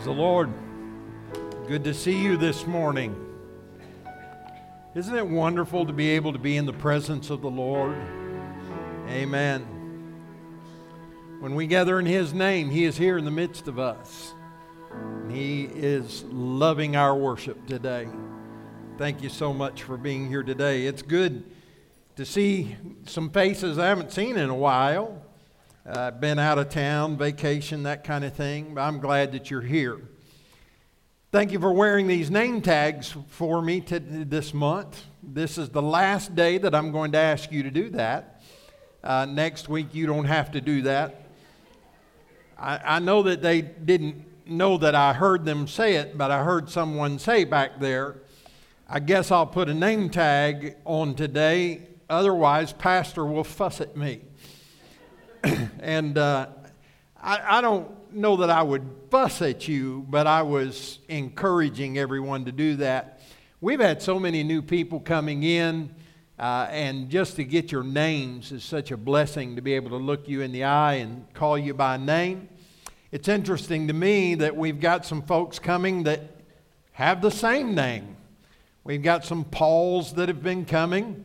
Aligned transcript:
Praise 0.00 0.16
the 0.16 0.22
Lord. 0.22 0.50
Good 1.68 1.84
to 1.84 1.92
see 1.92 2.18
you 2.18 2.38
this 2.38 2.66
morning. 2.66 3.14
Isn't 4.94 5.14
it 5.14 5.26
wonderful 5.26 5.84
to 5.84 5.92
be 5.92 6.08
able 6.12 6.32
to 6.32 6.38
be 6.38 6.56
in 6.56 6.64
the 6.64 6.72
presence 6.72 7.28
of 7.28 7.42
the 7.42 7.50
Lord? 7.50 7.98
Amen. 9.08 9.60
When 11.40 11.54
we 11.54 11.66
gather 11.66 11.98
in 11.98 12.06
His 12.06 12.32
name, 12.32 12.70
He 12.70 12.86
is 12.86 12.96
here 12.96 13.18
in 13.18 13.26
the 13.26 13.30
midst 13.30 13.68
of 13.68 13.78
us. 13.78 14.32
He 15.28 15.64
is 15.64 16.24
loving 16.30 16.96
our 16.96 17.14
worship 17.14 17.66
today. 17.66 18.08
Thank 18.96 19.22
you 19.22 19.28
so 19.28 19.52
much 19.52 19.82
for 19.82 19.98
being 19.98 20.28
here 20.28 20.42
today. 20.42 20.86
It's 20.86 21.02
good 21.02 21.44
to 22.16 22.24
see 22.24 22.74
some 23.04 23.28
faces 23.28 23.78
I 23.78 23.88
haven't 23.88 24.12
seen 24.12 24.38
in 24.38 24.48
a 24.48 24.56
while. 24.56 25.20
Uh, 25.86 26.10
been 26.10 26.38
out 26.38 26.58
of 26.58 26.68
town, 26.68 27.16
vacation, 27.16 27.84
that 27.84 28.04
kind 28.04 28.22
of 28.22 28.34
thing. 28.34 28.76
I'm 28.76 29.00
glad 29.00 29.32
that 29.32 29.50
you're 29.50 29.62
here. 29.62 29.98
Thank 31.32 31.52
you 31.52 31.58
for 31.58 31.72
wearing 31.72 32.06
these 32.06 32.30
name 32.30 32.60
tags 32.60 33.16
for 33.28 33.62
me 33.62 33.80
to, 33.82 33.98
this 33.98 34.52
month. 34.52 35.02
This 35.22 35.56
is 35.56 35.70
the 35.70 35.80
last 35.80 36.34
day 36.34 36.58
that 36.58 36.74
I'm 36.74 36.92
going 36.92 37.12
to 37.12 37.18
ask 37.18 37.50
you 37.50 37.62
to 37.62 37.70
do 37.70 37.88
that. 37.90 38.42
Uh, 39.02 39.24
next 39.24 39.70
week, 39.70 39.94
you 39.94 40.06
don't 40.06 40.26
have 40.26 40.52
to 40.52 40.60
do 40.60 40.82
that. 40.82 41.24
I, 42.58 42.96
I 42.96 42.98
know 42.98 43.22
that 43.22 43.40
they 43.40 43.62
didn't 43.62 44.26
know 44.46 44.76
that 44.76 44.94
I 44.94 45.14
heard 45.14 45.46
them 45.46 45.66
say 45.66 45.94
it, 45.94 46.18
but 46.18 46.30
I 46.30 46.44
heard 46.44 46.68
someone 46.68 47.18
say 47.18 47.44
back 47.44 47.80
there, 47.80 48.16
I 48.86 49.00
guess 49.00 49.30
I'll 49.30 49.46
put 49.46 49.70
a 49.70 49.74
name 49.74 50.10
tag 50.10 50.76
on 50.84 51.14
today, 51.14 51.88
otherwise, 52.10 52.74
Pastor 52.74 53.24
will 53.24 53.44
fuss 53.44 53.80
at 53.80 53.96
me. 53.96 54.20
and 55.80 56.18
uh, 56.18 56.48
I, 57.20 57.58
I 57.58 57.60
don't 57.60 58.12
know 58.12 58.36
that 58.36 58.50
I 58.50 58.62
would 58.62 58.88
fuss 59.10 59.42
at 59.42 59.68
you, 59.68 60.04
but 60.08 60.26
I 60.26 60.42
was 60.42 60.98
encouraging 61.08 61.98
everyone 61.98 62.44
to 62.44 62.52
do 62.52 62.76
that. 62.76 63.20
We've 63.60 63.80
had 63.80 64.02
so 64.02 64.18
many 64.18 64.42
new 64.42 64.62
people 64.62 65.00
coming 65.00 65.42
in, 65.42 65.94
uh, 66.38 66.68
and 66.70 67.10
just 67.10 67.36
to 67.36 67.44
get 67.44 67.72
your 67.72 67.82
names 67.82 68.52
is 68.52 68.64
such 68.64 68.90
a 68.90 68.96
blessing 68.96 69.56
to 69.56 69.62
be 69.62 69.74
able 69.74 69.90
to 69.90 69.96
look 69.96 70.28
you 70.28 70.42
in 70.42 70.52
the 70.52 70.64
eye 70.64 70.94
and 70.94 71.26
call 71.34 71.58
you 71.58 71.74
by 71.74 71.96
name. 71.96 72.48
It's 73.12 73.28
interesting 73.28 73.88
to 73.88 73.94
me 73.94 74.34
that 74.36 74.56
we've 74.56 74.80
got 74.80 75.04
some 75.04 75.22
folks 75.22 75.58
coming 75.58 76.04
that 76.04 76.22
have 76.92 77.22
the 77.22 77.30
same 77.30 77.74
name. 77.74 78.16
We've 78.84 79.02
got 79.02 79.24
some 79.24 79.44
Pauls 79.44 80.14
that 80.14 80.28
have 80.28 80.42
been 80.42 80.64
coming. 80.64 81.24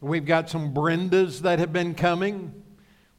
We've 0.00 0.26
got 0.26 0.50
some 0.50 0.74
Brendas 0.74 1.40
that 1.40 1.58
have 1.58 1.72
been 1.72 1.94
coming. 1.94 2.63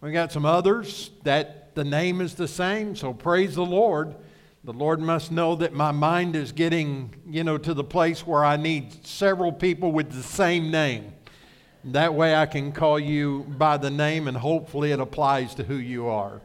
We 0.01 0.11
got 0.11 0.31
some 0.31 0.45
others 0.45 1.11
that 1.23 1.73
the 1.75 1.83
name 1.83 2.21
is 2.21 2.35
the 2.35 2.47
same, 2.47 2.95
so 2.95 3.13
praise 3.13 3.55
the 3.55 3.65
Lord. 3.65 4.15
The 4.63 4.73
Lord 4.73 4.99
must 4.99 5.31
know 5.31 5.55
that 5.55 5.73
my 5.73 5.91
mind 5.91 6.35
is 6.35 6.51
getting, 6.51 7.13
you 7.27 7.43
know, 7.43 7.57
to 7.57 7.73
the 7.73 7.83
place 7.83 8.25
where 8.25 8.43
I 8.43 8.57
need 8.57 9.05
several 9.05 9.51
people 9.51 9.91
with 9.91 10.11
the 10.11 10.23
same 10.23 10.71
name. 10.71 11.13
That 11.85 12.15
way 12.15 12.33
I 12.33 12.47
can 12.47 12.71
call 12.71 12.99
you 12.99 13.43
by 13.57 13.77
the 13.77 13.91
name 13.91 14.27
and 14.27 14.35
hopefully 14.35 14.91
it 14.91 14.99
applies 14.99 15.53
to 15.55 15.63
who 15.63 15.75
you 15.75 16.07
are. 16.07 16.41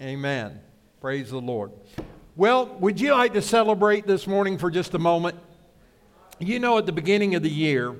Amen. 0.00 0.60
Praise 1.00 1.30
the 1.30 1.40
Lord. 1.40 1.70
Well, 2.34 2.66
would 2.80 3.00
you 3.00 3.12
like 3.12 3.34
to 3.34 3.42
celebrate 3.42 4.06
this 4.06 4.26
morning 4.26 4.58
for 4.58 4.70
just 4.70 4.94
a 4.94 4.98
moment? 4.98 5.36
You 6.40 6.58
know, 6.58 6.78
at 6.78 6.86
the 6.86 6.92
beginning 6.92 7.36
of 7.36 7.42
the 7.42 7.50
year, 7.50 7.96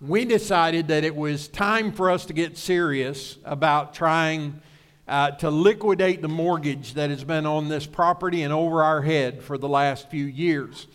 we 0.00 0.26
decided 0.26 0.88
that 0.88 1.04
it 1.04 1.16
was 1.16 1.48
time 1.48 1.90
for 1.90 2.10
us 2.10 2.26
to 2.26 2.34
get 2.34 2.58
serious 2.58 3.38
about 3.44 3.94
trying 3.94 4.60
uh, 5.08 5.30
to 5.30 5.50
liquidate 5.50 6.20
the 6.20 6.28
mortgage 6.28 6.94
that 6.94 7.08
has 7.08 7.24
been 7.24 7.46
on 7.46 7.68
this 7.68 7.86
property 7.86 8.42
and 8.42 8.52
over 8.52 8.82
our 8.82 9.00
head 9.00 9.42
for 9.42 9.56
the 9.56 9.68
last 9.68 10.10
few 10.10 10.26
years. 10.26 10.86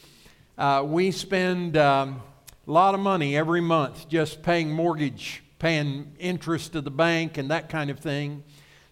Uh, 0.56 0.84
we 0.86 1.10
spend 1.10 1.78
um, 1.78 2.22
a 2.68 2.72
lot 2.72 2.94
of 2.94 3.00
money 3.00 3.36
every 3.36 3.62
month 3.62 4.08
just 4.08 4.44
paying 4.44 4.70
mortgage, 4.70 5.42
paying 5.58 6.14
interest 6.20 6.74
to 6.74 6.82
the 6.82 6.92
bank, 6.92 7.40
and 7.40 7.50
that 7.50 7.70
kind 7.70 7.90
of 7.90 8.00
thing. 8.00 8.44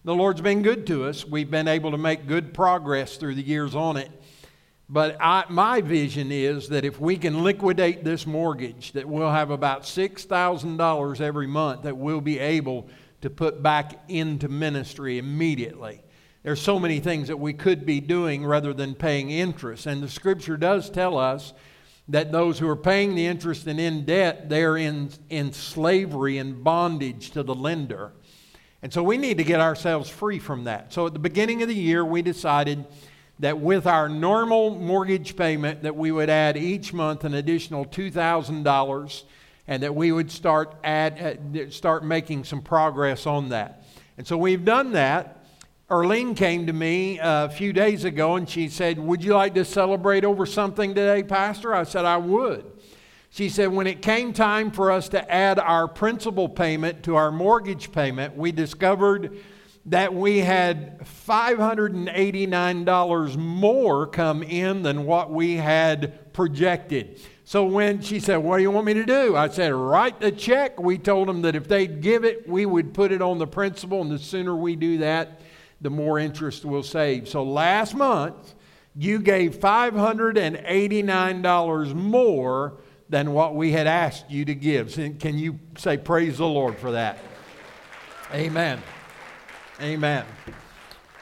The 0.05 0.15
Lord's 0.15 0.41
been 0.41 0.63
good 0.63 0.87
to 0.87 1.05
us. 1.05 1.23
We've 1.23 1.51
been 1.51 1.67
able 1.67 1.91
to 1.91 1.99
make 1.99 2.25
good 2.25 2.51
progress 2.51 3.17
through 3.17 3.35
the 3.35 3.43
years 3.43 3.75
on 3.75 3.95
it. 3.95 4.09
But 4.89 5.17
I, 5.19 5.45
my 5.49 5.81
vision 5.81 6.31
is 6.31 6.69
that 6.69 6.83
if 6.83 6.99
we 6.99 7.15
can 7.15 7.43
liquidate 7.43 8.03
this 8.03 8.25
mortgage, 8.25 8.93
that 8.93 9.07
we'll 9.07 9.29
have 9.29 9.51
about 9.51 9.83
$6,000 9.83 11.21
every 11.21 11.47
month 11.47 11.83
that 11.83 11.95
we'll 11.95 12.21
be 12.21 12.39
able 12.39 12.89
to 13.21 13.29
put 13.29 13.61
back 13.61 13.99
into 14.07 14.47
ministry 14.47 15.19
immediately. 15.19 16.01
There's 16.41 16.61
so 16.61 16.79
many 16.79 16.99
things 16.99 17.27
that 17.27 17.37
we 17.37 17.53
could 17.53 17.85
be 17.85 17.99
doing 17.99 18.43
rather 18.43 18.73
than 18.73 18.95
paying 18.95 19.29
interest. 19.29 19.85
And 19.85 20.01
the 20.01 20.09
scripture 20.09 20.57
does 20.57 20.89
tell 20.89 21.17
us 21.17 21.53
that 22.07 22.31
those 22.31 22.57
who 22.57 22.67
are 22.67 22.75
paying 22.75 23.13
the 23.13 23.27
interest 23.27 23.67
and 23.67 23.79
in 23.79 24.05
debt, 24.05 24.49
they're 24.49 24.77
in, 24.77 25.11
in 25.29 25.53
slavery 25.53 26.39
and 26.39 26.63
bondage 26.63 27.29
to 27.31 27.43
the 27.43 27.53
lender. 27.53 28.13
And 28.81 28.91
so 28.91 29.03
we 29.03 29.17
need 29.17 29.37
to 29.37 29.43
get 29.43 29.59
ourselves 29.59 30.09
free 30.09 30.39
from 30.39 30.63
that. 30.63 30.93
So 30.93 31.05
at 31.05 31.13
the 31.13 31.19
beginning 31.19 31.61
of 31.61 31.67
the 31.67 31.75
year, 31.75 32.03
we 32.03 32.23
decided 32.23 32.85
that 33.39 33.59
with 33.59 33.87
our 33.87 34.09
normal 34.09 34.75
mortgage 34.75 35.35
payment 35.35 35.83
that 35.83 35.95
we 35.95 36.11
would 36.11 36.29
add 36.29 36.57
each 36.57 36.93
month 36.93 37.23
an 37.23 37.33
additional 37.33 37.85
$2,000 37.85 39.23
and 39.67 39.83
that 39.83 39.95
we 39.95 40.11
would 40.11 40.31
start 40.31 40.75
add, 40.83 41.39
uh, 41.55 41.69
start 41.69 42.03
making 42.03 42.43
some 42.43 42.61
progress 42.61 43.25
on 43.25 43.49
that. 43.49 43.85
And 44.17 44.27
so 44.27 44.37
we've 44.37 44.65
done 44.65 44.91
that. 44.93 45.45
Erlene 45.89 46.35
came 46.35 46.67
to 46.67 46.73
me 46.73 47.19
a 47.21 47.49
few 47.49 47.73
days 47.73 48.03
ago 48.03 48.35
and 48.35 48.47
she 48.47 48.67
said, 48.67 48.99
"Would 48.99 49.23
you 49.23 49.33
like 49.33 49.55
to 49.55 49.65
celebrate 49.65 50.23
over 50.23 50.45
something 50.45 50.93
today, 50.93 51.23
pastor?" 51.23 51.73
I 51.73 51.83
said, 51.83 52.05
"I 52.05 52.17
would." 52.17 52.65
She 53.31 53.49
said, 53.49 53.67
when 53.67 53.85
it 53.85 54.01
came 54.01 54.33
time 54.33 54.71
for 54.71 54.91
us 54.91 55.07
to 55.09 55.31
add 55.31 55.59
our 55.59 55.87
principal 55.87 56.49
payment 56.49 57.03
to 57.03 57.15
our 57.15 57.31
mortgage 57.31 57.91
payment, 57.91 58.35
we 58.35 58.51
discovered 58.51 59.37
that 59.85 60.13
we 60.13 60.39
had 60.39 60.99
$589 60.99 63.37
more 63.37 64.07
come 64.07 64.43
in 64.43 64.83
than 64.83 65.05
what 65.05 65.31
we 65.31 65.55
had 65.55 66.33
projected. 66.33 67.21
So 67.45 67.63
when 67.65 68.01
she 68.01 68.19
said, 68.19 68.35
What 68.37 68.57
do 68.57 68.63
you 68.63 68.71
want 68.71 68.85
me 68.85 68.93
to 68.93 69.05
do? 69.05 69.35
I 69.35 69.49
said, 69.49 69.73
Write 69.73 70.19
the 70.19 70.31
check. 70.31 70.79
We 70.79 70.99
told 70.99 71.27
them 71.27 71.41
that 71.41 71.55
if 71.55 71.67
they'd 71.67 72.01
give 72.01 72.23
it, 72.23 72.47
we 72.47 72.67
would 72.67 72.93
put 72.93 73.11
it 73.11 73.23
on 73.23 73.39
the 73.39 73.47
principal, 73.47 74.01
and 74.01 74.11
the 74.11 74.19
sooner 74.19 74.55
we 74.55 74.75
do 74.75 74.99
that, 74.99 75.41
the 75.81 75.89
more 75.89 76.19
interest 76.19 76.63
we'll 76.65 76.83
save. 76.83 77.27
So 77.27 77.41
last 77.43 77.95
month, 77.95 78.53
you 78.95 79.17
gave 79.19 79.59
$589 79.59 81.95
more 81.95 82.77
than 83.09 83.33
what 83.33 83.55
we 83.55 83.71
had 83.71 83.87
asked 83.87 84.29
you 84.29 84.45
to 84.45 84.53
give. 84.53 84.93
Can 85.19 85.39
you 85.39 85.59
say, 85.77 85.97
Praise 85.97 86.37
the 86.37 86.45
Lord 86.45 86.77
for 86.77 86.91
that? 86.91 87.17
Amen. 88.31 88.79
Amen. 89.81 90.25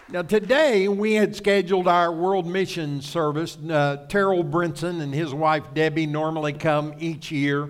Now, 0.09 0.23
today 0.23 0.87
we 0.87 1.13
had 1.13 1.35
scheduled 1.35 1.87
our 1.87 2.11
World 2.11 2.47
Mission 2.47 3.01
Service. 3.01 3.55
Uh, 3.55 4.07
Terrell 4.09 4.43
Brinson 4.43 4.99
and 5.01 5.13
his 5.13 5.31
wife 5.31 5.75
Debbie 5.75 6.07
normally 6.07 6.53
come 6.53 6.95
each 6.97 7.31
year 7.31 7.69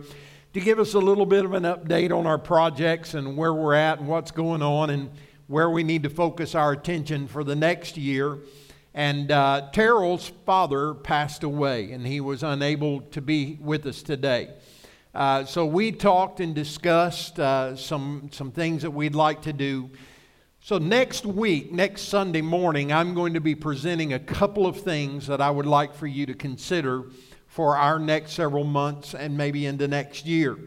to 0.53 0.62
give 0.62 0.80
us 0.80 0.94
a 0.94 1.00
little 1.00 1.25
bit 1.25 1.44
of 1.44 1.52
an 1.52 1.64
update 1.64 2.18
on 2.18 2.25
our 2.25 2.38
projects 2.38 3.16
and 3.16 3.36
where 3.36 3.53
we're 3.53 3.74
at 3.74 4.00
and 4.00 4.08
what's 4.08 4.31
going 4.31 4.62
on 4.62 4.90
and 4.90 5.09
where 5.48 5.70
we 5.70 5.84
need 5.84 6.03
to 6.03 6.09
focus 6.09 6.56
our 6.56 6.72
attention 6.72 7.28
for 7.28 7.44
the 7.44 7.56
next 7.56 7.98
year. 7.98 8.38
And 8.94 9.30
uh, 9.30 9.68
Terrell's 9.74 10.31
father 10.46 10.94
passed 10.94 11.44
away, 11.44 11.92
and 11.92 12.08
he 12.08 12.22
was 12.22 12.44
unable 12.44 13.02
to 13.02 13.22
be 13.22 13.58
with 13.59 13.86
us 13.88 14.01
today. 14.01 14.51
Uh, 15.13 15.44
so 15.44 15.66
we 15.66 15.92
talked 15.92 16.39
and 16.39 16.56
discussed 16.56 17.42
uh, 17.42 17.75
some, 17.75 18.30
some 18.31 18.51
things 18.51 18.84
that 18.84 18.92
we'd 18.92 19.16
like 19.16 19.42
to 19.42 19.51
do. 19.51 19.89
So, 20.68 20.78
next 20.78 21.25
week, 21.25 21.72
next 21.72 22.10
Sunday 22.10 22.42
morning, 22.42 22.92
I'm 22.92 23.14
going 23.14 23.36
to 23.36 23.40
be 23.40 23.56
presenting 23.56 24.12
a 24.12 24.19
couple 24.19 24.68
of 24.68 24.81
things 24.81 25.25
that 25.28 25.40
I 25.40 25.50
would 25.50 25.66
like 25.66 25.96
for 25.96 26.08
you 26.08 26.25
to 26.25 26.34
consider 26.34 27.06
for 27.46 27.78
our 27.78 27.98
next 28.00 28.34
several 28.34 28.66
months 28.66 29.14
and 29.14 29.38
maybe 29.38 29.66
into 29.66 29.88
next 29.88 30.25
year. 30.25 30.58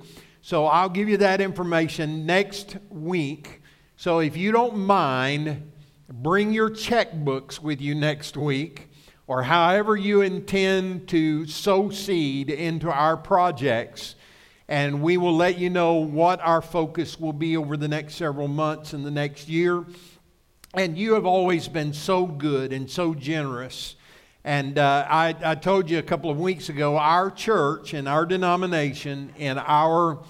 So, 0.40 0.64
I'll 0.64 0.88
give 0.88 1.10
you 1.10 1.18
that 1.18 1.42
information 1.42 2.24
next 2.24 2.78
week. 2.88 3.60
So, 3.96 4.20
if 4.20 4.38
you 4.38 4.52
don't 4.52 4.78
mind, 4.78 5.70
bring 6.08 6.50
your 6.54 6.70
checkbooks 6.70 7.60
with 7.60 7.82
you 7.82 7.94
next 7.94 8.38
week 8.38 8.88
or 9.26 9.42
however 9.42 9.98
you 9.98 10.22
intend 10.22 11.08
to 11.08 11.46
sow 11.46 11.90
seed 11.90 12.48
into 12.48 12.90
our 12.90 13.18
projects 13.18 14.14
and 14.70 15.02
we 15.02 15.16
will 15.16 15.34
let 15.34 15.58
you 15.58 15.68
know 15.68 15.94
what 15.94 16.40
our 16.40 16.62
focus 16.62 17.18
will 17.18 17.32
be 17.32 17.56
over 17.56 17.76
the 17.76 17.88
next 17.88 18.14
several 18.14 18.46
months 18.46 18.92
and 18.92 19.04
the 19.04 19.10
next 19.10 19.48
year. 19.48 19.84
And 20.74 20.96
you 20.96 21.14
have 21.14 21.26
always 21.26 21.66
been 21.66 21.92
so 21.92 22.24
good 22.24 22.72
and 22.72 22.88
so 22.88 23.12
generous. 23.12 23.96
And 24.44 24.78
uh, 24.78 25.06
I, 25.10 25.34
I 25.44 25.56
told 25.56 25.90
you 25.90 25.98
a 25.98 26.02
couple 26.02 26.30
of 26.30 26.38
weeks 26.38 26.68
ago, 26.68 26.96
our 26.96 27.32
church 27.32 27.94
and 27.94 28.06
our 28.06 28.24
denomination 28.24 29.32
and 29.40 29.58
our 29.58 30.22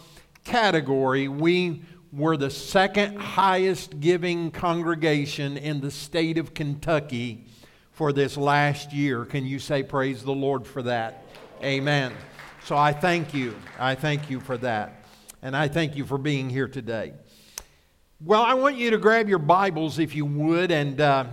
category, 0.45 1.29
we 1.29 1.83
were 2.11 2.39
the 2.39 2.51
second 2.51 3.19
highest 3.19 4.01
giving 4.01 4.51
congregation 4.51 5.59
in 5.59 5.83
the 5.83 5.91
state 5.91 6.39
of 6.39 6.55
Kentucky 6.55 7.45
for 7.93 8.11
this 8.11 8.39
last 8.39 8.95
year. 8.95 9.27
Can 9.27 9.45
you 9.45 9.59
say, 9.59 9.83
Praise 9.83 10.23
the 10.23 10.33
Lord 10.33 10.67
for 10.67 10.83
that? 10.85 11.25
Amen. 11.63 12.15
So 12.65 12.77
I 12.77 12.93
thank 12.93 13.33
you. 13.33 13.57
I 13.79 13.95
thank 13.95 14.31
you 14.31 14.39
for 14.39 14.57
that. 14.59 15.05
And 15.43 15.57
I 15.57 15.69
thank 15.69 15.97
you 15.97 16.05
for 16.05 16.19
being 16.19 16.51
here 16.51 16.69
today. 16.69 17.15
Well, 18.21 18.43
I 18.43 18.55
want 18.55 18.77
you 18.77 18.91
to 18.91 18.99
grab 18.99 19.29
your 19.29 19.39
Bibles 19.39 19.99
if 19.99 20.15
you 20.15 20.27
would. 20.27 20.71
And 20.71 21.01
uh, 21.01 21.25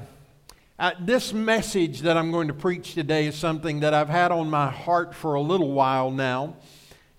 uh, 0.79 0.91
this 1.01 1.33
message 1.33 2.01
that 2.01 2.15
I'm 2.15 2.31
going 2.31 2.47
to 2.47 2.53
preach 2.53 2.93
today 2.93 3.27
is 3.27 3.35
something 3.35 3.81
that 3.81 3.93
I've 3.93 4.09
had 4.09 4.31
on 4.31 4.49
my 4.49 4.71
heart 4.71 5.13
for 5.13 5.33
a 5.35 5.41
little 5.41 5.73
while 5.73 6.11
now. 6.11 6.55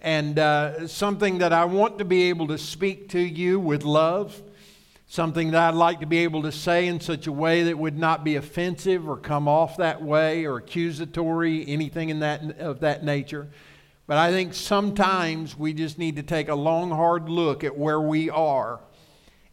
And 0.01 0.39
uh, 0.39 0.89
something 0.89 1.39
that 1.39 1.53
I 1.53 1.67
want 1.67 1.99
to 1.99 2.05
be 2.05 2.31
able 2.31 2.49
to 2.49 2.59
speak 2.59 3.11
to 3.11 3.21
you 3.21 3.61
with 3.61 3.85
love 3.85 4.43
something 5.11 5.53
that 5.53 5.69
I'd 5.69 5.75
like 5.75 6.01
to 6.01 6.07
be 6.07 6.19
able 6.19 6.43
to 6.43 6.53
say 6.53 6.87
in 6.87 7.01
such 7.01 7.27
a 7.27 7.33
way 7.33 7.63
that 7.65 7.79
would 7.79 7.99
not 7.99 8.25
be 8.25 8.37
offensive 8.37 9.09
or 9.09 9.17
come 9.17 9.49
off 9.49 9.79
that 9.79 10.03
way 10.03 10.45
or 10.45 10.59
accusatory, 10.59 11.67
anything 11.67 12.11
in 12.11 12.21
that, 12.21 12.59
of 12.61 12.81
that 12.81 13.05
nature. 13.05 13.49
But 14.09 14.17
I 14.17 14.31
think 14.31 14.55
sometimes 14.55 15.55
we 15.55 15.75
just 15.75 15.99
need 15.99 16.17
to 16.17 16.23
take 16.23 16.49
a 16.49 16.55
long, 16.55 16.91
hard 16.91 17.29
look 17.29 17.63
at 17.63 17.77
where 17.77 18.01
we 18.01 18.31
are 18.31 18.81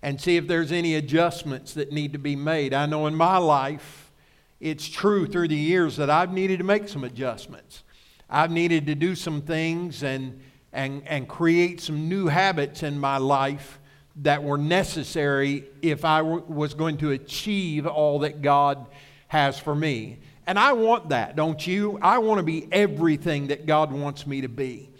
and 0.02 0.20
see 0.20 0.38
if 0.38 0.48
there's 0.48 0.72
any 0.72 0.96
adjustments 0.96 1.74
that 1.74 1.92
need 1.92 2.14
to 2.14 2.20
be 2.20 2.38
made. 2.38 2.74
I 2.74 2.86
know 2.86 3.06
in 3.06 3.16
my 3.16 3.38
life, 3.38 4.14
it's 4.62 4.88
true 4.88 5.28
through 5.28 5.50
the 5.50 5.58
years 5.58 5.98
that 5.98 6.10
I've 6.10 6.32
needed 6.32 6.60
to 6.60 6.64
make 6.64 6.88
some 6.88 7.04
adjustments. 7.04 7.84
I've 8.30 8.50
needed 8.50 8.86
to 8.86 8.96
do 8.96 9.14
some 9.14 9.42
things 9.42 10.04
and, 10.04 10.40
and, 10.72 11.06
and 11.06 11.28
create 11.28 11.82
some 11.82 12.08
new 12.08 12.28
habits 12.28 12.82
in 12.82 12.98
my 12.98 13.18
life 13.18 13.78
that 14.22 14.42
were 14.42 14.58
necessary 14.58 15.66
if 15.82 16.06
I 16.06 16.22
was 16.22 16.74
going 16.74 16.96
to 17.00 17.12
achieve 17.12 17.86
all 17.86 18.20
that 18.20 18.42
God 18.42 18.88
has 19.28 19.60
for 19.60 19.76
me. 19.76 20.20
And 20.48 20.60
I 20.60 20.74
want 20.74 21.10
that, 21.10 21.36
don't 21.36 21.66
you? 21.66 21.98
I 22.02 22.20
want 22.20 22.40
to 22.40 22.44
be 22.44 22.68
everything 22.72 23.48
that 23.48 23.66
God 23.66 23.92
wants 23.92 24.28
me 24.28 24.42
to 24.42 24.50
be. 24.50 24.92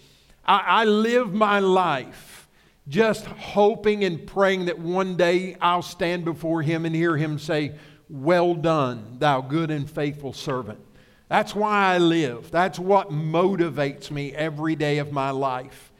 I, 0.46 0.58
I 0.58 0.86
live 0.86 1.34
my 1.34 1.60
life 1.60 2.48
just 2.88 3.26
hoping 3.26 4.04
and 4.04 4.26
praying 4.26 4.66
that 4.66 4.78
one 4.78 5.16
day 5.16 5.58
I'll 5.60 5.82
stand 5.82 6.26
before 6.26 6.62
Him 6.62 6.86
and 6.86 6.96
hear 6.96 7.18
Him 7.18 7.40
say, 7.40 7.76
Well 8.10 8.54
done, 8.56 9.18
thou 9.20 9.42
good 9.42 9.72
and 9.72 9.90
faithful 9.90 10.34
servant. 10.34 10.80
That's 11.28 11.56
why 11.56 11.94
I 11.94 11.98
live. 11.98 12.52
That's 12.52 12.78
what 12.78 13.10
motivates 13.10 14.12
me 14.12 14.34
every 14.34 14.76
day 14.76 15.00
of 15.00 15.12
my 15.12 15.32
life. 15.32 15.92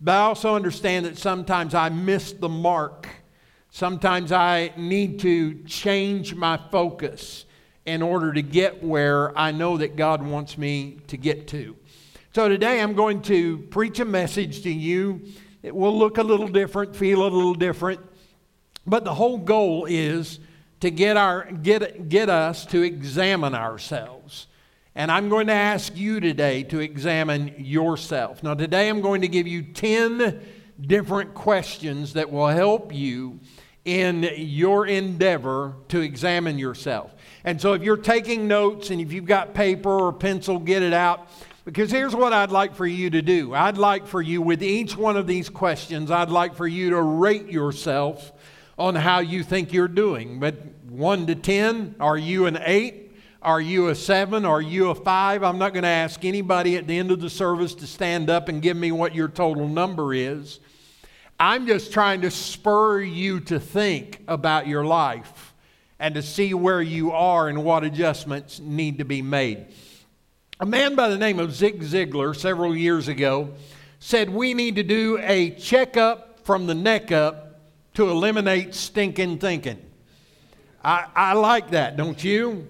But 0.00 0.12
I 0.12 0.20
also 0.22 0.54
understand 0.54 1.04
that 1.04 1.18
sometimes 1.18 1.74
I 1.74 1.90
miss 1.90 2.32
the 2.32 2.48
mark. 2.48 3.06
Sometimes 3.70 4.32
I 4.32 4.72
need 4.76 5.20
to 5.20 5.62
change 5.64 6.34
my 6.34 6.58
focus 6.70 7.44
in 7.86 8.02
order 8.02 8.32
to 8.32 8.42
get 8.42 8.82
where 8.82 9.36
I 9.38 9.52
know 9.52 9.76
that 9.78 9.96
God 9.96 10.22
wants 10.22 10.58
me 10.58 10.98
to 11.08 11.16
get 11.16 11.48
to. 11.48 11.76
So 12.32 12.48
today 12.48 12.80
I'm 12.80 12.94
going 12.94 13.22
to 13.22 13.58
preach 13.58 13.98
a 13.98 14.04
message 14.04 14.62
to 14.62 14.70
you. 14.70 15.22
It 15.62 15.74
will 15.74 15.98
look 15.98 16.18
a 16.18 16.22
little 16.22 16.48
different, 16.48 16.94
feel 16.94 17.22
a 17.22 17.24
little 17.24 17.54
different, 17.54 18.00
but 18.86 19.04
the 19.04 19.14
whole 19.14 19.38
goal 19.38 19.86
is 19.86 20.40
to 20.80 20.90
get, 20.90 21.16
our, 21.16 21.50
get, 21.50 22.08
get 22.08 22.28
us 22.28 22.64
to 22.66 22.82
examine 22.82 23.54
ourselves. 23.54 24.46
And 24.94 25.10
I'm 25.10 25.28
going 25.28 25.46
to 25.46 25.52
ask 25.52 25.96
you 25.96 26.20
today 26.20 26.62
to 26.64 26.80
examine 26.80 27.54
yourself. 27.58 28.42
Now, 28.42 28.54
today 28.54 28.88
I'm 28.88 29.00
going 29.00 29.20
to 29.20 29.28
give 29.28 29.46
you 29.46 29.62
10 29.62 30.40
different 30.80 31.34
questions 31.34 32.14
that 32.14 32.30
will 32.30 32.48
help 32.48 32.94
you 32.94 33.40
in 33.84 34.28
your 34.36 34.86
endeavor 34.86 35.76
to 35.88 36.00
examine 36.00 36.58
yourself. 36.58 37.12
And 37.44 37.60
so, 37.60 37.72
if 37.72 37.82
you're 37.82 37.96
taking 37.96 38.48
notes 38.48 38.90
and 38.90 39.00
if 39.00 39.12
you've 39.12 39.24
got 39.24 39.54
paper 39.54 39.90
or 39.90 40.12
pencil, 40.12 40.58
get 40.58 40.82
it 40.82 40.92
out. 40.92 41.28
Because 41.64 41.90
here's 41.90 42.16
what 42.16 42.32
I'd 42.32 42.50
like 42.50 42.74
for 42.74 42.86
you 42.86 43.10
to 43.10 43.22
do 43.22 43.54
I'd 43.54 43.78
like 43.78 44.06
for 44.06 44.20
you, 44.20 44.42
with 44.42 44.62
each 44.62 44.96
one 44.96 45.16
of 45.16 45.26
these 45.26 45.48
questions, 45.48 46.10
I'd 46.10 46.30
like 46.30 46.54
for 46.54 46.66
you 46.66 46.90
to 46.90 47.00
rate 47.00 47.48
yourself 47.48 48.32
on 48.78 48.94
how 48.94 49.20
you 49.20 49.42
think 49.42 49.72
you're 49.72 49.88
doing. 49.88 50.40
But 50.40 50.56
1 50.88 51.26
to 51.26 51.34
10, 51.34 51.96
are 52.00 52.16
you 52.16 52.46
an 52.46 52.58
8? 52.64 53.08
Are 53.42 53.60
you 53.60 53.88
a 53.88 53.94
seven? 53.94 54.44
Are 54.44 54.60
you 54.60 54.90
a 54.90 54.94
five? 54.94 55.42
I'm 55.42 55.56
not 55.56 55.72
going 55.72 55.84
to 55.84 55.88
ask 55.88 56.26
anybody 56.26 56.76
at 56.76 56.86
the 56.86 56.98
end 56.98 57.10
of 57.10 57.20
the 57.20 57.30
service 57.30 57.74
to 57.76 57.86
stand 57.86 58.28
up 58.28 58.50
and 58.50 58.60
give 58.60 58.76
me 58.76 58.92
what 58.92 59.14
your 59.14 59.28
total 59.28 59.66
number 59.66 60.12
is. 60.12 60.60
I'm 61.38 61.66
just 61.66 61.90
trying 61.90 62.20
to 62.20 62.30
spur 62.30 63.00
you 63.00 63.40
to 63.40 63.58
think 63.58 64.22
about 64.28 64.66
your 64.66 64.84
life 64.84 65.49
and 66.00 66.16
to 66.16 66.22
see 66.22 66.52
where 66.52 66.82
you 66.82 67.12
are 67.12 67.48
and 67.48 67.62
what 67.62 67.84
adjustments 67.84 68.58
need 68.58 68.98
to 68.98 69.04
be 69.04 69.22
made. 69.22 69.66
A 70.58 70.66
man 70.66 70.96
by 70.96 71.08
the 71.08 71.16
name 71.16 71.38
of 71.38 71.54
Zig 71.54 71.80
Ziglar 71.82 72.34
several 72.34 72.76
years 72.76 73.06
ago 73.06 73.50
said 74.00 74.28
we 74.28 74.52
need 74.52 74.74
to 74.74 74.82
do 74.82 75.18
a 75.22 75.50
checkup 75.50 76.44
from 76.44 76.66
the 76.66 76.74
neck 76.74 77.12
up 77.12 77.60
to 77.94 78.10
eliminate 78.10 78.74
stinking 78.74 79.38
thinking. 79.38 79.78
I, 80.82 81.06
I 81.14 81.32
like 81.34 81.70
that, 81.70 81.96
don't 81.96 82.22
you? 82.24 82.66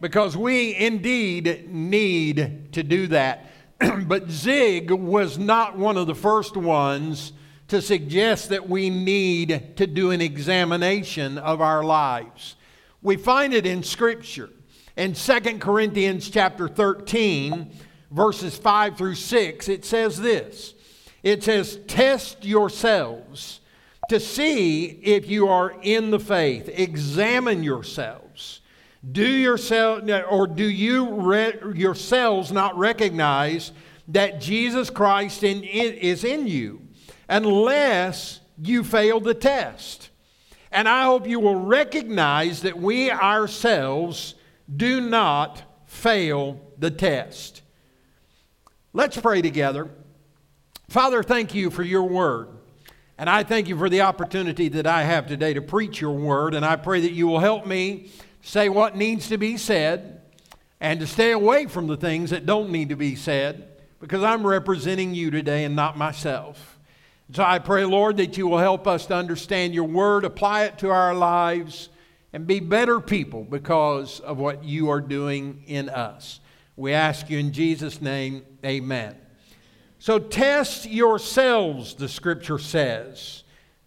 because 0.00 0.36
we 0.36 0.74
indeed 0.74 1.68
need 1.70 2.72
to 2.72 2.82
do 2.82 3.06
that. 3.08 3.50
but 4.06 4.30
Zig 4.30 4.90
was 4.90 5.38
not 5.38 5.76
one 5.76 5.96
of 5.96 6.06
the 6.06 6.14
first 6.14 6.56
ones 6.56 7.32
to 7.68 7.80
suggest 7.80 8.48
that 8.48 8.68
we 8.68 8.90
need 8.90 9.76
to 9.76 9.86
do 9.86 10.10
an 10.10 10.20
examination 10.20 11.38
of 11.38 11.60
our 11.60 11.84
lives. 11.84 12.56
We 13.02 13.16
find 13.16 13.54
it 13.54 13.66
in 13.66 13.82
Scripture. 13.82 14.50
In 14.96 15.14
2 15.14 15.40
Corinthians 15.58 16.28
chapter 16.28 16.68
13, 16.68 17.72
verses 18.10 18.56
5 18.56 18.98
through 18.98 19.14
6, 19.14 19.68
it 19.68 19.84
says 19.84 20.20
this 20.20 20.74
It 21.22 21.42
says, 21.42 21.78
Test 21.86 22.44
yourselves 22.44 23.60
to 24.10 24.20
see 24.20 24.86
if 24.86 25.28
you 25.28 25.48
are 25.48 25.74
in 25.82 26.10
the 26.10 26.18
faith, 26.18 26.68
examine 26.72 27.62
yourselves. 27.62 28.60
Do 29.10 29.26
yourself 29.26 30.02
or 30.28 30.46
do 30.46 30.68
you 30.68 31.10
re, 31.14 31.54
yourselves 31.74 32.52
not 32.52 32.76
recognize 32.76 33.72
that 34.08 34.40
Jesus 34.42 34.90
Christ 34.90 35.42
in, 35.42 35.62
in, 35.62 35.94
is 35.94 36.22
in 36.22 36.46
you 36.46 36.82
unless 37.28 38.40
you 38.58 38.84
fail 38.84 39.20
the 39.20 39.32
test? 39.32 40.09
And 40.72 40.88
I 40.88 41.04
hope 41.04 41.26
you 41.26 41.40
will 41.40 41.56
recognize 41.56 42.62
that 42.62 42.78
we 42.78 43.10
ourselves 43.10 44.34
do 44.74 45.00
not 45.00 45.62
fail 45.86 46.60
the 46.78 46.90
test. 46.90 47.62
Let's 48.92 49.16
pray 49.16 49.42
together. 49.42 49.90
Father, 50.88 51.22
thank 51.22 51.54
you 51.54 51.70
for 51.70 51.82
your 51.82 52.04
word. 52.04 52.48
And 53.18 53.28
I 53.28 53.42
thank 53.42 53.68
you 53.68 53.76
for 53.76 53.88
the 53.88 54.00
opportunity 54.00 54.68
that 54.70 54.86
I 54.86 55.02
have 55.02 55.26
today 55.26 55.54
to 55.54 55.60
preach 55.60 56.00
your 56.00 56.12
word. 56.12 56.54
And 56.54 56.64
I 56.64 56.76
pray 56.76 57.02
that 57.02 57.12
you 57.12 57.26
will 57.26 57.40
help 57.40 57.66
me 57.66 58.10
say 58.40 58.68
what 58.68 58.96
needs 58.96 59.28
to 59.28 59.38
be 59.38 59.56
said 59.56 60.22
and 60.80 60.98
to 61.00 61.06
stay 61.06 61.32
away 61.32 61.66
from 61.66 61.86
the 61.86 61.96
things 61.96 62.30
that 62.30 62.46
don't 62.46 62.70
need 62.70 62.88
to 62.88 62.96
be 62.96 63.14
said 63.14 63.68
because 64.00 64.22
I'm 64.22 64.46
representing 64.46 65.14
you 65.14 65.30
today 65.30 65.64
and 65.64 65.76
not 65.76 65.98
myself. 65.98 66.79
So 67.32 67.44
I 67.44 67.60
pray, 67.60 67.84
Lord, 67.84 68.16
that 68.16 68.36
you 68.36 68.48
will 68.48 68.58
help 68.58 68.88
us 68.88 69.06
to 69.06 69.14
understand 69.14 69.72
your 69.72 69.84
word, 69.84 70.24
apply 70.24 70.64
it 70.64 70.78
to 70.78 70.90
our 70.90 71.14
lives, 71.14 71.88
and 72.32 72.46
be 72.46 72.58
better 72.58 72.98
people 72.98 73.44
because 73.44 74.18
of 74.20 74.38
what 74.38 74.64
you 74.64 74.90
are 74.90 75.00
doing 75.00 75.62
in 75.66 75.88
us. 75.88 76.40
We 76.76 76.92
ask 76.92 77.30
you 77.30 77.38
in 77.38 77.52
Jesus' 77.52 78.00
name, 78.00 78.44
amen. 78.64 79.16
So 80.00 80.18
test 80.18 80.86
yourselves, 80.86 81.94
the 81.94 82.08
scripture 82.08 82.58
says. 82.58 83.44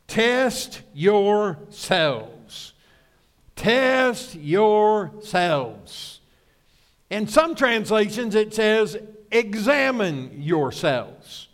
Test 0.08 0.82
yourselves. 0.94 2.74
Test 3.56 4.36
yourselves. 4.36 6.20
In 7.10 7.28
some 7.28 7.56
translations, 7.56 8.36
it 8.36 8.54
says, 8.54 8.98
examine 9.32 10.42
yourselves. 10.42 11.50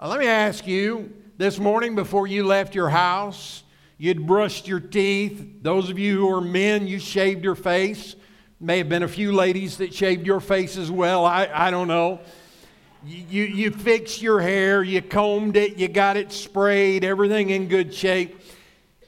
Now, 0.00 0.08
let 0.08 0.20
me 0.20 0.26
ask 0.26 0.66
you 0.66 1.12
this 1.38 1.60
morning 1.60 1.94
before 1.94 2.26
you 2.26 2.44
left 2.44 2.74
your 2.74 2.88
house, 2.88 3.62
you'd 3.96 4.26
brushed 4.26 4.66
your 4.66 4.80
teeth. 4.80 5.62
Those 5.62 5.88
of 5.88 5.96
you 5.96 6.18
who 6.18 6.34
are 6.34 6.40
men, 6.40 6.88
you 6.88 6.98
shaved 6.98 7.44
your 7.44 7.54
face. 7.54 8.16
May 8.58 8.78
have 8.78 8.88
been 8.88 9.04
a 9.04 9.08
few 9.08 9.30
ladies 9.30 9.76
that 9.76 9.94
shaved 9.94 10.26
your 10.26 10.40
face 10.40 10.76
as 10.76 10.90
well. 10.90 11.24
I, 11.24 11.48
I 11.54 11.70
don't 11.70 11.86
know. 11.86 12.18
You, 13.06 13.24
you, 13.30 13.44
you 13.44 13.70
fixed 13.70 14.20
your 14.20 14.40
hair, 14.40 14.82
you 14.82 15.00
combed 15.00 15.56
it, 15.56 15.78
you 15.78 15.86
got 15.86 16.16
it 16.16 16.32
sprayed, 16.32 17.04
everything 17.04 17.50
in 17.50 17.68
good 17.68 17.94
shape. 17.94 18.40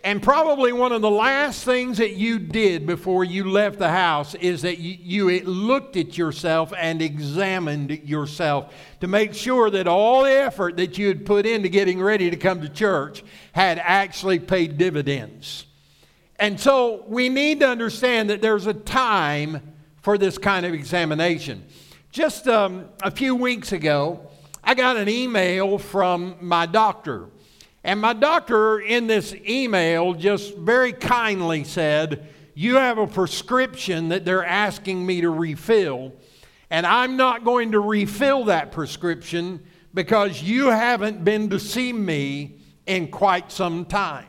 And 0.02 0.23
probably 0.23 0.73
one 0.73 0.92
of 0.92 1.02
the 1.02 1.11
last 1.11 1.64
things 1.64 1.99
that 1.99 2.12
you 2.12 2.38
did 2.38 2.87
before 2.87 3.23
you 3.23 3.50
left 3.50 3.78
the 3.78 3.90
house 3.90 4.35
is 4.35 4.62
that 4.62 4.78
you, 4.78 5.28
you, 5.28 5.45
looked 5.45 5.97
at 5.97 6.16
yourself 6.16 6.73
and 6.76 7.02
examined 7.02 7.90
yourself 8.04 8.73
to 9.00 9.07
make 9.09 9.35
sure 9.35 9.69
that 9.69 9.87
all 9.87 10.25
the 10.25 10.33
effort 10.33 10.78
that 10.78 10.97
you 10.97 11.09
had 11.09 11.26
put 11.26 11.45
into 11.45 11.69
getting 11.69 12.00
ready 12.00 12.30
to 12.30 12.37
come 12.37 12.62
to 12.62 12.69
church 12.69 13.23
had 13.52 13.78
actually 13.78 14.38
paid 14.38 14.78
dividends. 14.78 15.66
And 16.38 16.59
so 16.59 17.04
we 17.07 17.28
need 17.28 17.61
to 17.61 17.69
understand 17.69 18.30
that 18.30 18.40
there's 18.40 18.66
a 18.66 18.73
time 18.73 19.75
for 20.00 20.16
this 20.16 20.38
kind 20.38 20.64
of 20.64 20.73
examination. 20.73 21.62
Just 22.11 22.49
um, 22.49 22.88
a 23.02 23.11
few 23.11 23.37
weeks 23.37 23.73
ago, 23.73 24.26
I 24.64 24.75
got 24.75 24.97
an 24.97 25.11
email 25.11 25.76
from 25.76 26.37
my 26.40 26.64
doctor. 26.64 27.26
And 27.83 28.01
my 28.01 28.13
doctor, 28.13 28.79
in 28.79 29.07
this 29.07 29.35
email, 29.35 30.13
just 30.13 30.57
very 30.57 30.93
kindly 30.93 31.65
said, 31.65 32.29
You 32.55 32.77
have 32.77 32.99
a 32.99 33.07
prescription 33.07 34.11
that 34.11 34.25
they're 34.25 34.45
asking 34.45 35.05
me 35.05 35.23
to 35.23 35.31
refill, 35.31 36.13
and 36.69 36.87
I'm 36.87 37.17
not 37.17 37.45
going 37.45 37.73
to 37.73 37.81
refill 37.81 38.45
that 38.45 38.71
prescription 38.71 39.63
because 39.95 40.43
you 40.43 40.67
haven't 40.67 41.25
been 41.25 41.49
to 41.51 41.59
see 41.59 41.93
me 41.93 42.59
in 42.87 43.09
quite 43.09 43.51
some 43.51 43.85
time. 43.87 44.27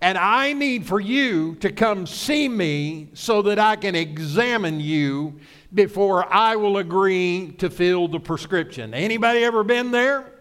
And 0.00 0.18
I 0.18 0.52
need 0.52 0.86
for 0.86 1.00
you 1.00 1.54
to 1.56 1.72
come 1.72 2.06
see 2.06 2.48
me 2.48 3.08
so 3.14 3.40
that 3.42 3.58
I 3.58 3.76
can 3.76 3.94
examine 3.94 4.78
you 4.78 5.40
before 5.72 6.30
I 6.32 6.56
will 6.56 6.76
agree 6.76 7.54
to 7.58 7.70
fill 7.70 8.08
the 8.08 8.20
prescription. 8.20 8.92
Anybody 8.92 9.42
ever 9.42 9.64
been 9.64 9.90
there? 9.90 10.33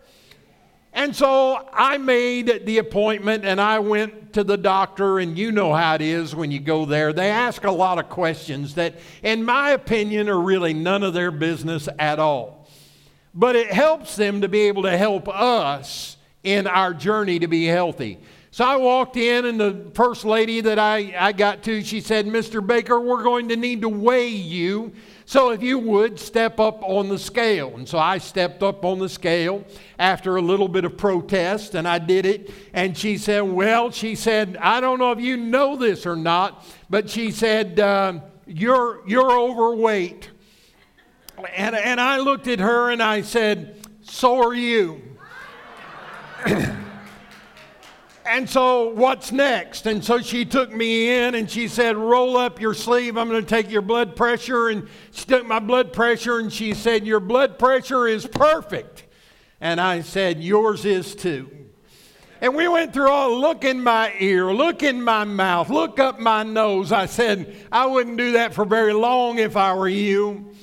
And 0.93 1.15
so 1.15 1.67
I 1.73 1.97
made 1.97 2.65
the 2.65 2.77
appointment 2.77 3.45
and 3.45 3.59
I 3.59 3.79
went 3.79 4.33
to 4.33 4.43
the 4.43 4.57
doctor, 4.57 5.19
and 5.19 5.37
you 5.37 5.51
know 5.51 5.73
how 5.73 5.95
it 5.95 6.01
is 6.01 6.35
when 6.35 6.51
you 6.51 6.59
go 6.59 6.85
there. 6.85 7.13
They 7.13 7.29
ask 7.29 7.63
a 7.63 7.71
lot 7.71 7.99
of 7.99 8.09
questions 8.09 8.75
that, 8.75 8.95
in 9.21 9.43
my 9.43 9.71
opinion, 9.71 10.29
are 10.29 10.39
really 10.39 10.73
none 10.73 11.03
of 11.03 11.13
their 11.13 11.31
business 11.31 11.87
at 11.99 12.19
all. 12.19 12.67
But 13.33 13.55
it 13.55 13.71
helps 13.71 14.15
them 14.15 14.41
to 14.41 14.47
be 14.47 14.61
able 14.61 14.83
to 14.83 14.95
help 14.97 15.27
us 15.27 16.17
in 16.43 16.67
our 16.67 16.93
journey 16.93 17.39
to 17.39 17.47
be 17.47 17.65
healthy. 17.65 18.19
So 18.51 18.63
I 18.63 18.75
walked 18.75 19.17
in, 19.17 19.45
and 19.45 19.59
the 19.59 19.91
first 19.95 20.25
lady 20.25 20.61
that 20.61 20.77
I, 20.77 21.15
I 21.17 21.31
got 21.31 21.63
to, 21.63 21.83
she 21.83 22.01
said, 22.01 22.27
Mr. 22.27 22.65
Baker, 22.65 22.99
we're 22.99 23.23
going 23.23 23.49
to 23.49 23.55
need 23.55 23.81
to 23.81 23.89
weigh 23.89 24.27
you 24.27 24.93
so 25.33 25.49
if 25.49 25.63
you 25.63 25.79
would 25.79 26.19
step 26.19 26.59
up 26.59 26.83
on 26.83 27.09
the 27.09 27.17
scale. 27.17 27.73
And 27.73 27.89
so 27.89 27.97
I 27.97 28.19
stepped 28.19 28.61
up 28.61 28.85
on 28.85 28.99
the 28.99 29.09
scale 29.09 29.65
after 29.97 30.35
a 30.35 30.41
little 30.43 30.67
bit 30.67 30.85
of 30.85 30.95
protest, 30.95 31.73
and 31.73 31.87
I 31.87 31.97
did 31.97 32.27
it. 32.27 32.51
And 32.71 32.95
she 32.95 33.17
said, 33.17 33.41
Well, 33.41 33.89
she 33.89 34.13
said, 34.13 34.57
I 34.61 34.79
don't 34.79 34.99
know 34.99 35.11
if 35.11 35.19
you 35.19 35.35
know 35.35 35.75
this 35.75 36.05
or 36.05 36.15
not, 36.15 36.63
but 36.87 37.09
she 37.09 37.31
said, 37.31 37.79
uh, 37.79 38.19
you're, 38.45 39.01
you're 39.07 39.31
overweight. 39.31 40.29
And, 41.55 41.75
and 41.75 41.99
I 41.99 42.19
looked 42.19 42.47
at 42.47 42.59
her 42.59 42.91
and 42.91 43.01
I 43.01 43.21
said, 43.21 43.81
So 44.03 44.39
are 44.39 44.53
you. 44.53 45.01
And 48.25 48.49
so, 48.49 48.89
what's 48.89 49.33
next? 49.33 49.85
And 49.85 50.03
so 50.03 50.19
she 50.19 50.45
took 50.45 50.71
me 50.71 51.09
in 51.09 51.35
and 51.35 51.49
she 51.49 51.67
said, 51.67 51.97
Roll 51.97 52.37
up 52.37 52.61
your 52.61 52.73
sleeve. 52.73 53.17
I'm 53.17 53.27
going 53.27 53.43
to 53.43 53.47
take 53.47 53.69
your 53.69 53.81
blood 53.81 54.15
pressure. 54.15 54.69
And 54.69 54.87
she 55.11 55.25
took 55.25 55.45
my 55.45 55.59
blood 55.59 55.91
pressure 55.91 56.39
and 56.39 56.51
she 56.51 56.73
said, 56.73 57.05
Your 57.05 57.19
blood 57.19 57.59
pressure 57.59 58.07
is 58.07 58.25
perfect. 58.25 59.03
And 59.59 59.81
I 59.81 60.01
said, 60.01 60.41
Yours 60.41 60.85
is 60.85 61.15
too. 61.15 61.49
And 62.39 62.55
we 62.55 62.67
went 62.67 62.93
through 62.93 63.09
all 63.09 63.39
look 63.39 63.63
in 63.63 63.81
my 63.81 64.13
ear, 64.19 64.53
look 64.53 64.83
in 64.83 65.01
my 65.01 65.23
mouth, 65.23 65.69
look 65.69 65.99
up 65.99 66.19
my 66.19 66.43
nose. 66.43 66.91
I 66.91 67.05
said, 67.05 67.55
I 67.71 67.85
wouldn't 67.85 68.17
do 68.17 68.33
that 68.33 68.53
for 68.53 68.65
very 68.65 68.93
long 68.93 69.39
if 69.39 69.55
I 69.57 69.73
were 69.73 69.87
you. 69.87 70.53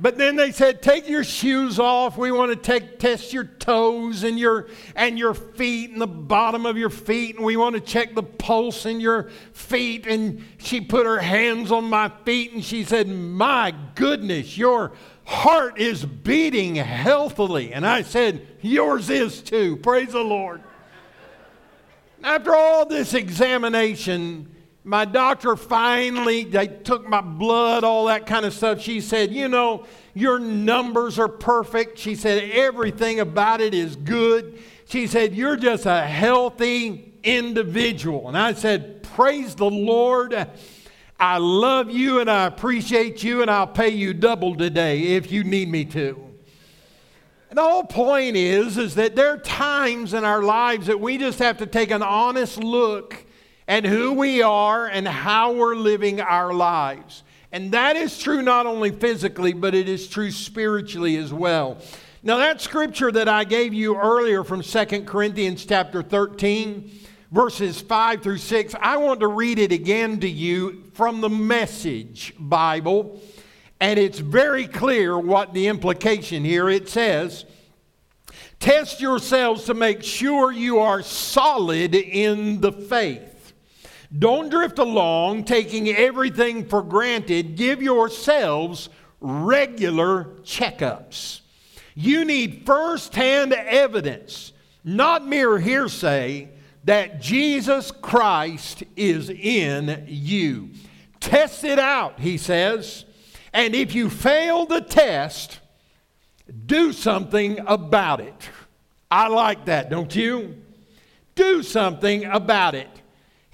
But 0.00 0.18
then 0.18 0.34
they 0.34 0.50
said, 0.50 0.82
take 0.82 1.08
your 1.08 1.22
shoes 1.22 1.78
off. 1.78 2.18
We 2.18 2.32
want 2.32 2.50
to 2.50 2.56
take, 2.56 2.98
test 2.98 3.32
your 3.32 3.44
toes 3.44 4.24
and 4.24 4.36
your, 4.36 4.66
and 4.96 5.16
your 5.16 5.34
feet 5.34 5.90
and 5.90 6.00
the 6.00 6.08
bottom 6.08 6.66
of 6.66 6.76
your 6.76 6.90
feet. 6.90 7.36
And 7.36 7.44
we 7.44 7.56
want 7.56 7.76
to 7.76 7.80
check 7.80 8.14
the 8.14 8.22
pulse 8.22 8.86
in 8.86 8.98
your 8.98 9.30
feet. 9.52 10.06
And 10.08 10.44
she 10.58 10.80
put 10.80 11.06
her 11.06 11.18
hands 11.18 11.70
on 11.70 11.84
my 11.84 12.10
feet 12.24 12.52
and 12.52 12.64
she 12.64 12.82
said, 12.82 13.08
My 13.08 13.72
goodness, 13.94 14.58
your 14.58 14.92
heart 15.24 15.78
is 15.78 16.04
beating 16.04 16.74
healthily. 16.74 17.72
And 17.72 17.86
I 17.86 18.02
said, 18.02 18.44
Yours 18.62 19.10
is 19.10 19.42
too. 19.42 19.76
Praise 19.76 20.10
the 20.10 20.22
Lord. 20.24 20.60
After 22.24 22.56
all 22.56 22.84
this 22.84 23.14
examination, 23.14 24.53
my 24.86 25.06
doctor 25.06 25.56
finally, 25.56 26.44
they 26.44 26.66
took 26.66 27.08
my 27.08 27.22
blood, 27.22 27.84
all 27.84 28.04
that 28.06 28.26
kind 28.26 28.44
of 28.44 28.52
stuff. 28.52 28.82
She 28.82 29.00
said, 29.00 29.32
You 29.32 29.48
know, 29.48 29.86
your 30.12 30.38
numbers 30.38 31.18
are 31.18 31.28
perfect. 31.28 31.98
She 31.98 32.14
said, 32.14 32.50
Everything 32.50 33.18
about 33.18 33.62
it 33.62 33.72
is 33.72 33.96
good. 33.96 34.62
She 34.86 35.06
said, 35.06 35.34
You're 35.34 35.56
just 35.56 35.86
a 35.86 36.02
healthy 36.02 37.14
individual. 37.24 38.28
And 38.28 38.36
I 38.36 38.52
said, 38.52 39.02
Praise 39.02 39.54
the 39.54 39.70
Lord. 39.70 40.48
I 41.18 41.38
love 41.38 41.90
you 41.90 42.20
and 42.20 42.30
I 42.30 42.44
appreciate 42.44 43.22
you, 43.22 43.40
and 43.40 43.50
I'll 43.50 43.66
pay 43.66 43.88
you 43.88 44.12
double 44.12 44.54
today 44.54 45.14
if 45.14 45.32
you 45.32 45.44
need 45.44 45.70
me 45.70 45.86
to. 45.86 46.20
And 47.48 47.56
the 47.56 47.62
whole 47.62 47.84
point 47.84 48.36
is, 48.36 48.76
is 48.76 48.96
that 48.96 49.16
there 49.16 49.30
are 49.30 49.38
times 49.38 50.12
in 50.12 50.24
our 50.24 50.42
lives 50.42 50.88
that 50.88 51.00
we 51.00 51.16
just 51.16 51.38
have 51.38 51.56
to 51.58 51.66
take 51.66 51.90
an 51.90 52.02
honest 52.02 52.58
look 52.58 53.24
and 53.66 53.86
who 53.86 54.12
we 54.12 54.42
are 54.42 54.86
and 54.86 55.06
how 55.06 55.52
we're 55.52 55.76
living 55.76 56.20
our 56.20 56.52
lives. 56.52 57.22
And 57.52 57.72
that 57.72 57.96
is 57.96 58.18
true 58.18 58.42
not 58.42 58.66
only 58.66 58.90
physically, 58.90 59.52
but 59.52 59.74
it 59.74 59.88
is 59.88 60.08
true 60.08 60.30
spiritually 60.30 61.16
as 61.16 61.32
well. 61.32 61.78
Now, 62.22 62.38
that 62.38 62.60
scripture 62.60 63.12
that 63.12 63.28
I 63.28 63.44
gave 63.44 63.74
you 63.74 63.96
earlier 63.96 64.44
from 64.44 64.62
Second 64.62 65.06
Corinthians 65.06 65.64
chapter 65.64 66.02
13, 66.02 66.90
verses 67.30 67.80
5 67.80 68.22
through 68.22 68.38
6, 68.38 68.74
I 68.80 68.96
want 68.96 69.20
to 69.20 69.26
read 69.26 69.58
it 69.58 69.72
again 69.72 70.20
to 70.20 70.28
you 70.28 70.84
from 70.94 71.20
the 71.20 71.28
Message 71.28 72.32
Bible. 72.38 73.20
And 73.78 73.98
it's 73.98 74.18
very 74.18 74.66
clear 74.66 75.18
what 75.18 75.52
the 75.52 75.66
implication 75.66 76.44
here. 76.44 76.70
It 76.70 76.88
says, 76.88 77.44
Test 78.58 79.00
yourselves 79.00 79.64
to 79.64 79.74
make 79.74 80.02
sure 80.02 80.50
you 80.50 80.78
are 80.78 81.02
solid 81.02 81.94
in 81.94 82.62
the 82.62 82.72
faith. 82.72 83.33
Don't 84.16 84.48
drift 84.48 84.78
along 84.78 85.44
taking 85.44 85.88
everything 85.88 86.66
for 86.66 86.82
granted. 86.82 87.56
Give 87.56 87.82
yourselves 87.82 88.88
regular 89.20 90.24
checkups. 90.42 91.40
You 91.94 92.24
need 92.24 92.64
firsthand 92.66 93.52
evidence, 93.52 94.52
not 94.84 95.26
mere 95.26 95.58
hearsay, 95.58 96.50
that 96.84 97.20
Jesus 97.20 97.90
Christ 97.90 98.84
is 98.96 99.30
in 99.30 100.04
you. 100.06 100.70
Test 101.20 101.64
it 101.64 101.78
out, 101.78 102.20
he 102.20 102.36
says. 102.36 103.04
And 103.52 103.74
if 103.74 103.94
you 103.94 104.10
fail 104.10 104.66
the 104.66 104.80
test, 104.80 105.60
do 106.66 106.92
something 106.92 107.60
about 107.66 108.20
it. 108.20 108.50
I 109.10 109.28
like 109.28 109.64
that, 109.66 109.88
don't 109.88 110.14
you? 110.14 110.60
Do 111.34 111.62
something 111.62 112.24
about 112.24 112.74
it. 112.74 112.88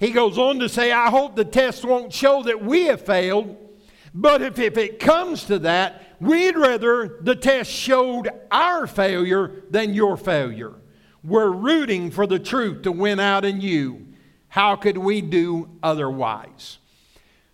He 0.01 0.09
goes 0.09 0.39
on 0.39 0.57
to 0.61 0.67
say, 0.67 0.91
I 0.91 1.11
hope 1.11 1.35
the 1.35 1.45
test 1.45 1.85
won't 1.85 2.11
show 2.11 2.41
that 2.41 2.65
we 2.65 2.85
have 2.85 3.05
failed, 3.05 3.55
but 4.15 4.41
if, 4.41 4.57
if 4.57 4.75
it 4.75 4.97
comes 4.97 5.43
to 5.43 5.59
that, 5.59 6.17
we'd 6.19 6.57
rather 6.57 7.19
the 7.21 7.35
test 7.35 7.69
showed 7.69 8.27
our 8.49 8.87
failure 8.87 9.61
than 9.69 9.93
your 9.93 10.17
failure. 10.17 10.73
We're 11.23 11.51
rooting 11.51 12.09
for 12.09 12.25
the 12.25 12.39
truth 12.39 12.81
to 12.81 12.91
win 12.91 13.19
out 13.19 13.45
in 13.45 13.61
you. 13.61 14.07
How 14.47 14.75
could 14.75 14.97
we 14.97 15.21
do 15.21 15.69
otherwise? 15.83 16.79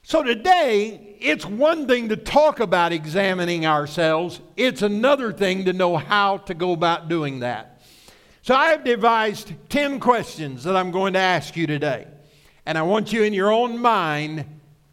So 0.02 0.24
today, 0.24 1.18
it's 1.20 1.46
one 1.46 1.86
thing 1.86 2.08
to 2.08 2.16
talk 2.16 2.62
about 2.62 2.94
examining 2.94 3.66
ourselves, 3.66 4.40
it's 4.56 4.82
another 4.82 5.34
thing 5.34 5.66
to 5.66 5.74
know 5.74 5.98
how 5.98 6.38
to 6.38 6.54
go 6.54 6.72
about 6.72 7.10
doing 7.10 7.40
that. 7.40 7.82
So 8.42 8.56
I 8.56 8.68
have 8.68 8.86
devised 8.86 9.52
10 9.68 10.00
questions 10.00 10.64
that 10.64 10.78
I'm 10.78 10.92
going 10.92 11.12
to 11.12 11.20
ask 11.20 11.58
you 11.58 11.68
today. 11.68 12.08
And 12.68 12.78
I 12.78 12.82
want 12.82 13.14
you 13.14 13.24
in 13.24 13.34
your 13.34 13.50
own 13.50 13.80
mind 13.80 14.44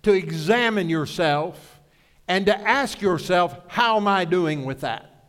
to 0.05 0.13
examine 0.13 0.89
yourself 0.89 1.81
and 2.29 2.47
to 2.47 2.57
ask 2.57 3.01
yourself, 3.01 3.59
how 3.67 3.97
am 3.97 4.07
I 4.07 4.25
doing 4.25 4.65
with 4.65 4.83
that? 4.83 5.29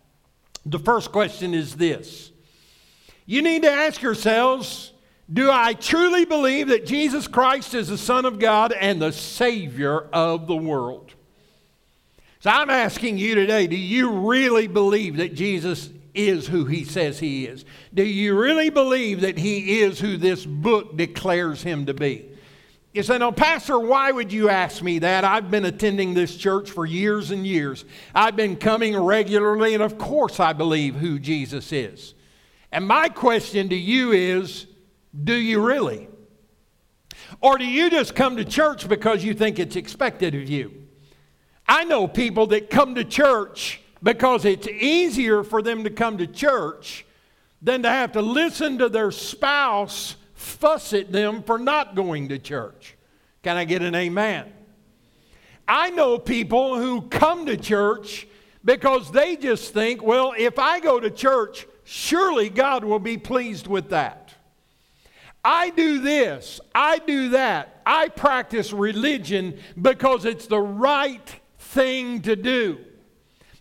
The 0.64 0.78
first 0.78 1.12
question 1.12 1.56
is 1.56 1.76
this 1.76 2.32
You 3.26 3.42
need 3.42 3.64
to 3.64 3.72
ask 3.72 4.00
yourselves, 4.00 4.92
do 5.34 5.50
I 5.50 5.74
truly 5.74 6.24
believe 6.24 6.68
that 6.68 6.86
Jesus 6.86 7.28
Christ 7.28 7.74
is 7.74 7.88
the 7.88 7.98
Son 7.98 8.26
of 8.26 8.38
God 8.38 8.72
and 8.74 9.02
the 9.02 9.12
Savior 9.12 10.02
of 10.14 10.46
the 10.46 10.56
world? 10.56 11.16
So 12.42 12.52
I'm 12.52 12.70
asking 12.70 13.18
you 13.18 13.34
today, 13.34 13.66
do 13.66 13.76
you 13.76 14.12
really 14.12 14.68
believe 14.68 15.18
that 15.18 15.34
Jesus 15.34 15.90
is 16.14 16.46
who 16.46 16.66
he 16.66 16.84
says 16.84 17.18
he 17.18 17.48
is? 17.48 17.66
Do 17.92 18.04
you 18.04 18.40
really 18.40 18.70
believe 18.70 19.22
that 19.22 19.40
he 19.40 19.80
is 19.80 20.00
who 20.00 20.16
this 20.16 20.46
book 20.46 20.96
declares 20.96 21.64
him 21.64 21.88
to 21.88 21.96
be? 21.96 22.34
You 22.96 23.04
say, 23.04 23.18
no, 23.18 23.34
Pastor, 23.34 23.78
why 23.78 24.10
would 24.10 24.32
you 24.32 24.48
ask 24.48 24.82
me 24.82 25.00
that? 25.00 25.26
I've 25.26 25.52
been 25.52 25.66
attending 25.66 26.14
this 26.14 26.38
church 26.38 26.72
for 26.72 26.86
years 26.86 27.30
and 27.30 27.46
years. 27.46 27.84
I've 28.16 28.38
been 28.38 28.56
coming 28.56 28.98
regularly, 28.98 29.74
and 29.74 29.84
of 29.84 29.98
course 29.98 30.40
I 30.40 30.54
believe 30.54 30.96
who 30.96 31.20
Jesus 31.20 31.74
is. 31.74 32.14
And 32.72 32.88
my 32.88 33.10
question 33.10 33.68
to 33.68 33.76
you 33.76 34.14
is 34.14 34.68
do 35.26 35.34
you 35.34 35.62
really? 35.62 36.08
Or 37.42 37.58
do 37.58 37.66
you 37.66 37.90
just 37.90 38.16
come 38.16 38.38
to 38.38 38.46
church 38.46 38.88
because 38.88 39.26
you 39.26 39.34
think 39.34 39.60
it's 39.60 39.76
expected 39.76 40.34
of 40.34 40.50
you? 40.50 40.72
I 41.68 41.84
know 41.84 42.08
people 42.08 42.48
that 42.48 42.70
come 42.70 42.96
to 42.96 43.04
church 43.04 43.82
because 44.04 44.46
it's 44.46 44.70
easier 44.70 45.44
for 45.44 45.62
them 45.62 45.84
to 45.84 45.90
come 45.90 46.18
to 46.20 46.28
church 46.28 47.06
than 47.62 47.84
to 47.84 47.90
have 47.90 48.14
to 48.14 48.22
listen 48.22 48.78
to 48.78 48.88
their 48.88 49.12
spouse 49.12 50.16
fuss 50.46 50.94
at 50.94 51.12
them 51.12 51.44
for 51.44 51.58
not 51.58 51.96
going 51.96 52.30
to 52.30 52.40
church. 52.40 52.96
Can 53.44 53.58
I 53.58 53.66
get 53.66 53.82
an 53.82 53.96
amen? 53.96 54.52
I 55.68 55.90
know 55.90 56.20
people 56.20 56.78
who 56.78 57.02
come 57.02 57.48
to 57.48 57.58
church 57.58 58.28
because 58.64 59.12
they 59.12 59.36
just 59.36 59.74
think, 59.74 60.02
well, 60.04 60.34
if 60.38 60.60
I 60.60 60.80
go 60.80 61.00
to 61.00 61.10
church, 61.10 61.68
surely 61.84 62.50
God 62.50 62.84
will 62.84 63.00
be 63.00 63.18
pleased 63.18 63.68
with 63.68 63.90
that. 63.90 64.34
I 65.44 65.70
do 65.70 66.00
this, 66.00 66.60
I 66.74 67.00
do 67.00 67.30
that. 67.30 67.82
I 67.86 68.08
practice 68.08 68.74
religion 68.74 69.60
because 69.80 70.26
it's 70.26 70.48
the 70.48 70.60
right 70.60 71.40
thing 71.60 72.22
to 72.24 72.36
do. 72.36 72.80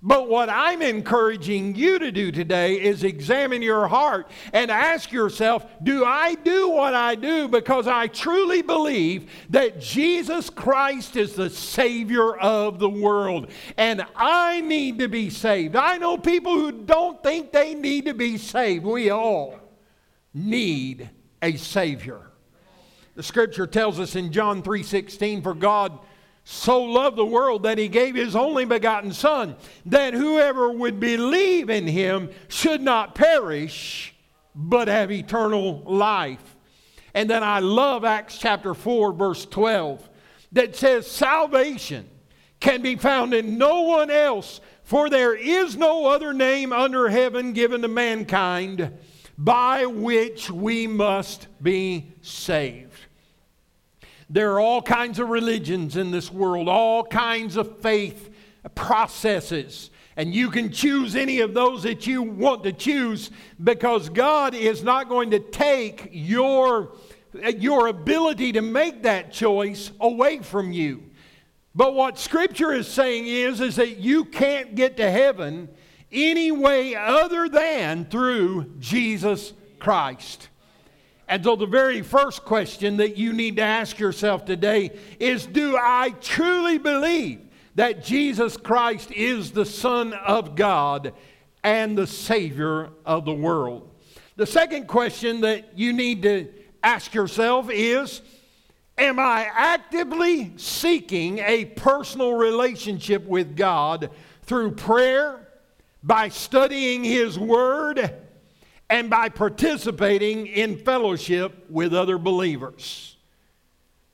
But 0.07 0.29
what 0.29 0.51
I'm 0.51 0.83
encouraging 0.83 1.77
you 1.77 1.99
to 1.99 2.13
do 2.13 2.31
today 2.31 2.75
is 2.75 3.05
examine 3.05 3.63
your 3.63 3.89
heart 3.89 4.31
and 4.53 4.71
ask 4.71 5.11
yourself 5.11 5.65
Do 5.83 6.05
I 6.05 6.35
do 6.35 6.69
what 6.69 6.93
I 6.93 7.15
do 7.15 7.49
because 7.49 7.87
I 7.87 8.09
truly 8.09 8.61
believe 8.61 9.31
that 9.49 9.81
Jesus 9.81 10.51
Christ 10.51 11.17
is 11.17 11.35
the 11.35 11.49
Savior 11.49 12.37
of 12.37 12.79
the 12.79 12.89
world 12.89 13.51
and 13.79 14.05
I 14.15 14.61
need 14.61 14.99
to 14.99 15.09
be 15.09 15.31
saved? 15.31 15.75
I 15.75 15.97
know 15.97 16.19
people 16.19 16.53
who 16.53 16.71
don't 16.71 17.23
think 17.23 17.51
they 17.51 17.75
need 17.75 18.05
to 18.05 18.13
be 18.13 18.37
saved. 18.37 18.85
We 18.85 19.09
all 19.09 19.59
need 20.35 21.09
a 21.41 21.57
Savior. 21.57 22.31
The 23.15 23.23
scripture 23.23 23.67
tells 23.67 23.99
us 23.99 24.17
in 24.17 24.33
John 24.33 24.63
3:16 24.63 25.41
for 25.41 25.55
God 25.55 25.99
so 26.45 26.83
loved 26.83 27.17
the 27.17 27.25
world 27.25 27.63
that 27.63 27.79
he 27.79 27.89
gave 27.89 28.15
his 28.15 28.37
only 28.37 28.67
begotten 28.67 29.13
Son, 29.13 29.57
that 29.87 30.13
whoever 30.13 30.71
would 30.71 31.01
believe 31.01 31.71
in 31.71 31.87
him 31.87 32.31
should 32.49 32.83
not 32.83 33.15
perish, 33.15 34.15
but 34.55 34.87
have 34.87 35.11
eternal 35.11 35.83
life. 35.87 36.55
And 37.15 37.31
then 37.31 37.43
I 37.43 37.61
love 37.61 38.05
Acts 38.05 38.37
chapter 38.37 38.75
4, 38.75 39.13
verse 39.15 39.47
12, 39.47 40.09
that 40.53 40.77
says, 40.77 41.11
Salvation 41.11 42.09
can 42.61 42.83
be 42.83 42.97
found 42.97 43.33
in 43.33 43.57
no 43.57 43.83
one 43.83 44.11
else, 44.11 44.61
for 44.83 45.09
there 45.09 45.35
is 45.35 45.77
no 45.77 46.07
other 46.07 46.35
name 46.35 46.73
under 46.73 47.09
heaven 47.09 47.55
given 47.55 47.81
to 47.83 47.89
mankind 47.89 48.93
by 49.39 49.87
which 49.87 50.51
we 50.51 50.87
must 50.87 51.49
be 51.63 52.13
saved. 52.21 52.84
There 54.35 54.55
are 54.55 54.59
all 54.59 54.83
kinds 54.83 55.21
of 55.21 55.29
religions 55.29 55.97
in 55.97 56.11
this 56.11 56.29
world, 56.29 56.69
all 56.69 57.05
kinds 57.05 57.57
of 57.57 57.79
faith 57.79 58.35
processes. 58.75 59.91
And 60.17 60.35
you 60.35 60.51
can 60.51 60.73
choose 60.73 61.15
any 61.15 61.39
of 61.39 61.55
those 61.55 61.85
that 61.85 62.09
you 62.09 62.21
want 62.21 62.65
to 62.65 62.73
choose 62.73 63.31
because 63.63 64.09
God 64.09 64.57
is 64.57 64.83
not 64.83 65.09
going 65.09 65.31
to 65.31 65.39
take 65.39 66.09
your, 66.11 66.97
your 67.33 67.87
ability 67.87 68.51
to 68.55 68.61
make 68.61 69.05
that 69.05 69.31
choice 69.31 69.93
away 70.01 70.41
from 70.41 70.73
you. 70.73 71.05
But 71.73 71.95
what 71.95 72.19
Scripture 72.19 72.73
is 72.73 72.89
saying 72.89 73.29
is, 73.29 73.61
is 73.61 73.77
that 73.77 73.99
you 73.99 74.25
can't 74.25 74.75
get 74.75 74.97
to 74.97 75.09
heaven 75.13 75.69
any 76.11 76.51
way 76.51 76.97
other 76.97 77.49
than 77.49 78.07
through 78.07 78.73
Jesus 78.81 79.53
Christ. 79.79 80.49
And 81.29 81.43
so, 81.43 81.57
the 81.57 81.67
very 81.67 82.03
first 82.03 82.45
question 82.45 82.99
that 82.99 83.17
you 83.17 83.33
need 83.33 83.57
to 83.57 83.63
ask 83.63 83.99
yourself 83.99 84.45
today 84.45 84.91
is 85.19 85.47
Do 85.47 85.77
I 85.81 86.11
truly 86.21 86.79
believe 86.79 87.41
that 87.75 88.05
Jesus 88.05 88.57
Christ 88.57 89.11
is 89.11 89.51
the 89.51 89.65
Son 89.65 90.13
of 90.13 90.55
God 90.55 91.15
and 91.63 91.97
the 91.97 92.07
Savior 92.07 92.91
of 93.07 93.25
the 93.25 93.33
world? 93.33 93.91
The 94.37 94.47
second 94.47 94.87
question 94.87 95.41
that 95.43 95.79
you 95.79 95.93
need 95.93 96.23
to 96.23 96.49
ask 96.83 97.15
yourself 97.15 97.71
is 97.71 98.21
Am 98.99 99.19
I 99.19 99.49
actively 99.53 100.53
seeking 100.57 101.39
a 101.39 101.65
personal 101.65 102.35
relationship 102.35 103.25
with 103.27 103.57
God 103.57 104.11
through 104.43 104.73
prayer, 104.73 105.49
by 106.03 106.29
studying 106.29 107.03
His 107.03 107.39
Word? 107.39 108.24
And 108.91 109.09
by 109.11 109.29
participating 109.29 110.47
in 110.47 110.79
fellowship 110.79 111.67
with 111.71 111.95
other 111.95 112.19
believers. 112.19 113.17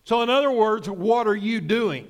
So, 0.05 0.23
in 0.23 0.31
other 0.31 0.51
words, 0.51 0.89
what 0.89 1.27
are 1.27 1.37
you 1.37 1.61
doing? 1.61 2.09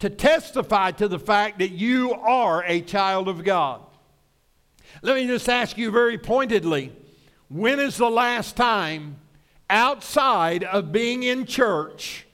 To 0.00 0.10
testify 0.10 0.90
to 0.92 1.08
the 1.08 1.18
fact 1.18 1.58
that 1.60 1.70
you 1.70 2.12
are 2.12 2.62
a 2.64 2.80
child 2.80 3.28
of 3.28 3.44
God. 3.44 3.80
Let 5.02 5.16
me 5.16 5.26
just 5.26 5.48
ask 5.48 5.76
you 5.78 5.90
very 5.90 6.18
pointedly 6.18 6.92
when 7.48 7.78
is 7.78 7.96
the 7.96 8.10
last 8.10 8.56
time 8.56 9.16
outside 9.70 10.64
of 10.64 10.92
being 10.92 11.22
in 11.22 11.46
church 11.46 12.26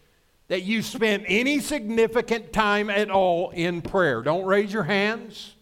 that 0.49 0.63
you 0.63 0.83
spent 0.83 1.25
any 1.27 1.61
significant 1.61 2.53
time 2.53 2.91
at 2.91 3.11
all 3.11 3.51
in 3.51 3.83
prayer? 3.83 4.23
Don't 4.23 4.45
raise 4.45 4.73
your 4.73 4.83
hands. 4.83 5.55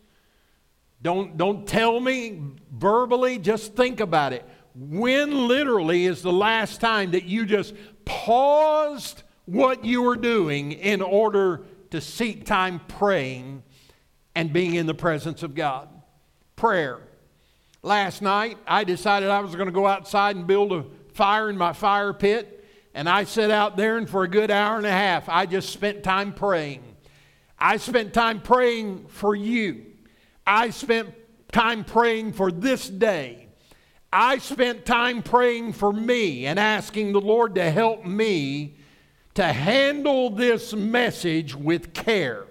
Don't, 1.00 1.36
don't 1.36 1.66
tell 1.66 2.00
me 2.00 2.40
verbally, 2.72 3.38
just 3.38 3.74
think 3.74 4.00
about 4.00 4.32
it. 4.32 4.44
When 4.74 5.48
literally 5.48 6.06
is 6.06 6.22
the 6.22 6.32
last 6.32 6.80
time 6.80 7.12
that 7.12 7.24
you 7.24 7.46
just 7.46 7.74
paused 8.04 9.22
what 9.44 9.84
you 9.84 10.02
were 10.02 10.16
doing 10.16 10.72
in 10.72 11.00
order 11.00 11.64
to 11.90 12.00
seek 12.00 12.44
time 12.44 12.80
praying 12.86 13.62
and 14.34 14.52
being 14.52 14.74
in 14.74 14.86
the 14.86 14.94
presence 14.94 15.42
of 15.42 15.54
God? 15.54 15.88
Prayer. 16.56 17.00
Last 17.82 18.22
night, 18.22 18.58
I 18.66 18.84
decided 18.84 19.30
I 19.30 19.40
was 19.40 19.54
going 19.54 19.66
to 19.66 19.72
go 19.72 19.86
outside 19.86 20.36
and 20.36 20.46
build 20.46 20.72
a 20.72 20.84
fire 21.14 21.48
in 21.48 21.56
my 21.56 21.72
fire 21.72 22.12
pit. 22.12 22.54
And 22.92 23.08
I 23.08 23.24
sat 23.24 23.50
out 23.50 23.76
there, 23.76 23.96
and 23.96 24.08
for 24.08 24.24
a 24.24 24.28
good 24.28 24.50
hour 24.50 24.76
and 24.76 24.86
a 24.86 24.90
half, 24.90 25.28
I 25.28 25.46
just 25.46 25.70
spent 25.70 26.02
time 26.02 26.32
praying. 26.32 26.82
I 27.58 27.76
spent 27.76 28.12
time 28.12 28.40
praying 28.40 29.06
for 29.08 29.34
you. 29.34 29.86
I 30.48 30.70
spent 30.70 31.14
time 31.52 31.84
praying 31.84 32.32
for 32.32 32.50
this 32.50 32.88
day. 32.88 33.48
I 34.10 34.38
spent 34.38 34.86
time 34.86 35.22
praying 35.22 35.74
for 35.74 35.92
me 35.92 36.46
and 36.46 36.58
asking 36.58 37.12
the 37.12 37.20
Lord 37.20 37.56
to 37.56 37.70
help 37.70 38.06
me 38.06 38.76
to 39.34 39.44
handle 39.44 40.30
this 40.30 40.72
message 40.72 41.54
with 41.54 41.92
care. 41.92 42.46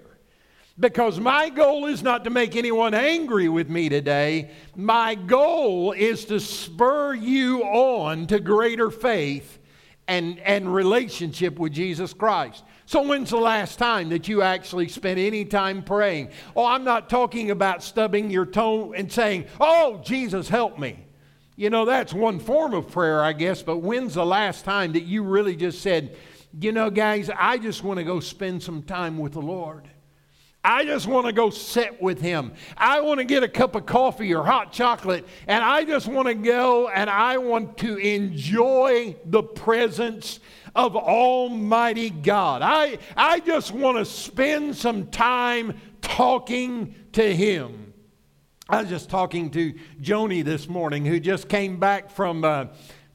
Because 0.78 1.18
my 1.18 1.48
goal 1.48 1.86
is 1.86 2.04
not 2.04 2.22
to 2.22 2.30
make 2.30 2.54
anyone 2.54 2.94
angry 2.94 3.48
with 3.48 3.68
me 3.68 3.88
today. 3.88 4.52
My 4.76 5.16
goal 5.16 5.90
is 5.90 6.24
to 6.26 6.38
spur 6.38 7.14
you 7.14 7.64
on 7.64 8.28
to 8.28 8.38
greater 8.38 8.92
faith 8.92 9.58
and, 10.06 10.38
and 10.38 10.72
relationship 10.72 11.58
with 11.58 11.72
Jesus 11.72 12.14
Christ. 12.14 12.62
So, 12.88 13.02
when's 13.02 13.28
the 13.28 13.36
last 13.36 13.78
time 13.78 14.08
that 14.08 14.28
you 14.28 14.40
actually 14.40 14.88
spent 14.88 15.18
any 15.18 15.44
time 15.44 15.82
praying? 15.82 16.30
Oh, 16.56 16.64
I'm 16.64 16.84
not 16.84 17.10
talking 17.10 17.50
about 17.50 17.82
stubbing 17.82 18.30
your 18.30 18.46
toe 18.46 18.94
and 18.94 19.12
saying, 19.12 19.44
Oh, 19.60 20.00
Jesus, 20.02 20.48
help 20.48 20.78
me. 20.78 21.04
You 21.54 21.68
know, 21.68 21.84
that's 21.84 22.14
one 22.14 22.38
form 22.40 22.72
of 22.72 22.90
prayer, 22.90 23.22
I 23.22 23.34
guess, 23.34 23.62
but 23.62 23.80
when's 23.80 24.14
the 24.14 24.24
last 24.24 24.64
time 24.64 24.94
that 24.94 25.02
you 25.02 25.22
really 25.22 25.54
just 25.54 25.82
said, 25.82 26.16
You 26.58 26.72
know, 26.72 26.88
guys, 26.88 27.28
I 27.28 27.58
just 27.58 27.84
want 27.84 27.98
to 27.98 28.04
go 28.04 28.20
spend 28.20 28.62
some 28.62 28.82
time 28.82 29.18
with 29.18 29.34
the 29.34 29.42
Lord? 29.42 29.86
I 30.64 30.86
just 30.86 31.06
want 31.06 31.26
to 31.26 31.32
go 31.32 31.50
sit 31.50 32.00
with 32.00 32.22
him. 32.22 32.52
I 32.74 33.02
want 33.02 33.18
to 33.18 33.24
get 33.24 33.42
a 33.42 33.48
cup 33.48 33.74
of 33.74 33.84
coffee 33.84 34.34
or 34.34 34.44
hot 34.44 34.72
chocolate, 34.72 35.26
and 35.46 35.62
I 35.62 35.84
just 35.84 36.08
want 36.08 36.28
to 36.28 36.34
go 36.34 36.88
and 36.88 37.10
I 37.10 37.36
want 37.36 37.76
to 37.78 37.98
enjoy 37.98 39.14
the 39.26 39.42
presence 39.42 40.40
of 40.78 40.94
Almighty 40.94 42.08
God. 42.08 42.62
I, 42.62 42.98
I 43.16 43.40
just 43.40 43.72
want 43.72 43.98
to 43.98 44.04
spend 44.04 44.76
some 44.76 45.08
time 45.08 45.80
talking 46.00 46.94
to 47.12 47.34
Him. 47.34 47.92
I 48.68 48.82
was 48.82 48.88
just 48.88 49.10
talking 49.10 49.50
to 49.50 49.74
Joni 50.00 50.44
this 50.44 50.68
morning, 50.68 51.04
who 51.04 51.18
just 51.18 51.48
came 51.48 51.80
back 51.80 52.10
from, 52.10 52.44
uh, 52.44 52.66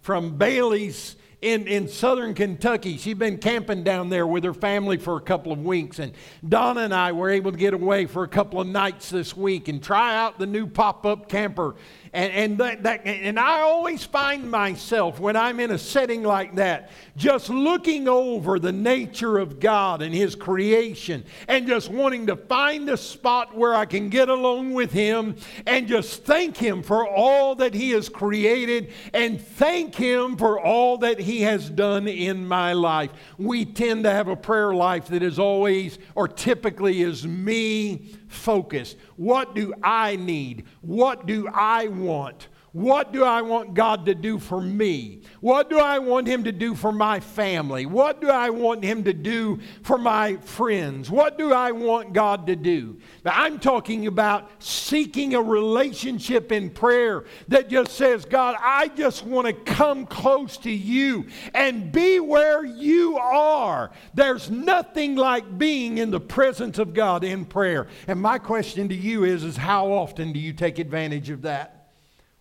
from 0.01 0.37
Bailey's 0.37 1.15
in, 1.41 1.67
in 1.67 1.87
southern 1.87 2.33
Kentucky. 2.33 2.97
She'd 2.97 3.19
been 3.19 3.37
camping 3.37 3.85
down 3.85 4.09
there 4.09 4.27
with 4.27 4.43
her 4.43 4.53
family 4.53 4.97
for 4.97 5.15
a 5.15 5.21
couple 5.21 5.53
of 5.53 5.59
weeks. 5.59 5.99
And 5.99 6.11
Donna 6.45 6.81
and 6.81 6.93
I 6.93 7.13
were 7.13 7.29
able 7.29 7.53
to 7.53 7.57
get 7.57 7.73
away 7.73 8.07
for 8.07 8.23
a 8.23 8.27
couple 8.27 8.59
of 8.59 8.67
nights 8.67 9.09
this 9.09 9.37
week 9.37 9.69
and 9.69 9.81
try 9.81 10.17
out 10.17 10.37
the 10.37 10.47
new 10.47 10.67
pop 10.67 11.05
up 11.05 11.29
camper 11.29 11.75
and, 12.13 12.31
and, 12.31 12.57
that, 12.59 12.83
that, 12.83 13.05
and 13.05 13.37
I 13.37 13.59
always 13.59 14.05
find 14.05 14.49
myself 14.49 15.19
when 15.19 15.35
I'm 15.35 15.59
in 15.59 15.71
a 15.71 15.77
setting 15.77 16.23
like 16.23 16.55
that, 16.55 16.91
just 17.17 17.49
looking 17.49 18.07
over 18.07 18.57
the 18.57 18.71
nature 18.71 19.37
of 19.37 19.59
God 19.59 20.01
and 20.01 20.15
His 20.15 20.33
creation 20.33 21.25
and 21.49 21.67
just 21.67 21.89
wanting 21.89 22.27
to 22.27 22.37
find 22.37 22.89
a 22.89 22.97
spot 22.97 23.53
where 23.53 23.75
I 23.75 23.85
can 23.85 24.07
get 24.07 24.29
along 24.29 24.73
with 24.73 24.93
Him 24.93 25.35
and 25.67 25.89
just 25.89 26.23
thank 26.23 26.55
Him 26.55 26.83
for 26.83 27.05
all 27.05 27.55
that 27.55 27.73
He 27.73 27.89
has 27.89 28.07
created 28.07 28.93
and 29.13 29.41
thank 29.41 29.95
Him 29.95 30.37
for 30.37 30.57
all 30.57 30.99
that 30.99 31.19
He 31.19 31.33
He 31.33 31.41
has 31.41 31.67
done 31.67 32.07
in 32.07 32.47
my 32.47 32.73
life. 32.73 33.09
We 33.39 33.65
tend 33.65 34.03
to 34.03 34.11
have 34.11 34.27
a 34.27 34.35
prayer 34.35 34.71
life 34.71 35.07
that 35.07 35.23
is 35.23 35.39
always 35.39 35.97
or 36.13 36.27
typically 36.27 37.01
is 37.01 37.25
me 37.25 38.13
focused. 38.33 38.97
What 39.15 39.55
do 39.55 39.73
I 39.83 40.15
need? 40.15 40.65
What 40.81 41.25
do 41.25 41.47
I 41.47 41.87
want? 41.87 42.47
What 42.73 43.13
do 43.13 43.23
I 43.23 43.43
want 43.43 43.75
God 43.75 44.07
to 44.07 44.15
do 44.15 44.39
for 44.39 44.59
me? 44.59 45.21
What 45.41 45.69
do 45.69 45.77
I 45.77 45.99
want 45.99 46.27
Him 46.27 46.43
to 46.45 46.51
do 46.51 46.73
for 46.73 46.91
my 46.91 47.19
family? 47.19 47.85
What 47.85 48.19
do 48.19 48.31
I 48.31 48.49
want 48.49 48.83
Him 48.83 49.03
to 49.03 49.13
do 49.13 49.59
for 49.83 49.99
my 49.99 50.37
friends? 50.37 51.11
What 51.11 51.37
do 51.37 51.53
I 51.53 51.71
want 51.71 52.13
God 52.13 52.47
to 52.47 52.55
do? 52.55 52.97
Now, 53.23 53.33
I'm 53.35 53.59
talking 53.59 54.07
about 54.07 54.49
seeking 54.57 55.35
a 55.35 55.41
relationship 55.41 56.51
in 56.51 56.71
prayer 56.71 57.25
that 57.47 57.69
just 57.69 57.91
says, 57.91 58.25
God, 58.25 58.55
I 58.59 58.87
just 58.87 59.23
want 59.23 59.45
to 59.45 59.53
come 59.71 60.07
close 60.07 60.57
to 60.57 60.71
you 60.71 61.27
and 61.53 61.91
be 61.91 62.19
where 62.19 62.65
you 62.65 63.17
are. 63.19 63.91
There's 64.15 64.49
nothing 64.49 65.15
like 65.15 65.59
being 65.59 65.99
in 65.99 66.09
the 66.09 66.19
presence 66.19 66.79
of 66.79 66.95
God 66.95 67.23
in 67.23 67.45
prayer. 67.45 67.85
And 68.07 68.19
my 68.19 68.39
question 68.39 68.89
to 68.89 68.95
you 68.95 69.25
is, 69.25 69.43
is 69.43 69.57
how 69.57 69.91
often 69.91 70.33
do 70.33 70.39
you 70.39 70.53
take 70.53 70.79
advantage 70.79 71.29
of 71.29 71.43
that? 71.43 71.82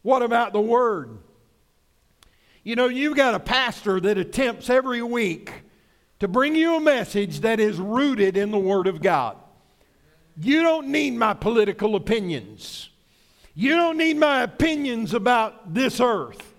What 0.02 0.22
about 0.22 0.52
the 0.52 0.60
Word? 0.60 1.18
You 2.64 2.76
know, 2.76 2.88
you've 2.88 3.16
got 3.16 3.34
a 3.34 3.40
pastor 3.40 4.00
that 4.00 4.18
attempts 4.18 4.70
every 4.70 5.02
week 5.02 5.52
to 6.20 6.28
bring 6.28 6.54
you 6.54 6.76
a 6.76 6.80
message 6.80 7.40
that 7.40 7.58
is 7.58 7.78
rooted 7.78 8.36
in 8.36 8.50
the 8.50 8.58
Word 8.58 8.86
of 8.86 9.02
God. 9.02 9.36
You 10.36 10.62
don't 10.62 10.88
need 10.88 11.14
my 11.14 11.34
political 11.34 11.96
opinions. 11.96 12.90
You 13.54 13.76
don't 13.76 13.98
need 13.98 14.16
my 14.16 14.42
opinions 14.42 15.12
about 15.14 15.74
this 15.74 16.00
earth. 16.00 16.54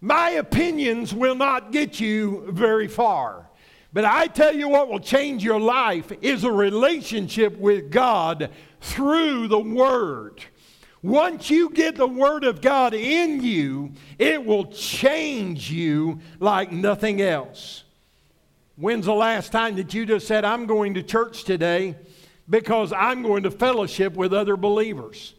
My 0.00 0.30
opinions 0.30 1.14
will 1.14 1.34
not 1.34 1.72
get 1.72 1.98
you 1.98 2.46
very 2.50 2.88
far. 2.88 3.48
But 3.92 4.04
I 4.04 4.26
tell 4.26 4.54
you 4.54 4.68
what 4.68 4.88
will 4.88 5.00
change 5.00 5.44
your 5.44 5.60
life 5.60 6.12
is 6.20 6.42
a 6.42 6.50
relationship 6.50 7.56
with 7.56 7.90
God 7.90 8.50
through 8.80 9.48
the 9.48 9.60
Word. 9.60 10.44
Once 11.04 11.50
you 11.50 11.68
get 11.68 11.96
the 11.96 12.06
Word 12.06 12.44
of 12.44 12.62
God 12.62 12.94
in 12.94 13.42
you, 13.42 13.92
it 14.18 14.42
will 14.42 14.64
change 14.72 15.70
you 15.70 16.18
like 16.40 16.72
nothing 16.72 17.20
else. 17.20 17.84
When's 18.76 19.04
the 19.04 19.12
last 19.12 19.52
time 19.52 19.76
that 19.76 19.92
you 19.92 20.06
just 20.06 20.26
said, 20.26 20.46
I'm 20.46 20.64
going 20.64 20.94
to 20.94 21.02
church 21.02 21.44
today 21.44 21.94
because 22.48 22.90
I'm 22.90 23.20
going 23.20 23.42
to 23.42 23.50
fellowship 23.50 24.14
with 24.14 24.32
other 24.32 24.56
believers? 24.56 25.34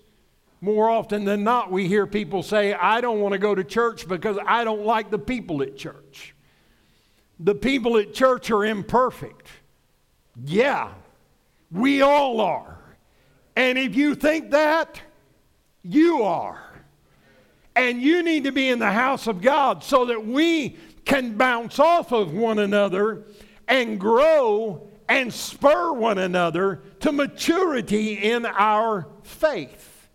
More 0.61 0.87
often 0.87 1.25
than 1.25 1.43
not, 1.43 1.71
we 1.71 1.87
hear 1.87 2.05
people 2.05 2.43
say, 2.43 2.75
I 2.75 3.01
don't 3.01 3.19
want 3.19 3.33
to 3.33 3.39
go 3.39 3.55
to 3.55 3.63
church 3.63 4.07
because 4.07 4.37
I 4.45 4.65
don't 4.65 4.85
like 4.85 5.09
the 5.09 5.17
people 5.17 5.63
at 5.63 5.75
church. 5.75 6.35
The 7.39 7.55
people 7.55 7.97
at 7.97 8.13
church 8.13 8.51
are 8.51 8.65
imperfect. 8.65 9.47
Yeah, 10.45 10.91
we 11.71 12.03
all 12.03 12.39
are. 12.39 12.77
And 13.55 13.79
if 13.79 13.95
you 13.95 14.13
think 14.13 14.51
that, 14.51 15.01
you 15.85 16.23
are. 16.23 16.61
And 17.75 18.01
you 18.01 18.23
need 18.23 18.45
to 18.45 18.51
be 18.51 18.69
in 18.69 18.79
the 18.79 18.91
house 18.91 19.27
of 19.27 19.41
God 19.41 19.83
so 19.83 20.05
that 20.05 20.25
we 20.25 20.77
can 21.03 21.37
bounce 21.37 21.77
off 21.77 22.11
of 22.11 22.33
one 22.33 22.59
another 22.59 23.23
and 23.67 23.99
grow 23.99 24.87
and 25.07 25.31
spur 25.31 25.93
one 25.93 26.17
another 26.17 26.81
to 27.01 27.11
maturity 27.11 28.13
in 28.13 28.45
our 28.45 29.07
faith. 29.23 30.09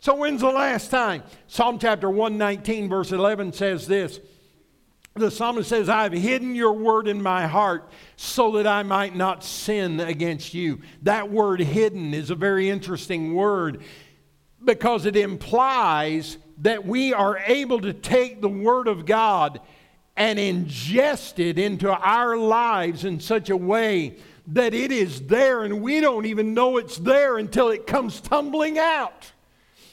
So, 0.00 0.14
when's 0.14 0.40
the 0.40 0.50
last 0.50 0.90
time? 0.90 1.24
Psalm 1.48 1.78
chapter 1.78 2.08
119, 2.08 2.88
verse 2.88 3.12
11 3.12 3.52
says 3.52 3.86
this. 3.86 4.20
The 5.14 5.30
psalmist 5.30 5.70
says, 5.70 5.88
I've 5.88 6.12
hidden 6.12 6.54
your 6.54 6.74
word 6.74 7.08
in 7.08 7.22
my 7.22 7.46
heart 7.46 7.90
so 8.16 8.52
that 8.52 8.66
I 8.66 8.82
might 8.82 9.16
not 9.16 9.42
sin 9.42 9.98
against 9.98 10.52
you. 10.52 10.82
That 11.02 11.30
word 11.30 11.60
hidden 11.60 12.12
is 12.12 12.28
a 12.28 12.34
very 12.34 12.68
interesting 12.68 13.34
word 13.34 13.82
because 14.66 15.06
it 15.06 15.16
implies 15.16 16.36
that 16.58 16.84
we 16.84 17.14
are 17.14 17.38
able 17.46 17.80
to 17.80 17.92
take 17.92 18.40
the 18.40 18.48
Word 18.48 18.88
of 18.88 19.06
God 19.06 19.60
and 20.16 20.38
ingest 20.38 21.38
it 21.38 21.58
into 21.58 21.90
our 21.90 22.36
lives 22.36 23.04
in 23.04 23.20
such 23.20 23.50
a 23.50 23.56
way 23.56 24.16
that 24.48 24.74
it 24.74 24.92
is 24.92 25.22
there 25.22 25.64
and 25.64 25.82
we 25.82 26.00
don't 26.00 26.26
even 26.26 26.54
know 26.54 26.76
it's 26.76 26.98
there 26.98 27.36
until 27.38 27.68
it 27.68 27.86
comes 27.86 28.20
tumbling 28.20 28.78
out. 28.78 29.32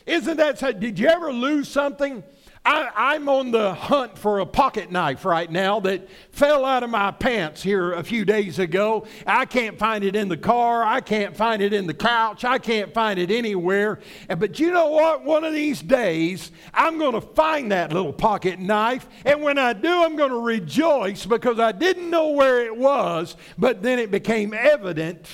Isn't 0.06 0.38
that 0.38 0.60
so? 0.60 0.72
Did 0.72 1.00
you 1.00 1.08
ever 1.08 1.32
lose 1.32 1.70
something? 1.70 2.24
I, 2.66 3.16
am 3.16 3.28
on 3.28 3.52
the 3.52 3.74
hunt 3.74 4.18
for 4.18 4.40
a 4.40 4.46
pocket 4.46 4.90
knife 4.90 5.26
right 5.26 5.52
now 5.52 5.82
that 5.82 6.08
fell 6.32 6.64
out 6.64 6.84
of 6.84 6.90
my 6.90 7.12
pants 7.12 7.62
here 7.62 7.92
a 7.92 8.04
few 8.04 8.24
days 8.24 8.58
ago. 8.58 9.06
I 9.28 9.46
can't 9.46 9.78
find 9.78 10.04
it 10.04 10.16
in 10.16 10.30
the 10.30 10.38
car. 10.38 10.84
I 10.84 11.02
can't 11.02 11.36
find 11.36 11.62
it 11.62 11.74
in 11.74 11.88
the 11.88 11.94
couch. 11.94 12.46
I 12.46 12.60
can't 12.60 12.94
find 12.94 13.20
it 13.20 13.32
anywhere. 13.32 14.00
But 14.30 14.60
you 14.60 14.72
know 14.72 14.88
what? 14.88 15.26
One 15.26 15.44
of 15.44 15.54
these 15.54 15.82
days, 15.82 16.52
I'm 16.74 16.98
going 17.00 17.14
to 17.14 17.22
find 17.22 17.72
that 17.74 17.92
little 17.92 18.14
pocket 18.14 18.60
knife. 18.60 19.08
And 19.26 19.42
when 19.42 19.58
I 19.58 19.74
do, 19.74 20.04
I'm 20.04 20.16
going 20.16 20.32
to 20.32 20.42
rejoice 20.42 21.26
because 21.26 21.60
I 21.60 21.74
didn't 21.74 22.10
know 22.10 22.30
where 22.30 22.66
it 22.66 22.76
was, 22.76 23.36
but 23.58 23.84
then 23.84 24.00
it 24.00 24.10
became 24.10 24.54
evident 24.54 25.28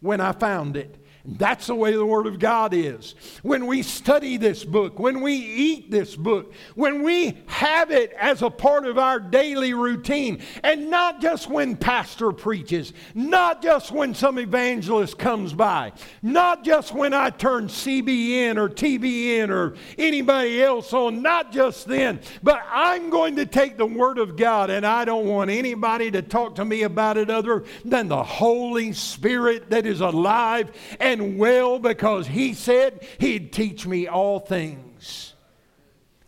when 0.00 0.20
I 0.20 0.30
found 0.30 0.76
it. 0.76 1.04
That's 1.26 1.66
the 1.66 1.74
way 1.74 1.92
the 1.92 2.06
Word 2.06 2.28
of 2.28 2.38
God 2.38 2.72
is. 2.72 3.16
When 3.42 3.66
we 3.66 3.82
study 3.82 4.36
this 4.36 4.64
book, 4.64 4.98
when 4.98 5.20
we 5.20 5.34
eat 5.34 5.90
this 5.90 6.14
book, 6.14 6.52
when 6.76 7.02
we 7.02 7.36
have 7.46 7.90
it 7.90 8.12
as 8.12 8.42
a 8.42 8.50
part 8.50 8.86
of 8.86 8.96
our 8.96 9.18
daily 9.18 9.74
routine, 9.74 10.40
and 10.62 10.88
not 10.88 11.20
just 11.20 11.50
when 11.50 11.76
pastor 11.76 12.30
preaches, 12.30 12.92
not 13.14 13.60
just 13.60 13.90
when 13.90 14.14
some 14.14 14.38
evangelist 14.38 15.18
comes 15.18 15.52
by, 15.52 15.92
not 16.22 16.62
just 16.62 16.94
when 16.94 17.12
I 17.12 17.30
turn 17.30 17.66
CBN 17.66 18.56
or 18.56 18.68
TBN 18.68 19.48
or 19.48 19.74
anybody 19.98 20.62
else 20.62 20.92
on, 20.92 21.22
not 21.22 21.50
just 21.50 21.88
then, 21.88 22.20
but 22.44 22.62
I'm 22.70 23.10
going 23.10 23.34
to 23.36 23.46
take 23.46 23.76
the 23.76 23.86
Word 23.86 24.18
of 24.18 24.36
God 24.36 24.70
and 24.70 24.86
I 24.86 25.04
don't 25.04 25.26
want 25.26 25.50
anybody 25.50 26.10
to 26.12 26.22
talk 26.22 26.54
to 26.56 26.64
me 26.64 26.82
about 26.82 27.16
it 27.16 27.30
other 27.30 27.64
than 27.84 28.06
the 28.06 28.22
Holy 28.22 28.92
Spirit 28.92 29.70
that 29.70 29.86
is 29.86 30.00
alive 30.00 30.70
and 31.00 31.15
and 31.20 31.38
well 31.38 31.78
because 31.78 32.26
he 32.26 32.54
said 32.54 33.06
he'd 33.18 33.52
teach 33.52 33.86
me 33.86 34.06
all 34.06 34.38
things. 34.38 35.34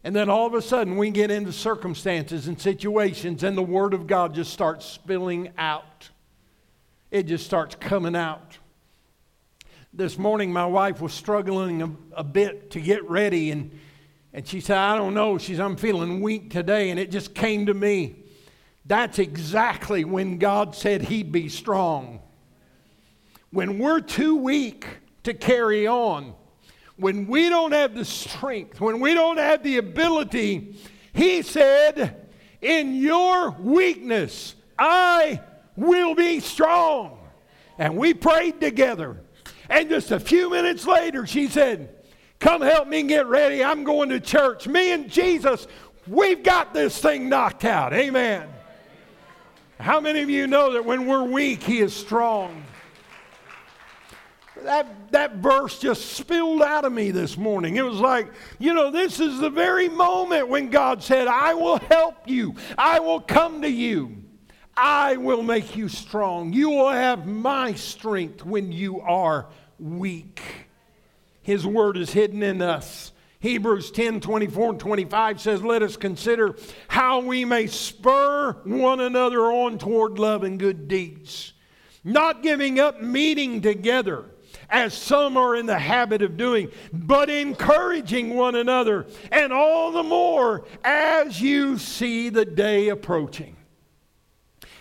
And 0.04 0.14
then 0.14 0.30
all 0.30 0.46
of 0.46 0.54
a 0.54 0.62
sudden 0.62 0.96
we 0.96 1.10
get 1.10 1.30
into 1.30 1.52
circumstances 1.52 2.48
and 2.48 2.60
situations 2.60 3.42
and 3.42 3.56
the 3.56 3.62
Word 3.62 3.94
of 3.94 4.06
God 4.06 4.34
just 4.34 4.52
starts 4.52 4.86
spilling 4.86 5.50
out. 5.58 6.08
It 7.10 7.24
just 7.24 7.44
starts 7.44 7.74
coming 7.74 8.16
out. 8.16 8.58
This 9.92 10.18
morning 10.18 10.52
my 10.52 10.66
wife 10.66 11.00
was 11.00 11.12
struggling 11.12 11.82
a, 11.82 11.90
a 12.12 12.24
bit 12.24 12.70
to 12.72 12.80
get 12.80 13.08
ready 13.08 13.50
and, 13.50 13.78
and 14.32 14.46
she 14.46 14.60
said, 14.60 14.78
I 14.78 14.96
don't 14.96 15.14
know. 15.14 15.38
She's, 15.38 15.58
I'm 15.58 15.76
feeling 15.76 16.20
weak 16.20 16.50
today. 16.50 16.90
And 16.90 17.00
it 17.00 17.10
just 17.10 17.34
came 17.34 17.66
to 17.66 17.74
me. 17.74 18.24
That's 18.84 19.18
exactly 19.18 20.04
when 20.04 20.38
God 20.38 20.74
said 20.74 21.02
he'd 21.02 21.32
be 21.32 21.48
strong 21.48 22.17
when 23.50 23.78
we're 23.78 24.00
too 24.00 24.36
weak 24.36 24.86
to 25.24 25.34
carry 25.34 25.86
on, 25.86 26.34
when 26.96 27.26
we 27.26 27.48
don't 27.48 27.72
have 27.72 27.94
the 27.94 28.04
strength, 28.04 28.80
when 28.80 29.00
we 29.00 29.14
don't 29.14 29.38
have 29.38 29.62
the 29.62 29.78
ability, 29.78 30.76
he 31.12 31.42
said, 31.42 32.28
In 32.60 32.94
your 32.94 33.50
weakness, 33.50 34.54
I 34.78 35.40
will 35.76 36.14
be 36.14 36.40
strong. 36.40 37.18
And 37.78 37.96
we 37.96 38.14
prayed 38.14 38.60
together. 38.60 39.20
And 39.70 39.88
just 39.88 40.10
a 40.10 40.18
few 40.18 40.50
minutes 40.50 40.86
later, 40.86 41.26
she 41.26 41.46
said, 41.46 41.94
Come 42.40 42.62
help 42.62 42.88
me 42.88 43.02
get 43.04 43.26
ready. 43.26 43.62
I'm 43.62 43.84
going 43.84 44.08
to 44.10 44.20
church. 44.20 44.66
Me 44.66 44.92
and 44.92 45.10
Jesus, 45.10 45.66
we've 46.06 46.42
got 46.42 46.74
this 46.74 46.98
thing 47.00 47.28
knocked 47.28 47.64
out. 47.64 47.92
Amen. 47.92 48.48
How 49.78 50.00
many 50.00 50.22
of 50.22 50.30
you 50.30 50.48
know 50.48 50.72
that 50.72 50.84
when 50.84 51.06
we're 51.06 51.24
weak, 51.24 51.62
He 51.62 51.78
is 51.78 51.94
strong? 51.94 52.64
That, 54.68 55.12
that 55.12 55.36
verse 55.36 55.78
just 55.78 56.12
spilled 56.12 56.60
out 56.60 56.84
of 56.84 56.92
me 56.92 57.10
this 57.10 57.38
morning. 57.38 57.76
It 57.76 57.84
was 57.84 58.00
like, 58.00 58.30
you 58.58 58.74
know, 58.74 58.90
this 58.90 59.18
is 59.18 59.40
the 59.40 59.48
very 59.48 59.88
moment 59.88 60.48
when 60.48 60.68
God 60.68 61.02
said, 61.02 61.26
I 61.26 61.54
will 61.54 61.78
help 61.78 62.28
you, 62.28 62.54
I 62.76 63.00
will 63.00 63.20
come 63.20 63.62
to 63.62 63.70
you. 63.70 64.14
I 64.80 65.16
will 65.16 65.42
make 65.42 65.74
you 65.74 65.88
strong. 65.88 66.52
You 66.52 66.70
will 66.70 66.90
have 66.90 67.26
my 67.26 67.72
strength 67.74 68.44
when 68.44 68.70
you 68.70 69.00
are 69.00 69.48
weak. 69.80 70.40
His 71.42 71.66
word 71.66 71.96
is 71.96 72.12
hidden 72.12 72.44
in 72.44 72.62
us. 72.62 73.10
Hebrews 73.40 73.90
10 73.90 74.20
24 74.20 74.70
and 74.70 74.78
25 74.78 75.40
says, 75.40 75.62
Let 75.64 75.82
us 75.82 75.96
consider 75.96 76.54
how 76.86 77.20
we 77.20 77.44
may 77.44 77.66
spur 77.66 78.52
one 78.64 79.00
another 79.00 79.40
on 79.50 79.78
toward 79.78 80.20
love 80.20 80.44
and 80.44 80.60
good 80.60 80.86
deeds, 80.86 81.54
not 82.04 82.44
giving 82.44 82.78
up 82.78 83.02
meeting 83.02 83.60
together 83.62 84.26
as 84.70 84.94
some 84.94 85.36
are 85.36 85.56
in 85.56 85.66
the 85.66 85.78
habit 85.78 86.22
of 86.22 86.36
doing, 86.36 86.70
but 86.92 87.30
encouraging 87.30 88.34
one 88.34 88.54
another, 88.54 89.06
and 89.32 89.52
all 89.52 89.92
the 89.92 90.02
more 90.02 90.64
as 90.84 91.40
you 91.40 91.78
see 91.78 92.28
the 92.28 92.44
day 92.44 92.88
approaching. 92.88 93.56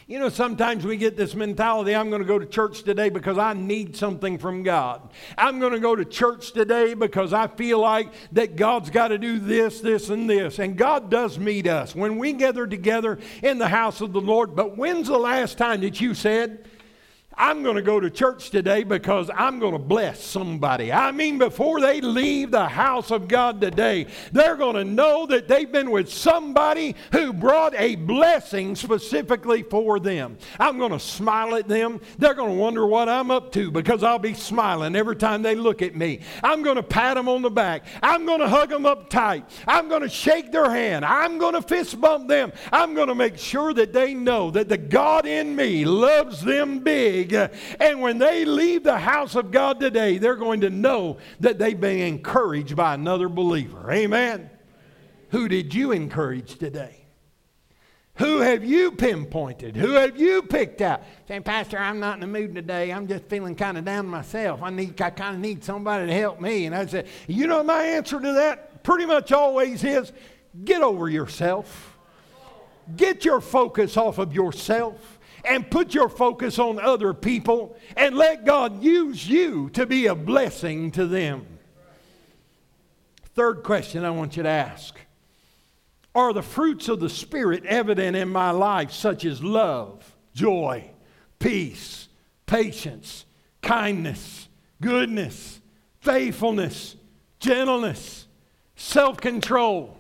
You 0.10 0.20
know, 0.20 0.30
sometimes 0.30 0.86
we 0.86 0.96
get 0.96 1.18
this 1.18 1.36
mentality 1.36 1.94
I'm 1.94 2.10
going 2.10 2.22
to 2.22 2.28
go 2.28 2.40
to 2.40 2.46
church 2.46 2.84
today 2.84 3.10
because 3.10 3.38
I 3.38 3.52
need 3.52 3.98
something 3.98 4.38
from 4.38 4.64
God. 4.64 5.02
I'm 5.38 5.60
going 5.60 5.74
to 5.74 5.82
go 5.82 5.98
to 5.98 6.06
church 6.06 6.54
today 6.54 6.94
because 6.94 7.34
I 7.34 7.48
feel 7.48 7.80
like 7.80 8.14
that 8.32 8.56
God's 8.56 8.90
got 8.90 9.10
to 9.10 9.18
do 9.18 9.38
this, 9.38 9.82
this, 9.82 10.10
and 10.10 10.30
this. 10.30 10.60
And 10.60 10.78
God 10.78 11.12
does 11.12 11.38
meet 11.38 11.68
us 11.68 11.94
when 11.94 12.18
we 12.18 12.32
gather 12.32 12.66
together 12.66 13.20
in 13.44 13.58
the 13.58 13.68
house 13.68 14.00
of 14.00 14.14
the 14.14 14.22
Lord. 14.22 14.56
But 14.56 14.78
when's 14.78 15.10
the 15.10 15.18
last 15.18 15.58
time 15.58 15.82
that 15.82 16.00
you 16.00 16.14
said, 16.14 16.70
I'm 17.38 17.62
going 17.62 17.76
to 17.76 17.84
go 17.84 18.00
to 18.00 18.10
church 18.10 18.50
today 18.50 18.84
because 18.84 19.30
I'm 19.34 19.60
going 19.60 19.74
to 19.74 19.80
bless 19.80 20.24
somebody. 20.24 20.92
I 20.92 21.12
mean, 21.12 21.38
before 21.38 21.80
they 21.80 22.02
leave 22.02 22.50
the 22.50 22.68
house 22.68 23.12
of 23.12 23.28
God 23.28 23.62
today, 23.62 24.08
they're 24.32 24.56
going 24.56 24.76
to 24.76 24.84
know 24.84 25.28
that 25.28 25.48
they've 25.48 25.72
been 25.72 25.92
with 25.92 26.12
somebody 26.12 26.96
who 27.12 27.34
brought 27.34 27.76
a 27.76 27.96
blessing 27.96 28.76
specifically 28.76 29.62
for 29.62 30.00
them. 30.00 30.38
I'm 30.60 30.80
going 30.80 30.92
to 30.92 31.00
smile 31.00 31.56
at 31.56 31.68
them. 31.68 32.02
They're 32.18 32.34
going 32.34 32.56
to 32.56 32.58
wonder 32.58 32.88
what 32.88 33.08
I'm 33.08 33.30
up 33.30 33.52
to 33.52 33.70
because 33.70 34.02
I'll 34.04 34.18
be 34.18 34.34
smiling 34.34 34.96
every 34.96 35.16
time 35.16 35.44
they 35.44 35.56
look 35.56 35.84
at 35.84 35.96
me. 35.96 36.22
I'm 36.44 36.64
going 36.64 36.78
to 36.78 36.84
pat 36.84 37.16
them 37.16 37.30
on 37.30 37.44
the 37.44 37.52
back. 37.52 37.86
I'm 38.02 38.26
going 38.26 38.40
to 38.40 38.50
hug 38.50 38.70
them 38.70 38.88
up 38.88 39.12
tight. 39.12 39.46
I'm 39.68 39.90
going 39.90 40.02
to 40.02 40.10
shake 40.10 40.52
their 40.52 40.72
hand. 40.72 41.06
I'm 41.06 41.38
going 41.38 41.54
to 41.54 41.62
fist 41.62 42.02
bump 42.02 42.28
them. 42.28 42.52
I'm 42.72 42.96
going 42.96 43.10
to 43.10 43.16
make 43.16 43.38
sure 43.38 43.74
that 43.76 43.94
they 43.94 44.16
know 44.16 44.50
that 44.52 44.70
the 44.70 44.78
God 44.78 45.28
in 45.28 45.56
me 45.56 45.86
loves 45.86 46.42
them 46.42 46.80
big 47.28 47.36
uh, 47.36 47.50
and 47.80 48.02
when 48.02 48.18
they 48.18 48.46
leave 48.46 48.84
the 48.84 48.98
house 48.98 49.36
of 49.36 49.52
God 49.52 49.80
today, 49.80 50.18
they're 50.18 50.36
going 50.36 50.62
to 50.62 50.70
know 50.70 51.18
that 51.40 51.60
they've 51.60 51.80
been 51.80 52.00
encouraged 52.00 52.76
by 52.76 52.94
another 52.94 53.30
believer. 53.30 53.92
Amen. 53.92 54.50
Who 55.30 55.48
did 55.48 55.74
you 55.74 55.92
encourage 55.92 56.58
today? 56.58 57.06
Who 58.16 58.40
have 58.40 58.64
you 58.64 58.92
pinpointed? 58.94 59.76
Who 59.76 59.92
have 59.92 60.20
you 60.20 60.42
picked 60.42 60.82
out? 60.82 61.04
Saying, 61.28 61.44
Pastor, 61.44 61.78
I'm 61.78 62.00
not 62.00 62.16
in 62.16 62.22
the 62.22 62.28
mood 62.28 62.56
today. 62.56 62.92
I'm 62.92 63.08
just 63.08 63.26
feeling 63.26 63.54
kind 63.56 63.78
of 63.78 63.86
down 63.86 64.08
myself. 64.08 64.64
I 64.64 64.72
need, 64.72 65.00
I 65.00 65.12
kind 65.12 65.36
of 65.36 65.42
need 65.42 65.64
somebody 65.64 66.08
to 66.08 66.14
help 66.14 66.42
me. 66.42 66.66
And 66.66 66.74
I 66.74 66.88
said, 66.88 67.08
you 67.28 67.46
know, 67.46 67.62
my 67.64 67.84
answer 67.84 68.20
to 68.20 68.34
that 68.34 68.84
pretty 68.84 69.06
much 69.06 69.32
always 69.32 69.84
is 69.84 70.12
get 70.66 70.82
over 70.82 71.10
yourself. 71.10 71.96
Get 72.96 73.24
your 73.24 73.40
focus 73.40 73.98
off 73.98 74.18
of 74.18 74.34
yourself 74.34 75.17
and 75.48 75.70
put 75.70 75.94
your 75.94 76.10
focus 76.10 76.60
on 76.60 76.80
other 76.80 77.14
people 77.14 77.78
and 77.96 78.16
let 78.16 78.46
God 78.46 78.84
use 78.84 79.28
you 79.28 79.70
to 79.72 79.86
be 79.86 80.08
a 80.08 80.16
blessing 80.16 80.92
to 80.92 81.06
them. 81.06 81.46
Third 83.34 83.64
question 83.64 84.04
I 84.04 84.10
want 84.10 84.36
you 84.36 84.44
to 84.44 84.50
ask 84.50 85.00
Are 86.14 86.34
the 86.34 86.42
fruits 86.42 86.90
of 86.90 87.00
the 87.00 87.10
Spirit 87.10 87.66
evident 87.66 88.16
in 88.16 88.30
my 88.30 88.52
life, 88.52 88.92
such 88.92 89.26
as 89.26 89.44
love, 89.44 90.16
joy, 90.34 90.90
peace, 91.40 92.08
patience, 92.46 93.26
kindness, 93.62 94.48
goodness, 94.82 95.62
faithfulness, 96.02 96.96
gentleness, 97.40 98.28
self 98.76 99.18
control? 99.18 99.98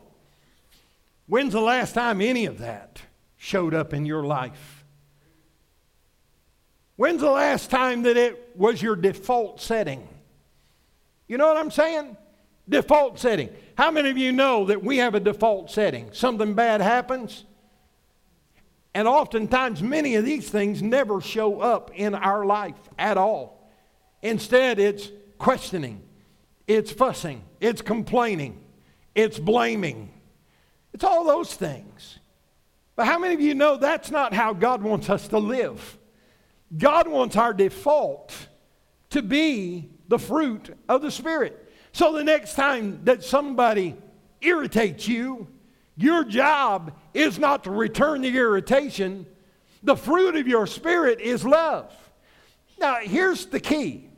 When's 1.28 1.54
the 1.54 1.62
last 1.62 1.94
time 1.94 2.22
any 2.22 2.46
of 2.46 2.58
that 2.60 3.02
showed 3.38 3.74
up 3.74 3.94
in 3.94 4.06
your 4.06 4.24
life? 4.24 4.77
When's 6.98 7.22
the 7.22 7.32
last 7.32 7.72
time 7.72 8.04
that 8.04 8.18
it 8.18 8.52
was 8.56 8.82
your 8.82 8.96
default 8.96 9.62
setting? 9.62 10.08
You 11.28 11.38
know 11.38 11.48
what 11.48 11.58
I'm 11.58 11.72
saying? 11.72 12.18
Default 12.68 13.20
setting. 13.20 13.50
How 13.78 13.92
many 13.92 14.10
of 14.10 14.18
you 14.18 14.32
know 14.32 14.66
that 14.66 14.84
we 14.84 14.98
have 14.98 15.16
a 15.16 15.20
default 15.20 15.72
setting? 15.72 16.12
Something 16.12 16.54
bad 16.54 16.82
happens, 16.82 17.46
and 18.94 19.08
oftentimes 19.08 19.82
many 19.82 20.16
of 20.16 20.26
these 20.26 20.50
things 20.50 20.82
never 20.82 21.22
show 21.22 21.62
up 21.62 21.92
in 21.94 22.16
our 22.16 22.46
life 22.46 22.76
at 22.98 23.18
all. 23.18 23.70
Instead, 24.22 24.80
it's 24.80 25.10
questioning, 25.38 26.02
it's 26.68 26.92
fussing, 26.92 27.44
it's 27.62 27.82
complaining, 27.82 28.64
it's 29.14 29.40
blaming. 29.40 30.12
It's 30.94 31.04
all 31.04 31.26
those 31.26 31.54
things. 31.54 32.20
But 32.96 33.06
how 33.06 33.20
many 33.20 33.36
of 33.36 33.42
you 33.42 33.54
know 33.54 33.78
that's 33.78 34.10
not 34.10 34.34
how 34.34 34.54
God 34.54 34.82
wants 34.82 35.10
us 35.12 35.28
to 35.28 35.38
live? 35.38 35.97
God 36.76 37.08
wants 37.08 37.36
our 37.36 37.54
default 37.54 38.34
to 39.12 39.22
be 39.22 39.90
the 40.08 40.20
fruit 40.20 40.76
of 40.90 41.02
the 41.02 41.12
Spirit. 41.12 41.72
So 41.94 42.14
the 42.14 42.24
next 42.24 42.56
time 42.56 43.02
that 43.06 43.24
somebody 43.24 43.96
irritates 44.42 45.08
you, 45.08 45.48
your 45.96 46.24
job 46.24 46.94
is 47.14 47.40
not 47.40 47.64
to 47.64 47.72
return 47.72 48.22
the 48.22 48.38
irritation. 48.38 49.26
The 49.82 49.96
fruit 49.96 50.36
of 50.36 50.48
your 50.48 50.68
spirit 50.68 51.20
is 51.20 51.44
love. 51.44 51.92
Now, 52.80 52.98
here's 52.98 53.48
the 53.48 53.60
key 53.60 54.10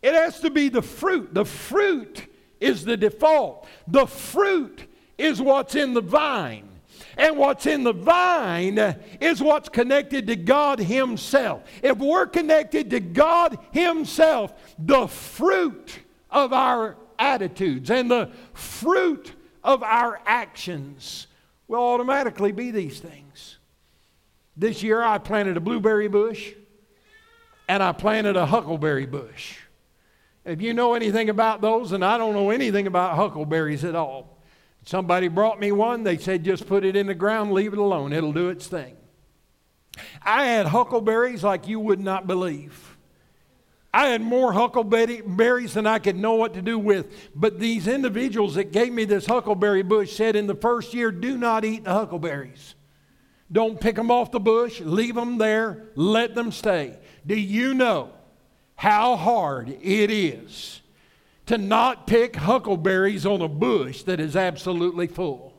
it 0.00 0.14
has 0.14 0.40
to 0.40 0.50
be 0.50 0.68
the 0.68 0.82
fruit. 0.82 1.34
The 1.34 1.44
fruit 1.44 2.26
is 2.60 2.84
the 2.84 2.96
default, 2.96 3.66
the 3.88 4.06
fruit 4.06 4.86
is 5.18 5.40
what's 5.42 5.74
in 5.74 5.94
the 5.94 6.00
vine. 6.00 6.68
And 7.16 7.36
what's 7.36 7.66
in 7.66 7.84
the 7.84 7.92
vine 7.92 8.78
is 9.20 9.42
what's 9.42 9.68
connected 9.68 10.26
to 10.26 10.36
God 10.36 10.78
Himself. 10.78 11.62
If 11.82 11.98
we're 11.98 12.26
connected 12.26 12.90
to 12.90 13.00
God 13.00 13.58
Himself, 13.72 14.52
the 14.78 15.06
fruit 15.06 15.98
of 16.30 16.52
our 16.52 16.96
attitudes 17.18 17.90
and 17.90 18.10
the 18.10 18.30
fruit 18.52 19.32
of 19.62 19.82
our 19.82 20.20
actions 20.26 21.26
will 21.68 21.82
automatically 21.82 22.52
be 22.52 22.70
these 22.70 23.00
things. 23.00 23.58
This 24.56 24.82
year 24.82 25.02
I 25.02 25.18
planted 25.18 25.56
a 25.56 25.60
blueberry 25.60 26.08
bush 26.08 26.52
and 27.68 27.82
I 27.82 27.92
planted 27.92 28.36
a 28.36 28.46
huckleberry 28.46 29.06
bush. 29.06 29.58
If 30.44 30.60
you 30.60 30.74
know 30.74 30.94
anything 30.94 31.30
about 31.30 31.62
those, 31.62 31.92
and 31.92 32.04
I 32.04 32.18
don't 32.18 32.34
know 32.34 32.50
anything 32.50 32.86
about 32.86 33.16
huckleberries 33.16 33.82
at 33.82 33.94
all, 33.94 34.33
Somebody 34.84 35.28
brought 35.28 35.58
me 35.58 35.72
one. 35.72 36.04
They 36.04 36.18
said, 36.18 36.44
just 36.44 36.66
put 36.66 36.84
it 36.84 36.94
in 36.94 37.06
the 37.06 37.14
ground, 37.14 37.52
leave 37.52 37.72
it 37.72 37.78
alone. 37.78 38.12
It'll 38.12 38.32
do 38.32 38.50
its 38.50 38.66
thing. 38.66 38.96
I 40.22 40.46
had 40.46 40.66
huckleberries 40.66 41.42
like 41.42 41.68
you 41.68 41.80
would 41.80 42.00
not 42.00 42.26
believe. 42.26 42.96
I 43.92 44.08
had 44.08 44.22
more 44.22 44.52
huckleberries 44.52 45.74
than 45.74 45.86
I 45.86 46.00
could 46.00 46.16
know 46.16 46.34
what 46.34 46.54
to 46.54 46.62
do 46.62 46.78
with. 46.78 47.30
But 47.34 47.60
these 47.60 47.86
individuals 47.86 48.56
that 48.56 48.72
gave 48.72 48.92
me 48.92 49.04
this 49.04 49.26
huckleberry 49.26 49.82
bush 49.82 50.12
said 50.12 50.36
in 50.36 50.48
the 50.48 50.56
first 50.56 50.92
year, 50.92 51.12
do 51.12 51.38
not 51.38 51.64
eat 51.64 51.84
the 51.84 51.92
huckleberries. 51.92 52.74
Don't 53.52 53.80
pick 53.80 53.94
them 53.94 54.10
off 54.10 54.32
the 54.32 54.40
bush, 54.40 54.80
leave 54.80 55.14
them 55.14 55.38
there, 55.38 55.84
let 55.94 56.34
them 56.34 56.50
stay. 56.50 56.98
Do 57.24 57.38
you 57.38 57.72
know 57.72 58.10
how 58.74 59.14
hard 59.16 59.68
it 59.68 60.10
is 60.10 60.80
to 61.46 61.58
not 61.58 62.06
pick 62.06 62.36
huckleberries 62.36 63.26
on 63.26 63.42
a 63.42 63.48
bush 63.48 64.02
that 64.04 64.20
is 64.20 64.36
absolutely 64.36 65.06
full. 65.06 65.52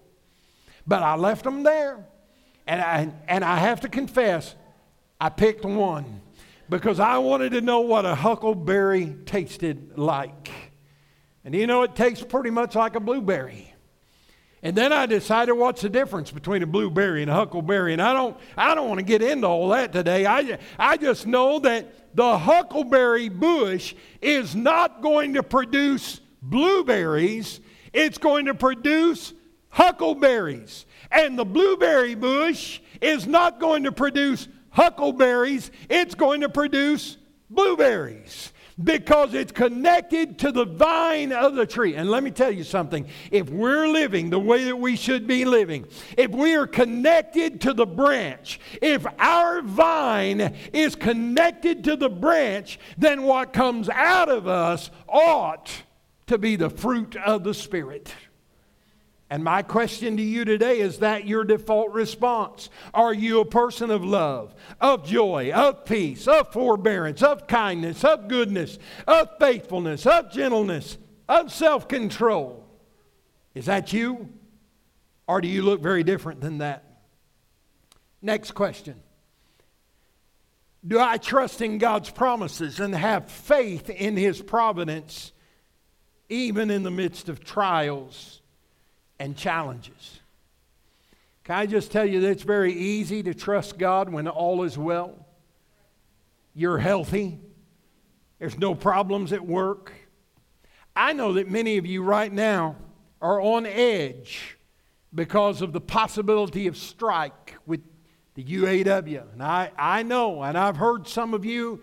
But 0.87 1.03
I 1.03 1.15
left 1.15 1.43
them 1.43 1.63
there. 1.63 2.05
And 2.67 2.81
I, 2.81 3.11
and 3.27 3.45
I 3.45 3.57
have 3.57 3.81
to 3.81 3.89
confess, 3.89 4.55
I 5.21 5.29
picked 5.29 5.63
one 5.65 6.21
because 6.67 6.99
I 6.99 7.19
wanted 7.19 7.51
to 7.51 7.61
know 7.61 7.81
what 7.81 8.05
a 8.05 8.15
huckleberry 8.15 9.15
tasted 9.25 9.97
like. 9.97 10.49
And 11.43 11.53
you 11.53 11.67
know, 11.67 11.83
it 11.83 11.95
tastes 11.95 12.23
pretty 12.23 12.49
much 12.49 12.73
like 12.75 12.95
a 12.95 12.99
blueberry. 12.99 13.71
And 14.63 14.75
then 14.75 14.91
I 14.91 15.05
decided 15.05 15.53
what's 15.53 15.83
the 15.83 15.89
difference 15.89 16.31
between 16.31 16.63
a 16.63 16.65
blueberry 16.65 17.21
and 17.21 17.29
a 17.29 17.35
huckleberry. 17.35 17.93
And 17.93 18.01
I 18.01 18.13
don't, 18.13 18.35
I 18.57 18.73
don't 18.73 18.87
want 18.87 18.97
to 18.97 19.05
get 19.05 19.21
into 19.21 19.45
all 19.45 19.69
that 19.69 19.93
today. 19.93 20.25
I, 20.25 20.57
I 20.79 20.97
just 20.97 21.27
know 21.27 21.59
that 21.59 21.93
the 22.15 22.37
huckleberry 22.37 23.29
bush 23.29 23.93
is 24.21 24.55
not 24.55 25.01
going 25.01 25.33
to 25.33 25.43
produce 25.43 26.21
blueberries, 26.41 27.59
it's 27.93 28.17
going 28.17 28.45
to 28.45 28.55
produce 28.55 29.33
huckleberries. 29.69 30.85
And 31.11 31.37
the 31.37 31.45
blueberry 31.45 32.15
bush 32.15 32.79
is 33.01 33.27
not 33.27 33.59
going 33.59 33.83
to 33.83 33.91
produce 33.91 34.47
huckleberries, 34.69 35.71
it's 35.89 36.15
going 36.15 36.41
to 36.41 36.49
produce 36.49 37.17
blueberries 37.49 38.53
because 38.83 39.33
it's 39.33 39.51
connected 39.51 40.37
to 40.39 40.51
the 40.51 40.65
vine 40.65 41.31
of 41.31 41.55
the 41.55 41.65
tree. 41.65 41.95
And 41.95 42.09
let 42.09 42.23
me 42.23 42.31
tell 42.31 42.51
you 42.51 42.63
something 42.63 43.07
if 43.31 43.49
we're 43.49 43.87
living 43.87 44.29
the 44.29 44.39
way 44.39 44.65
that 44.65 44.77
we 44.77 44.95
should 44.95 45.27
be 45.27 45.45
living, 45.45 45.85
if 46.17 46.31
we 46.31 46.55
are 46.55 46.67
connected 46.67 47.61
to 47.61 47.73
the 47.73 47.85
branch, 47.85 48.59
if 48.81 49.05
our 49.17 49.61
vine 49.61 50.55
is 50.73 50.95
connected 50.95 51.83
to 51.85 51.95
the 51.95 52.09
branch, 52.09 52.79
then 52.97 53.23
what 53.23 53.53
comes 53.53 53.87
out 53.89 54.29
of 54.29 54.47
us 54.47 54.91
ought 55.07 55.71
to 56.27 56.37
be 56.37 56.55
the 56.55 56.69
fruit 56.69 57.15
of 57.15 57.43
the 57.43 57.53
Spirit. 57.53 58.13
And 59.29 59.43
my 59.43 59.63
question 59.63 60.17
to 60.17 60.23
you 60.23 60.45
today 60.45 60.79
is 60.79 60.99
that 60.99 61.27
your 61.27 61.43
default 61.43 61.91
response? 61.91 62.69
Are 62.93 63.13
you 63.13 63.39
a 63.39 63.45
person 63.45 63.89
of 63.89 64.05
love, 64.05 64.53
of 64.79 65.05
joy, 65.05 65.51
of 65.51 65.83
peace, 65.83 66.27
of 66.27 66.53
forbearance, 66.53 67.23
of 67.23 67.47
kindness, 67.47 68.03
of 68.03 68.27
goodness, 68.27 68.77
of 69.07 69.29
faithfulness, 69.39 70.05
of 70.05 70.31
gentleness, 70.31 70.97
of 71.27 71.51
self 71.51 71.87
control? 71.87 72.67
Is 73.55 73.65
that 73.65 73.93
you? 73.93 74.29
Or 75.27 75.41
do 75.41 75.47
you 75.47 75.63
look 75.63 75.81
very 75.81 76.03
different 76.03 76.41
than 76.41 76.59
that? 76.59 76.83
Next 78.21 78.51
question 78.51 79.01
Do 80.85 80.99
I 80.99 81.17
trust 81.17 81.61
in 81.61 81.79
God's 81.79 82.11
promises 82.11 82.79
and 82.79 82.93
have 82.93 83.31
faith 83.31 83.89
in 83.89 84.17
His 84.17 84.39
providence 84.39 85.31
even 86.29 86.69
in 86.69 86.83
the 86.83 86.91
midst 86.91 87.27
of 87.27 87.43
trials? 87.43 88.41
And 89.19 89.35
challenges. 89.35 90.19
Can 91.43 91.55
I 91.55 91.65
just 91.65 91.91
tell 91.91 92.05
you 92.05 92.21
that 92.21 92.29
it's 92.31 92.43
very 92.43 92.73
easy 92.73 93.21
to 93.23 93.33
trust 93.33 93.77
God 93.77 94.09
when 94.09 94.27
all 94.27 94.63
is 94.63 94.77
well? 94.77 95.13
You're 96.53 96.79
healthy, 96.79 97.39
there's 98.39 98.57
no 98.57 98.75
problems 98.75 99.31
at 99.33 99.45
work. 99.45 99.93
I 100.95 101.13
know 101.13 101.33
that 101.33 101.49
many 101.49 101.77
of 101.77 101.85
you 101.85 102.03
right 102.03 102.31
now 102.31 102.77
are 103.21 103.41
on 103.41 103.65
edge 103.65 104.57
because 105.13 105.61
of 105.61 105.73
the 105.73 105.81
possibility 105.81 106.67
of 106.67 106.77
strike 106.77 107.55
with 107.65 107.81
the 108.35 108.43
UAW. 108.43 109.33
And 109.33 109.43
I, 109.43 109.71
I 109.77 110.03
know, 110.03 110.43
and 110.43 110.57
I've 110.57 110.77
heard 110.77 111.07
some 111.07 111.33
of 111.33 111.45
you, 111.45 111.81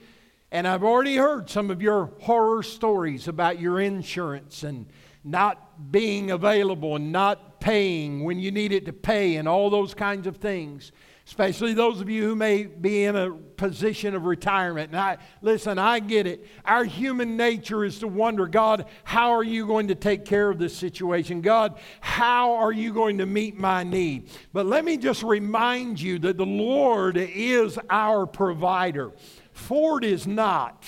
and 0.50 0.68
I've 0.68 0.84
already 0.84 1.16
heard 1.16 1.48
some 1.48 1.70
of 1.70 1.80
your 1.80 2.12
horror 2.20 2.62
stories 2.62 3.28
about 3.28 3.58
your 3.58 3.80
insurance 3.80 4.62
and 4.62 4.86
not 5.24 5.92
being 5.92 6.30
available 6.30 6.96
and 6.96 7.12
not 7.12 7.60
paying 7.60 8.24
when 8.24 8.38
you 8.38 8.50
need 8.50 8.72
it 8.72 8.86
to 8.86 8.92
pay 8.92 9.36
and 9.36 9.46
all 9.46 9.70
those 9.70 9.94
kinds 9.94 10.26
of 10.26 10.36
things 10.36 10.92
especially 11.26 11.72
those 11.72 12.00
of 12.00 12.10
you 12.10 12.22
who 12.24 12.34
may 12.34 12.64
be 12.64 13.04
in 13.04 13.14
a 13.16 13.30
position 13.30 14.14
of 14.14 14.24
retirement. 14.24 14.90
And 14.90 15.00
I 15.00 15.18
listen, 15.40 15.78
I 15.78 16.00
get 16.00 16.26
it. 16.26 16.46
Our 16.64 16.84
human 16.84 17.36
nature 17.36 17.84
is 17.84 18.00
to 18.00 18.08
wonder, 18.08 18.46
God, 18.46 18.86
how 19.04 19.32
are 19.32 19.44
you 19.44 19.66
going 19.66 19.88
to 19.88 19.94
take 19.94 20.24
care 20.24 20.50
of 20.50 20.58
this 20.58 20.76
situation? 20.76 21.40
God, 21.40 21.78
how 22.00 22.54
are 22.54 22.72
you 22.72 22.92
going 22.92 23.18
to 23.18 23.26
meet 23.26 23.56
my 23.58 23.84
need? 23.84 24.30
But 24.52 24.66
let 24.66 24.84
me 24.84 24.96
just 24.96 25.22
remind 25.22 26.00
you 26.00 26.18
that 26.20 26.36
the 26.36 26.46
Lord 26.46 27.16
is 27.16 27.78
our 27.88 28.26
provider. 28.26 29.12
Ford 29.52 30.04
is 30.04 30.26
not. 30.26 30.84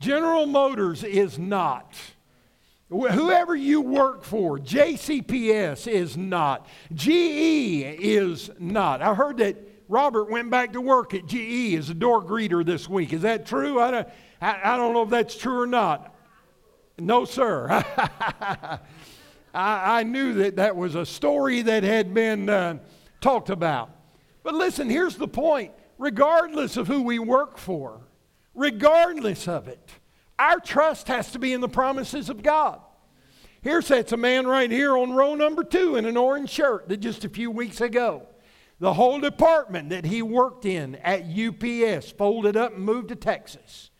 General 0.00 0.46
Motors 0.46 1.04
is 1.04 1.38
not. 1.38 1.94
Whoever 2.90 3.54
you 3.54 3.80
work 3.80 4.24
for, 4.24 4.58
JCPS 4.58 5.86
is 5.86 6.16
not. 6.16 6.66
GE 6.92 7.08
is 7.08 8.50
not. 8.58 9.00
I 9.00 9.14
heard 9.14 9.36
that 9.36 9.56
Robert 9.88 10.28
went 10.28 10.50
back 10.50 10.72
to 10.72 10.80
work 10.80 11.14
at 11.14 11.26
GE 11.26 11.74
as 11.74 11.88
a 11.88 11.94
door 11.94 12.20
greeter 12.20 12.66
this 12.66 12.88
week. 12.88 13.12
Is 13.12 13.22
that 13.22 13.46
true? 13.46 13.80
I 13.80 13.90
don't, 13.92 14.08
I, 14.40 14.74
I 14.74 14.76
don't 14.76 14.92
know 14.92 15.02
if 15.02 15.10
that's 15.10 15.36
true 15.36 15.60
or 15.60 15.66
not. 15.68 16.12
No, 16.98 17.24
sir. 17.24 17.68
I, 17.96 18.80
I, 19.54 20.02
knew 20.02 20.34
that 20.34 20.56
that 20.56 20.74
was 20.74 20.96
a 20.96 21.06
story 21.06 21.62
that 21.62 21.84
had 21.84 22.12
been 22.12 22.48
uh, 22.48 22.78
talked 23.20 23.50
about. 23.50 23.90
But 24.42 24.54
listen, 24.54 24.90
here's 24.90 25.16
the 25.16 25.28
point 25.28 25.72
regardless 25.96 26.76
of 26.76 26.88
who 26.88 27.02
we 27.02 27.20
work 27.20 27.56
for, 27.56 28.00
regardless 28.54 29.46
of 29.46 29.68
it, 29.68 29.90
our 30.40 30.58
trust 30.58 31.08
has 31.08 31.30
to 31.32 31.38
be 31.38 31.52
in 31.52 31.60
the 31.60 31.68
promises 31.68 32.30
of 32.30 32.42
God. 32.42 32.80
Here 33.62 33.82
sits 33.82 34.12
a 34.12 34.16
man 34.16 34.46
right 34.46 34.70
here 34.70 34.96
on 34.96 35.12
row 35.12 35.34
number 35.34 35.62
two 35.62 35.96
in 35.96 36.06
an 36.06 36.16
orange 36.16 36.48
shirt 36.48 36.88
that 36.88 36.96
just 36.96 37.26
a 37.26 37.28
few 37.28 37.50
weeks 37.50 37.82
ago. 37.82 38.26
The 38.78 38.94
whole 38.94 39.20
department 39.20 39.90
that 39.90 40.06
he 40.06 40.22
worked 40.22 40.64
in 40.64 40.94
at 40.96 41.24
UPS 41.24 42.12
folded 42.12 42.56
up 42.56 42.74
and 42.74 42.82
moved 42.82 43.08
to 43.10 43.16
Texas. 43.16 43.90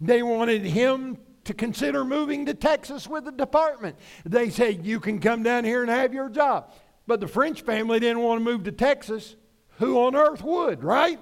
They 0.00 0.22
wanted 0.22 0.62
him 0.62 1.18
to 1.44 1.52
consider 1.52 2.06
moving 2.06 2.46
to 2.46 2.54
Texas 2.54 3.06
with 3.06 3.26
the 3.26 3.32
department. 3.32 3.96
They 4.24 4.48
said, 4.48 4.86
You 4.86 4.98
can 4.98 5.18
come 5.18 5.42
down 5.42 5.64
here 5.64 5.82
and 5.82 5.90
have 5.90 6.14
your 6.14 6.30
job. 6.30 6.72
But 7.06 7.20
the 7.20 7.28
French 7.28 7.60
family 7.60 8.00
didn't 8.00 8.22
want 8.22 8.40
to 8.40 8.44
move 8.44 8.64
to 8.64 8.72
Texas. 8.72 9.36
Who 9.78 9.98
on 9.98 10.16
earth 10.16 10.42
would, 10.42 10.82
right? 10.82 11.20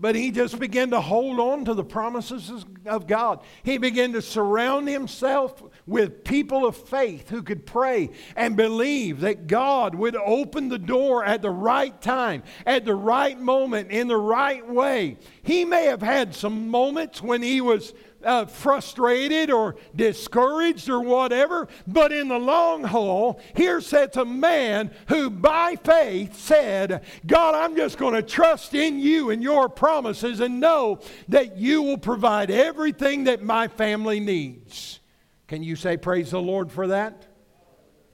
But 0.00 0.14
he 0.14 0.30
just 0.30 0.58
began 0.58 0.90
to 0.90 1.00
hold 1.00 1.38
on 1.38 1.66
to 1.66 1.74
the 1.74 1.84
promises 1.84 2.64
of 2.86 3.06
God. 3.06 3.42
He 3.62 3.76
began 3.76 4.14
to 4.14 4.22
surround 4.22 4.88
himself 4.88 5.62
with 5.86 6.24
people 6.24 6.64
of 6.64 6.74
faith 6.74 7.28
who 7.28 7.42
could 7.42 7.66
pray 7.66 8.08
and 8.34 8.56
believe 8.56 9.20
that 9.20 9.46
God 9.46 9.94
would 9.94 10.16
open 10.16 10.70
the 10.70 10.78
door 10.78 11.22
at 11.22 11.42
the 11.42 11.50
right 11.50 12.00
time, 12.00 12.42
at 12.64 12.86
the 12.86 12.94
right 12.94 13.38
moment, 13.38 13.90
in 13.90 14.08
the 14.08 14.16
right 14.16 14.66
way. 14.66 15.18
He 15.42 15.66
may 15.66 15.84
have 15.84 16.02
had 16.02 16.34
some 16.34 16.68
moments 16.68 17.20
when 17.20 17.42
he 17.42 17.60
was 17.60 17.92
uh, 18.24 18.46
frustrated 18.46 19.50
or 19.50 19.76
discouraged 19.94 20.88
or 20.88 21.00
whatever. 21.00 21.68
But 21.86 22.12
in 22.12 22.28
the 22.28 22.38
long 22.38 22.84
haul, 22.84 23.40
here 23.54 23.80
sits 23.80 24.16
a 24.16 24.24
man 24.24 24.90
who 25.08 25.30
by 25.30 25.76
faith 25.76 26.36
said, 26.36 27.04
God, 27.26 27.54
I'm 27.54 27.76
just 27.76 27.98
going 27.98 28.14
to 28.14 28.22
trust 28.22 28.74
in 28.74 28.98
you 28.98 29.30
and 29.30 29.42
your 29.42 29.68
promises 29.68 30.40
and 30.40 30.60
know 30.60 31.00
that 31.28 31.56
you 31.56 31.82
will 31.82 31.98
provide 31.98 32.50
everything 32.50 33.24
that 33.24 33.42
my 33.42 33.68
family 33.68 34.20
needs. 34.20 35.00
Can 35.48 35.62
you 35.62 35.76
say, 35.76 35.96
Praise 35.96 36.30
the 36.30 36.40
Lord 36.40 36.70
for 36.70 36.88
that? 36.88 37.26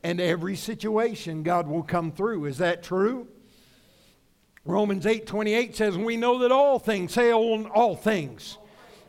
And 0.03 0.21
every 0.21 0.57
situation, 0.57 1.43
God 1.43 1.67
will 1.67 1.83
come 1.83 2.13
through. 2.13 2.45
Is 2.45 2.59
that 2.59 2.83
true? 2.83 3.27
Romans 4.65 5.07
8 5.07 5.27
28 5.27 5.77
says, 5.77 5.99
We 5.99 6.17
know 6.17 6.39
that 6.41 6.53
all 6.53 6.79
things, 6.79 7.13
say 7.13 7.33
all 7.33 7.97
things 7.97 8.59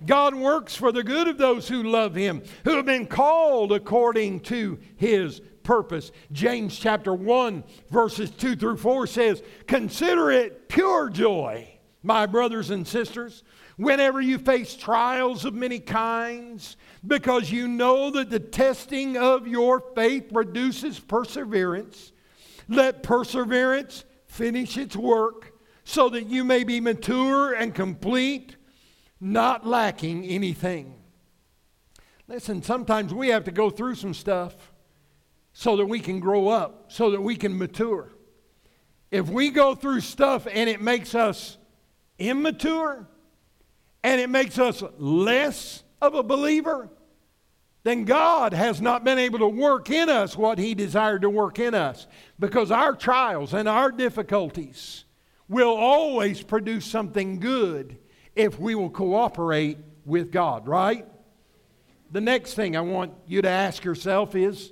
God 0.06 0.36
works 0.36 0.76
for 0.76 0.92
the 0.92 1.04
good 1.04 1.28
of 1.28 1.38
those 1.38 1.68
who 1.68 1.84
love 1.84 2.16
him, 2.16 2.44
who 2.64 2.76
have 2.76 2.86
been 2.86 3.08
called 3.08 3.72
according 3.72 4.42
to 4.42 4.80
his 4.96 5.42
purpose. 5.64 6.12
James 6.32 6.78
chapter 6.78 7.14
1, 7.14 7.64
verses 7.90 8.32
2 8.32 8.56
through 8.56 8.78
4 8.78 9.08
says, 9.08 9.44
Consider 9.68 10.32
it 10.32 10.70
pure 10.70 11.10
joy, 11.10 11.68
my 12.04 12.26
brothers 12.26 12.70
and 12.70 12.88
sisters, 12.88 13.44
whenever 13.78 14.22
you 14.22 14.38
face 14.38 14.76
trials 14.76 15.46
of 15.46 15.54
many 15.54 15.80
kinds, 15.80 16.78
because 17.06 17.52
you 17.52 17.68
know 17.68 18.10
that 18.12 18.30
the 18.30 18.40
testing 18.40 19.18
of 19.18 19.48
your 19.48 19.82
faith 19.96 20.32
produces 20.32 21.00
perseverance. 21.00 22.12
Let 22.68 23.04
perseverance 23.04 24.04
finish 24.26 24.78
its 24.78 24.96
work 24.96 25.54
so 25.84 26.10
that 26.10 26.28
you 26.28 26.44
may 26.44 26.66
be 26.66 26.82
mature 26.82 27.54
and 27.54 27.74
complete 27.74 28.57
not 29.20 29.66
lacking 29.66 30.26
anything. 30.26 30.94
Listen, 32.28 32.62
sometimes 32.62 33.14
we 33.14 33.30
have 33.30 33.46
to 33.46 33.52
go 33.52 33.70
through 33.70 33.96
some 33.96 34.14
stuff 34.14 34.56
so 35.54 35.78
that 35.78 35.86
we 35.86 36.00
can 36.00 36.20
grow 36.20 36.50
up, 36.50 36.92
so 36.92 37.12
that 37.12 37.22
we 37.22 37.36
can 37.36 37.58
mature. 37.58 38.12
If 39.10 39.30
we 39.30 39.50
go 39.50 39.74
through 39.74 40.02
stuff 40.02 40.46
and 40.52 40.70
it 40.70 40.82
makes 40.82 41.16
us 41.16 41.58
immature 42.20 43.08
and 44.04 44.22
it 44.22 44.30
makes 44.30 44.60
us 44.60 44.84
less 44.98 45.84
of 46.02 46.14
a 46.14 46.24
believer, 46.24 46.90
then 47.84 48.04
God 48.04 48.54
has 48.54 48.82
not 48.82 49.06
been 49.06 49.18
able 49.18 49.40
to 49.40 49.48
work 49.48 49.90
in 49.90 50.10
us 50.10 50.38
what 50.38 50.60
He 50.60 50.76
desired 50.76 51.22
to 51.22 51.30
work 51.30 51.58
in 51.58 51.74
us 51.74 52.06
because 52.38 52.70
our 52.70 52.94
trials 52.94 53.54
and 53.54 53.68
our 53.68 53.92
difficulties 53.92 55.06
will 55.48 55.76
always 55.76 56.44
produce 56.44 56.86
something 56.86 57.40
good 57.40 57.98
if 58.38 58.60
we 58.60 58.76
will 58.76 58.90
cooperate 58.90 59.78
with 60.06 60.32
God, 60.32 60.68
right? 60.68 61.06
The 62.12 62.22
next 62.22 62.54
thing 62.54 62.78
I 62.78 62.82
want 62.82 63.14
you 63.26 63.42
to 63.42 63.50
ask 63.50 63.84
yourself 63.84 64.36
is 64.36 64.72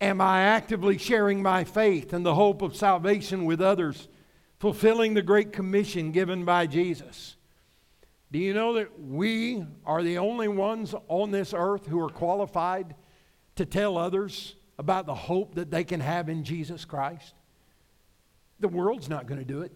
Am 0.00 0.20
I 0.20 0.42
actively 0.42 0.98
sharing 0.98 1.40
my 1.40 1.62
faith 1.62 2.12
and 2.12 2.26
the 2.26 2.34
hope 2.34 2.60
of 2.60 2.74
salvation 2.74 3.44
with 3.44 3.60
others, 3.60 4.08
fulfilling 4.58 5.14
the 5.14 5.22
great 5.22 5.52
commission 5.52 6.10
given 6.10 6.44
by 6.44 6.66
Jesus? 6.66 7.36
Do 8.32 8.40
you 8.40 8.52
know 8.52 8.72
that 8.72 9.00
we 9.00 9.64
are 9.86 10.02
the 10.02 10.18
only 10.18 10.48
ones 10.48 10.92
on 11.06 11.30
this 11.30 11.54
earth 11.56 11.86
who 11.86 12.00
are 12.00 12.08
qualified 12.08 12.96
to 13.54 13.64
tell 13.64 13.96
others 13.96 14.56
about 14.76 15.06
the 15.06 15.14
hope 15.14 15.54
that 15.54 15.70
they 15.70 15.84
can 15.84 16.00
have 16.00 16.28
in 16.28 16.42
Jesus 16.42 16.84
Christ? 16.84 17.34
The 18.58 18.68
world's 18.68 19.08
not 19.08 19.26
going 19.26 19.38
to 19.38 19.46
do 19.46 19.60
it. 19.60 19.72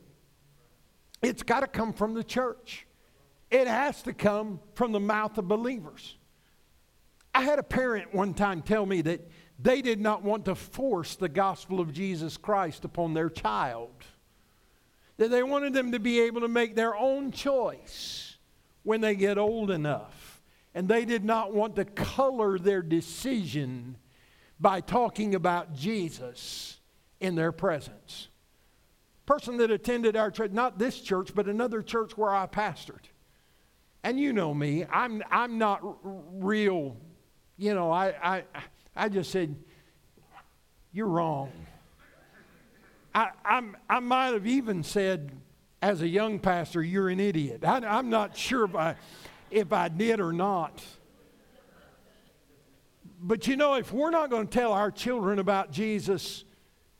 It's 1.22 1.42
got 1.42 1.60
to 1.60 1.66
come 1.66 1.92
from 1.92 2.14
the 2.14 2.24
church. 2.24 2.85
It 3.50 3.68
has 3.68 4.02
to 4.02 4.12
come 4.12 4.60
from 4.74 4.92
the 4.92 5.00
mouth 5.00 5.38
of 5.38 5.48
believers. 5.48 6.16
I 7.34 7.42
had 7.42 7.58
a 7.58 7.62
parent 7.62 8.14
one 8.14 8.34
time 8.34 8.62
tell 8.62 8.86
me 8.86 9.02
that 9.02 9.28
they 9.58 9.82
did 9.82 10.00
not 10.00 10.22
want 10.22 10.46
to 10.46 10.54
force 10.54 11.16
the 11.16 11.28
gospel 11.28 11.80
of 11.80 11.92
Jesus 11.92 12.36
Christ 12.36 12.84
upon 12.84 13.14
their 13.14 13.30
child, 13.30 13.90
that 15.16 15.30
they 15.30 15.42
wanted 15.42 15.72
them 15.72 15.92
to 15.92 15.98
be 15.98 16.20
able 16.20 16.40
to 16.42 16.48
make 16.48 16.74
their 16.74 16.96
own 16.96 17.30
choice 17.30 18.36
when 18.82 19.00
they 19.00 19.14
get 19.14 19.38
old 19.38 19.70
enough. 19.70 20.42
And 20.74 20.88
they 20.88 21.06
did 21.06 21.24
not 21.24 21.54
want 21.54 21.76
to 21.76 21.86
color 21.86 22.58
their 22.58 22.82
decision 22.82 23.96
by 24.60 24.80
talking 24.80 25.34
about 25.34 25.74
Jesus 25.74 26.78
in 27.20 27.34
their 27.34 27.52
presence. 27.52 28.28
Person 29.24 29.56
that 29.56 29.70
attended 29.70 30.16
our 30.16 30.30
church, 30.30 30.52
not 30.52 30.78
this 30.78 31.00
church, 31.00 31.34
but 31.34 31.46
another 31.46 31.82
church 31.82 32.16
where 32.16 32.34
I 32.34 32.46
pastored. 32.46 33.04
And 34.02 34.20
you 34.20 34.32
know 34.32 34.54
me, 34.54 34.84
I'm, 34.90 35.22
I'm 35.30 35.58
not 35.58 35.82
r- 35.82 35.96
real, 36.04 36.96
you 37.56 37.74
know, 37.74 37.90
I, 37.90 38.14
I, 38.22 38.42
I 38.94 39.08
just 39.08 39.30
said, 39.30 39.56
You're 40.92 41.08
wrong. 41.08 41.50
I, 43.14 43.30
I'm, 43.44 43.76
I 43.88 44.00
might 44.00 44.34
have 44.34 44.46
even 44.46 44.82
said, 44.82 45.32
as 45.82 46.02
a 46.02 46.08
young 46.08 46.38
pastor, 46.38 46.82
You're 46.82 47.08
an 47.08 47.20
idiot. 47.20 47.64
I, 47.64 47.78
I'm 47.78 48.10
not 48.10 48.36
sure 48.36 48.64
if 48.64 48.74
I, 48.74 48.96
if 49.50 49.72
I 49.72 49.88
did 49.88 50.20
or 50.20 50.32
not. 50.32 50.84
But 53.20 53.46
you 53.48 53.56
know, 53.56 53.74
if 53.74 53.92
we're 53.92 54.10
not 54.10 54.30
going 54.30 54.46
to 54.46 54.52
tell 54.52 54.72
our 54.72 54.90
children 54.90 55.38
about 55.38 55.72
Jesus, 55.72 56.44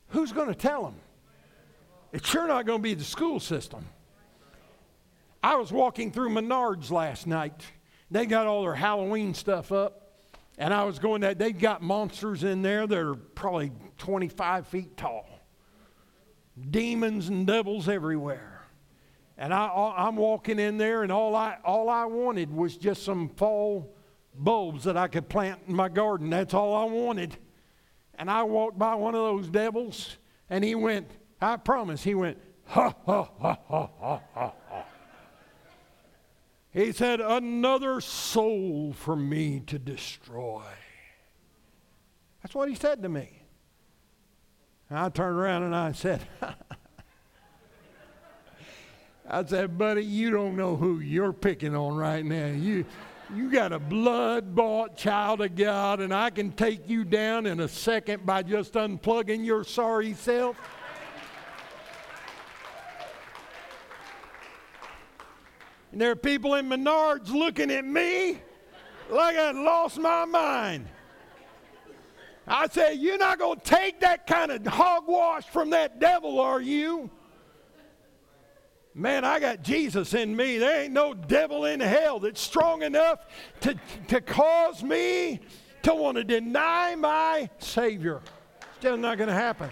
who's 0.09 0.33
going 0.33 0.49
to 0.49 0.55
tell 0.55 0.83
them? 0.83 0.95
It's 2.13 2.29
sure 2.29 2.49
not 2.49 2.67
going 2.67 2.79
to 2.79 2.83
be 2.83 2.95
the 2.95 3.05
school 3.05 3.39
system. 3.39 3.85
I 5.47 5.55
was 5.55 5.71
walking 5.71 6.11
through 6.11 6.31
Menards 6.31 6.91
last 6.91 7.25
night. 7.25 7.65
They 8.11 8.27
got 8.27 8.49
all 8.49 8.63
their 8.63 8.75
Halloween 8.75 9.33
stuff 9.33 9.71
up. 9.71 10.11
And 10.59 10.75
I 10.75 10.83
was 10.83 10.99
going 10.99 11.21
that 11.21 11.39
they 11.39 11.53
got 11.53 11.83
monsters 11.83 12.43
in 12.43 12.63
there 12.63 12.85
that 12.85 12.99
are 12.99 13.15
probably 13.15 13.71
25 13.99 14.67
feet 14.67 14.97
tall. 14.97 15.25
Demons 16.71 17.29
and 17.29 17.47
devils 17.47 17.89
everywhere. 17.89 18.65
And 19.39 19.55
I, 19.55 19.95
I'm 19.97 20.17
walking 20.17 20.59
in 20.59 20.79
there, 20.79 21.05
and 21.05 21.13
all 21.13 21.37
I, 21.37 21.59
all 21.65 21.89
I 21.89 22.07
wanted 22.07 22.53
was 22.53 22.77
just 22.77 23.05
some 23.05 23.29
fall 23.29 23.95
bulbs 24.35 24.83
that 24.83 24.97
I 24.97 25.07
could 25.07 25.29
plant 25.29 25.61
in 25.69 25.77
my 25.77 25.89
garden. 25.89 26.29
That's 26.29 26.55
all 26.55 26.75
I 26.75 26.93
wanted. 26.93 27.37
And 28.19 28.29
I 28.29 28.43
walked 28.43 28.81
by 28.81 28.97
one 28.97 29.15
of 29.15 29.21
those 29.21 29.49
devils, 29.49 30.17
and 30.51 30.65
he 30.65 30.75
went, 30.75 31.09
I 31.41 31.57
promise, 31.57 32.03
he 32.03 32.17
went, 32.17 32.39
ha, 32.65 32.93
ha, 33.07 33.31
ha, 33.39 33.59
ha, 33.69 33.91
ha, 34.01 34.21
ha. 34.35 34.53
He 36.77 36.93
said, 36.93 37.22
Another 37.22 38.03
soul 38.03 38.93
for 38.93 39.16
me 39.16 39.62
to 39.68 39.79
destroy. 39.79 40.61
That's 42.43 42.55
what 42.55 42.68
he 42.68 42.74
said 42.74 43.03
to 43.03 43.09
me. 43.09 43.31
And 44.91 44.99
I 44.99 45.09
turned 45.09 45.39
around 45.39 45.62
and 45.62 45.74
I 45.74 45.93
said, 45.93 46.20
I 49.29 49.43
said, 49.47 49.79
buddy, 49.79 50.05
you 50.05 50.31
don't 50.31 50.55
know 50.55 50.77
who 50.77 51.01
you're 51.01 51.33
picking 51.33 51.74
on 51.74 51.97
right 51.97 52.22
now. 52.22 52.49
You, 52.49 52.85
you 53.35 53.51
got 53.51 53.72
a 53.72 53.79
blood 53.79 54.55
bought 54.55 54.99
child 54.99 55.41
of 55.41 55.57
God, 55.57 56.01
and 56.01 56.12
I 56.12 56.29
can 56.29 56.53
take 56.53 56.91
you 56.91 57.05
down 57.05 57.47
in 57.47 57.61
a 57.61 57.68
second 57.68 58.27
by 58.27 58.43
just 58.43 58.74
unplugging 58.74 59.47
your 59.47 59.64
sorry 59.64 60.12
self. 60.12 60.59
And 65.97 66.01
there 66.03 66.11
are 66.11 66.15
people 66.15 66.57
in 66.57 66.69
Menards 66.69 67.31
looking 67.31 67.71
at 67.71 67.83
me 67.83 68.39
like 69.09 69.35
I 69.35 69.53
lost 69.53 69.97
my 69.97 70.27
mind. 70.27 70.87
I 72.47 72.69
say, 72.69 72.93
You're 72.93 73.17
not 73.17 73.39
going 73.39 73.59
to 73.61 73.65
take 73.65 74.01
that 74.01 74.27
kind 74.27 74.53
of 74.53 74.67
hogwash 74.67 75.47
from 75.47 75.71
that 75.71 75.99
devil, 75.99 76.39
are 76.39 76.61
you? 76.61 77.09
Man, 78.93 79.25
I 79.25 79.41
got 79.41 79.63
Jesus 79.63 80.13
in 80.13 80.37
me. 80.37 80.59
There 80.59 80.83
ain't 80.83 80.93
no 80.93 81.15
devil 81.15 81.65
in 81.65 81.81
hell 81.81 82.21
that's 82.21 82.43
strong 82.43 82.83
enough 82.83 83.25
to, 83.63 83.75
to 84.09 84.21
cause 84.21 84.83
me 84.83 85.41
to 85.85 85.95
want 85.95 86.19
to 86.19 86.25
deny 86.25 86.95
my 86.95 87.49
Savior. 87.57 88.21
It's 88.61 88.77
still 88.81 88.99
not 88.99 89.17
going 89.17 89.29
to 89.29 89.35
happen. 89.35 89.71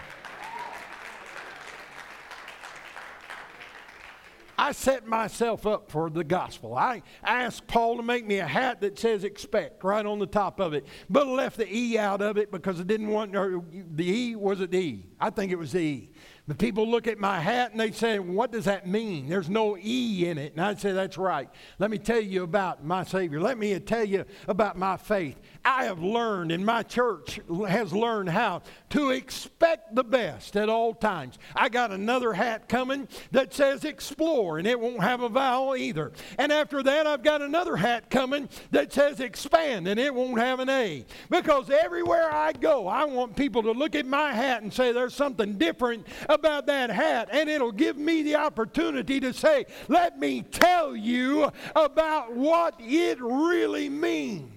I 4.56 4.72
set 4.72 5.06
myself 5.06 5.66
up 5.66 5.90
for 5.90 6.10
the 6.10 6.24
gospel. 6.24 6.74
I 6.74 7.02
asked 7.22 7.66
Paul 7.66 7.96
to 7.96 8.02
make 8.02 8.26
me 8.26 8.38
a 8.38 8.46
hat 8.46 8.80
that 8.80 8.98
says 8.98 9.24
expect 9.24 9.82
right 9.84 10.04
on 10.04 10.18
the 10.18 10.26
top 10.26 10.60
of 10.60 10.74
it, 10.74 10.86
but 11.10 11.26
left 11.26 11.56
the 11.56 11.72
E 11.72 11.98
out 11.98 12.22
of 12.22 12.36
it 12.36 12.50
because 12.50 12.80
I 12.80 12.84
didn't 12.84 13.08
want, 13.08 13.32
the 13.32 14.04
E, 14.04 14.36
was 14.36 14.60
it 14.60 14.74
E? 14.74 15.06
I 15.20 15.30
think 15.30 15.52
it 15.52 15.58
was 15.58 15.72
the 15.72 15.80
E. 15.80 16.10
The 16.46 16.54
people 16.54 16.86
look 16.86 17.06
at 17.06 17.18
my 17.18 17.40
hat 17.40 17.70
and 17.70 17.80
they 17.80 17.90
say, 17.90 18.18
What 18.18 18.52
does 18.52 18.66
that 18.66 18.86
mean? 18.86 19.30
There's 19.30 19.48
no 19.48 19.78
E 19.78 20.26
in 20.26 20.36
it. 20.36 20.52
And 20.52 20.60
I'd 20.60 20.78
say, 20.78 20.92
That's 20.92 21.16
right. 21.16 21.48
Let 21.78 21.90
me 21.90 21.96
tell 21.96 22.20
you 22.20 22.42
about 22.42 22.84
my 22.84 23.02
Savior. 23.02 23.40
Let 23.40 23.56
me 23.56 23.78
tell 23.80 24.04
you 24.04 24.26
about 24.46 24.76
my 24.76 24.98
faith. 24.98 25.40
I 25.64 25.84
have 25.84 26.02
learned, 26.02 26.52
and 26.52 26.64
my 26.64 26.82
church 26.82 27.40
has 27.68 27.92
learned 27.92 28.28
how 28.28 28.62
to 28.90 29.10
expect 29.10 29.94
the 29.94 30.04
best 30.04 30.56
at 30.56 30.68
all 30.68 30.92
times. 30.92 31.38
I 31.56 31.70
got 31.70 31.90
another 31.90 32.34
hat 32.34 32.68
coming 32.68 33.08
that 33.30 33.54
says 33.54 33.84
explore, 33.84 34.58
and 34.58 34.66
it 34.66 34.78
won't 34.78 35.02
have 35.02 35.22
a 35.22 35.28
vowel 35.28 35.74
either. 35.74 36.12
And 36.38 36.52
after 36.52 36.82
that, 36.82 37.06
I've 37.06 37.22
got 37.22 37.40
another 37.40 37.76
hat 37.76 38.10
coming 38.10 38.48
that 38.72 38.92
says 38.92 39.20
expand, 39.20 39.88
and 39.88 39.98
it 39.98 40.14
won't 40.14 40.38
have 40.38 40.60
an 40.60 40.68
A. 40.68 41.06
Because 41.30 41.70
everywhere 41.70 42.30
I 42.30 42.52
go, 42.52 42.86
I 42.86 43.04
want 43.04 43.34
people 43.34 43.62
to 43.62 43.72
look 43.72 43.94
at 43.94 44.06
my 44.06 44.32
hat 44.32 44.62
and 44.62 44.72
say, 44.72 44.92
There's 44.92 45.14
something 45.14 45.56
different 45.56 46.06
about 46.28 46.66
that 46.66 46.90
hat, 46.90 47.30
and 47.32 47.48
it'll 47.48 47.72
give 47.72 47.96
me 47.96 48.22
the 48.22 48.36
opportunity 48.36 49.18
to 49.20 49.32
say, 49.32 49.64
Let 49.88 50.18
me 50.18 50.42
tell 50.42 50.94
you 50.94 51.50
about 51.74 52.34
what 52.34 52.74
it 52.78 53.18
really 53.20 53.88
means. 53.88 54.53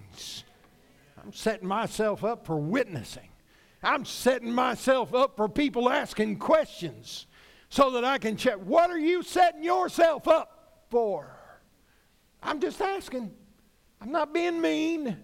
I'm 1.27 1.33
setting 1.33 1.67
myself 1.67 2.23
up 2.23 2.45
for 2.45 2.55
witnessing. 2.55 3.27
I'm 3.83 4.05
setting 4.05 4.53
myself 4.53 5.13
up 5.13 5.35
for 5.35 5.49
people 5.49 5.89
asking 5.89 6.39
questions 6.39 7.27
so 7.67 7.91
that 7.91 8.05
I 8.05 8.17
can 8.17 8.37
check. 8.37 8.55
What 8.55 8.91
are 8.91 8.97
you 8.97 9.21
setting 9.23 9.61
yourself 9.61 10.25
up 10.29 10.85
for? 10.89 11.37
I'm 12.41 12.61
just 12.61 12.79
asking. 12.79 13.33
I'm 13.99 14.09
not 14.09 14.33
being 14.33 14.61
mean. 14.61 15.17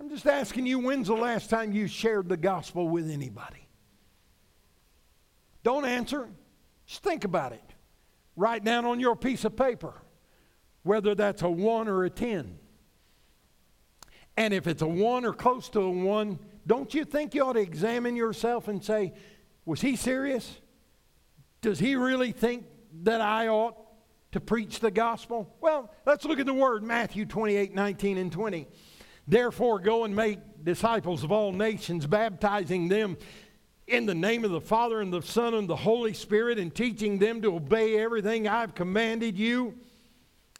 I'm 0.00 0.08
just 0.08 0.26
asking 0.26 0.66
you 0.66 0.80
when's 0.80 1.06
the 1.06 1.14
last 1.14 1.48
time 1.48 1.70
you 1.70 1.86
shared 1.86 2.28
the 2.28 2.36
gospel 2.36 2.88
with 2.88 3.08
anybody? 3.08 3.68
Don't 5.62 5.84
answer. 5.84 6.28
Just 6.86 7.04
think 7.04 7.22
about 7.22 7.52
it. 7.52 7.62
Write 8.34 8.64
down 8.64 8.84
on 8.84 8.98
your 8.98 9.14
piece 9.14 9.44
of 9.44 9.54
paper 9.54 9.94
whether 10.82 11.14
that's 11.14 11.42
a 11.42 11.48
one 11.48 11.86
or 11.86 12.02
a 12.02 12.10
10. 12.10 12.58
And 14.36 14.52
if 14.52 14.66
it's 14.66 14.82
a 14.82 14.86
one 14.86 15.24
or 15.24 15.32
close 15.32 15.68
to 15.70 15.80
a 15.80 15.90
one, 15.90 16.38
don't 16.66 16.92
you 16.92 17.04
think 17.04 17.34
you 17.34 17.44
ought 17.44 17.54
to 17.54 17.60
examine 17.60 18.16
yourself 18.16 18.68
and 18.68 18.82
say, 18.82 19.12
was 19.64 19.80
he 19.80 19.96
serious? 19.96 20.58
Does 21.60 21.78
he 21.78 21.94
really 21.96 22.32
think 22.32 22.66
that 23.02 23.20
I 23.20 23.48
ought 23.48 23.76
to 24.32 24.40
preach 24.40 24.80
the 24.80 24.90
gospel? 24.90 25.54
Well, 25.60 25.90
let's 26.04 26.24
look 26.24 26.40
at 26.40 26.46
the 26.46 26.54
word 26.54 26.82
Matthew 26.82 27.24
28 27.24 27.74
19 27.74 28.18
and 28.18 28.32
20. 28.32 28.66
Therefore, 29.26 29.78
go 29.78 30.04
and 30.04 30.14
make 30.14 30.38
disciples 30.62 31.24
of 31.24 31.32
all 31.32 31.52
nations, 31.52 32.06
baptizing 32.06 32.88
them 32.88 33.16
in 33.86 34.06
the 34.06 34.14
name 34.14 34.44
of 34.44 34.50
the 34.50 34.60
Father 34.60 35.00
and 35.00 35.12
the 35.12 35.22
Son 35.22 35.54
and 35.54 35.68
the 35.68 35.76
Holy 35.76 36.12
Spirit 36.12 36.58
and 36.58 36.74
teaching 36.74 37.18
them 37.18 37.40
to 37.42 37.54
obey 37.54 37.98
everything 37.98 38.48
I've 38.48 38.74
commanded 38.74 39.38
you. 39.38 39.74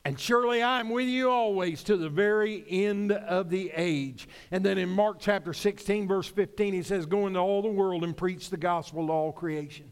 And 0.05 0.21
surely 0.21 0.63
I'm 0.63 0.91
with 0.91 1.09
you 1.09 1.31
always 1.31 1.83
to 1.85 1.97
the 1.97 2.11
very 2.11 2.65
end 2.69 3.11
of 3.11 3.49
the 3.49 3.73
age. 3.75 4.29
And 4.51 4.65
then 4.65 4.77
in 4.77 4.91
Mark 4.91 5.17
chapter 5.19 5.55
16, 5.55 6.07
verse 6.07 6.29
15, 6.29 6.75
he 6.75 6.83
says, 6.83 7.07
Go 7.07 7.27
into 7.27 7.39
all 7.39 7.63
the 7.63 7.69
world 7.69 8.05
and 8.05 8.15
preach 8.15 8.51
the 8.51 8.59
gospel 8.59 9.07
to 9.07 9.13
all 9.13 9.33
creation. 9.33 9.91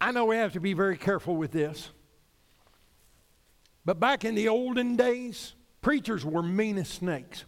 I 0.00 0.12
know 0.12 0.26
we 0.26 0.36
have 0.36 0.52
to 0.52 0.60
be 0.60 0.74
very 0.74 0.98
careful 0.98 1.34
with 1.34 1.50
this. 1.50 1.90
But 3.86 4.00
back 4.00 4.24
in 4.24 4.34
the 4.34 4.48
olden 4.48 4.96
days, 4.96 5.54
preachers 5.80 6.26
were 6.26 6.42
mean 6.42 6.76
as 6.76 6.88
snakes. 6.88 7.44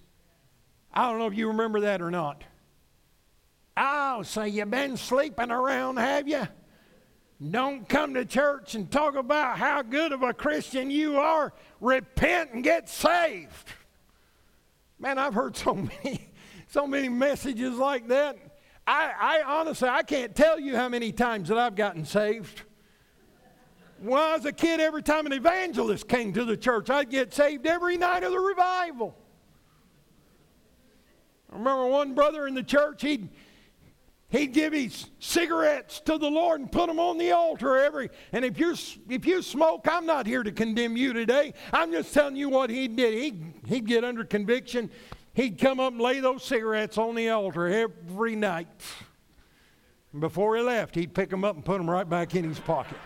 I 0.93 1.11
don't 1.11 1.19
know 1.19 1.27
if 1.27 1.35
you 1.35 1.49
remember 1.49 1.81
that 1.81 2.01
or 2.01 2.11
not. 2.11 2.45
Oh, 3.77 3.83
I'll 3.83 4.25
say, 4.25 4.49
you've 4.49 4.71
been 4.71 4.97
sleeping 4.97 5.51
around, 5.51 5.99
have 5.99 6.27
you? 6.27 6.49
Don't 7.51 7.87
come 7.87 8.14
to 8.14 8.24
church 8.24 8.74
and 8.74 8.91
talk 8.91 9.14
about 9.14 9.59
how 9.59 9.82
good 9.82 10.12
of 10.12 10.22
a 10.22 10.32
Christian 10.32 10.91
you 10.91 11.18
are. 11.18 11.53
Repent 11.80 12.53
and 12.53 12.64
get 12.64 12.89
saved. 12.89 13.72
Man, 14.99 15.18
I've 15.18 15.34
heard 15.34 15.57
so 15.57 15.74
many, 16.05 16.28
so 16.68 16.87
many 16.87 17.09
messages 17.09 17.76
like 17.76 18.09
that. 18.09 18.39
I, 18.87 19.12
I 19.20 19.43
honestly, 19.43 19.89
I 19.89 20.03
can't 20.03 20.34
tell 20.34 20.59
you 20.59 20.76
how 20.76 20.89
many 20.89 21.12
times 21.12 21.49
that 21.49 21.59
I've 21.59 21.74
gotten 21.74 22.05
saved. 22.07 22.62
When 24.01 24.20
I 24.20 24.37
was 24.37 24.45
a 24.45 24.53
kid, 24.53 24.80
every 24.80 25.03
time 25.03 25.26
an 25.26 25.32
evangelist 25.32 26.09
came 26.09 26.32
to 26.34 26.45
the 26.45 26.57
church, 26.57 26.89
I'd 26.89 27.11
get 27.11 27.34
saved 27.34 27.66
every 27.66 27.97
night 27.97 28.22
of 28.22 28.32
the 28.32 28.39
revival. 28.39 29.14
I 31.51 31.57
remember 31.57 31.87
one 31.87 32.14
brother 32.14 32.47
in 32.47 32.55
the 32.55 32.62
church, 32.62 33.03
he'd, 33.03 33.28
He'd 34.29 34.53
give 34.53 34.72
his 34.72 35.07
cigarettes 35.20 36.01
to 36.01 36.18
the 36.18 36.29
Lord 36.29 36.61
and 36.61 36.70
put 36.70 36.89
them 36.89 36.99
on 36.99 37.16
the 37.16 37.31
altar 37.31 37.77
every. 37.77 38.11
And 38.33 38.45
if 38.45 38.59
you 38.59 38.74
if 39.09 39.24
you 39.24 39.41
smoke, 39.41 39.87
I'm 39.89 40.05
not 40.05 40.27
here 40.27 40.43
to 40.43 40.51
condemn 40.51 40.97
you 40.97 41.12
today. 41.12 41.55
I'm 41.72 41.93
just 41.93 42.12
telling 42.12 42.35
you 42.35 42.49
what 42.49 42.68
he 42.68 42.89
did. 42.89 43.14
He 43.14 43.43
he'd 43.66 43.87
get 43.87 44.03
under 44.03 44.24
conviction. 44.24 44.91
he'd 45.35 45.59
come 45.59 45.79
up 45.79 45.93
and 45.93 46.03
lay 46.03 46.18
those 46.18 46.43
cigarettes 46.43 46.99
on 46.99 47.14
the 47.14 47.29
altar 47.29 47.68
every 47.68 48.35
night. 48.35 48.68
Before 50.18 50.57
he 50.57 50.62
left, 50.62 50.95
he'd 50.95 51.14
pick 51.14 51.31
them 51.31 51.45
up 51.45 51.55
and 51.55 51.64
put 51.64 51.79
them 51.79 51.89
right 51.89 52.09
back 52.09 52.35
in 52.35 52.43
his 52.43 52.59
pocket. 52.59 52.99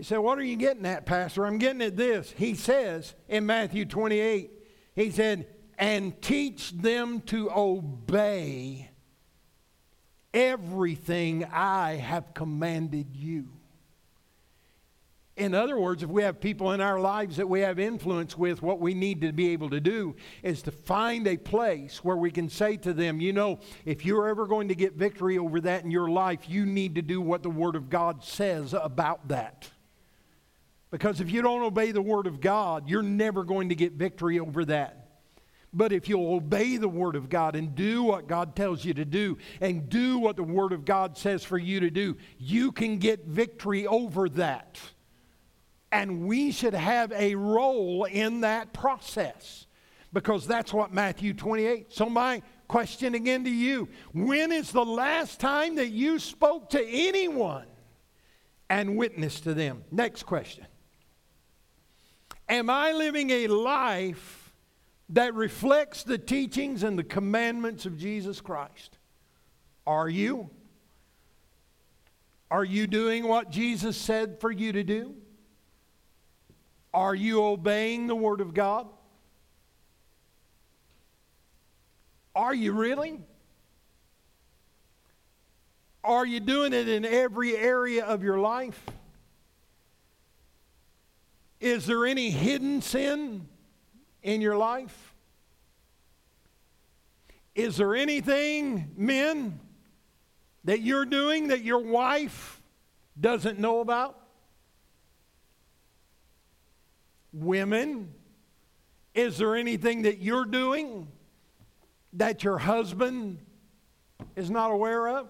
You 0.00 0.04
said, 0.04 0.16
What 0.20 0.38
are 0.38 0.42
you 0.42 0.56
getting 0.56 0.86
at, 0.86 1.04
Pastor? 1.04 1.44
I'm 1.44 1.58
getting 1.58 1.82
at 1.82 1.94
this. 1.94 2.32
He 2.34 2.54
says 2.54 3.14
in 3.28 3.44
Matthew 3.44 3.84
28, 3.84 4.50
He 4.94 5.10
said, 5.10 5.46
And 5.76 6.18
teach 6.22 6.72
them 6.72 7.20
to 7.26 7.50
obey 7.50 8.90
everything 10.32 11.44
I 11.44 11.96
have 11.96 12.32
commanded 12.32 13.14
you. 13.14 13.50
In 15.36 15.54
other 15.54 15.78
words, 15.78 16.02
if 16.02 16.08
we 16.08 16.22
have 16.22 16.40
people 16.40 16.72
in 16.72 16.80
our 16.80 16.98
lives 16.98 17.36
that 17.36 17.50
we 17.50 17.60
have 17.60 17.78
influence 17.78 18.38
with, 18.38 18.62
what 18.62 18.80
we 18.80 18.94
need 18.94 19.20
to 19.20 19.32
be 19.32 19.50
able 19.50 19.68
to 19.68 19.80
do 19.80 20.16
is 20.42 20.62
to 20.62 20.70
find 20.70 21.26
a 21.26 21.36
place 21.36 22.02
where 22.02 22.16
we 22.16 22.30
can 22.30 22.48
say 22.48 22.78
to 22.78 22.94
them, 22.94 23.20
you 23.20 23.34
know, 23.34 23.60
if 23.84 24.06
you're 24.06 24.28
ever 24.28 24.46
going 24.46 24.68
to 24.68 24.74
get 24.74 24.94
victory 24.94 25.36
over 25.36 25.60
that 25.60 25.84
in 25.84 25.90
your 25.90 26.08
life, 26.08 26.48
you 26.48 26.64
need 26.64 26.94
to 26.94 27.02
do 27.02 27.20
what 27.20 27.42
the 27.42 27.50
Word 27.50 27.76
of 27.76 27.90
God 27.90 28.24
says 28.24 28.72
about 28.72 29.28
that. 29.28 29.70
Because 30.90 31.20
if 31.20 31.30
you 31.30 31.42
don't 31.42 31.62
obey 31.62 31.92
the 31.92 32.02
Word 32.02 32.26
of 32.26 32.40
God, 32.40 32.88
you're 32.88 33.02
never 33.02 33.44
going 33.44 33.68
to 33.68 33.74
get 33.74 33.92
victory 33.92 34.40
over 34.40 34.64
that. 34.64 35.00
But 35.72 35.92
if 35.92 36.08
you'll 36.08 36.34
obey 36.34 36.78
the 36.78 36.88
Word 36.88 37.14
of 37.14 37.28
God 37.28 37.54
and 37.54 37.74
do 37.76 38.02
what 38.02 38.26
God 38.26 38.56
tells 38.56 38.84
you 38.84 38.92
to 38.94 39.04
do 39.04 39.38
and 39.60 39.88
do 39.88 40.18
what 40.18 40.34
the 40.34 40.42
Word 40.42 40.72
of 40.72 40.84
God 40.84 41.16
says 41.16 41.44
for 41.44 41.58
you 41.58 41.80
to 41.80 41.90
do, 41.90 42.16
you 42.38 42.72
can 42.72 42.98
get 42.98 43.24
victory 43.24 43.86
over 43.86 44.28
that. 44.30 44.80
And 45.92 46.26
we 46.26 46.50
should 46.50 46.74
have 46.74 47.12
a 47.12 47.36
role 47.36 48.04
in 48.04 48.40
that 48.40 48.72
process 48.72 49.66
because 50.12 50.46
that's 50.46 50.72
what 50.72 50.92
Matthew 50.92 51.34
28. 51.34 51.92
So, 51.92 52.08
my 52.08 52.42
question 52.66 53.14
again 53.14 53.44
to 53.44 53.50
you 53.50 53.88
when 54.12 54.52
is 54.52 54.70
the 54.70 54.84
last 54.84 55.40
time 55.40 55.76
that 55.76 55.90
you 55.90 56.18
spoke 56.18 56.70
to 56.70 56.84
anyone 56.84 57.66
and 58.68 58.96
witnessed 58.96 59.44
to 59.44 59.54
them? 59.54 59.84
Next 59.90 60.24
question. 60.24 60.66
Am 62.50 62.68
I 62.68 62.90
living 62.90 63.30
a 63.30 63.46
life 63.46 64.52
that 65.10 65.34
reflects 65.34 66.02
the 66.02 66.18
teachings 66.18 66.82
and 66.82 66.98
the 66.98 67.04
commandments 67.04 67.86
of 67.86 67.96
Jesus 67.96 68.40
Christ? 68.40 68.98
Are 69.86 70.08
you? 70.08 70.50
Are 72.50 72.64
you 72.64 72.88
doing 72.88 73.28
what 73.28 73.50
Jesus 73.50 73.96
said 73.96 74.40
for 74.40 74.50
you 74.50 74.72
to 74.72 74.82
do? 74.82 75.14
Are 76.92 77.14
you 77.14 77.44
obeying 77.44 78.08
the 78.08 78.16
Word 78.16 78.40
of 78.40 78.52
God? 78.52 78.88
Are 82.34 82.54
you 82.54 82.72
really? 82.72 83.20
Are 86.02 86.26
you 86.26 86.40
doing 86.40 86.72
it 86.72 86.88
in 86.88 87.04
every 87.04 87.56
area 87.56 88.04
of 88.04 88.24
your 88.24 88.40
life? 88.40 88.84
Is 91.60 91.84
there 91.84 92.06
any 92.06 92.30
hidden 92.30 92.80
sin 92.80 93.46
in 94.22 94.40
your 94.40 94.56
life? 94.56 95.14
Is 97.54 97.76
there 97.76 97.94
anything, 97.94 98.92
men, 98.96 99.60
that 100.64 100.80
you're 100.80 101.04
doing 101.04 101.48
that 101.48 101.62
your 101.62 101.80
wife 101.80 102.62
doesn't 103.18 103.58
know 103.58 103.80
about? 103.80 104.16
Women, 107.32 108.14
is 109.14 109.36
there 109.36 109.54
anything 109.54 110.02
that 110.02 110.18
you're 110.18 110.46
doing 110.46 111.08
that 112.14 112.42
your 112.42 112.58
husband 112.58 113.38
is 114.34 114.50
not 114.50 114.70
aware 114.70 115.08
of? 115.08 115.28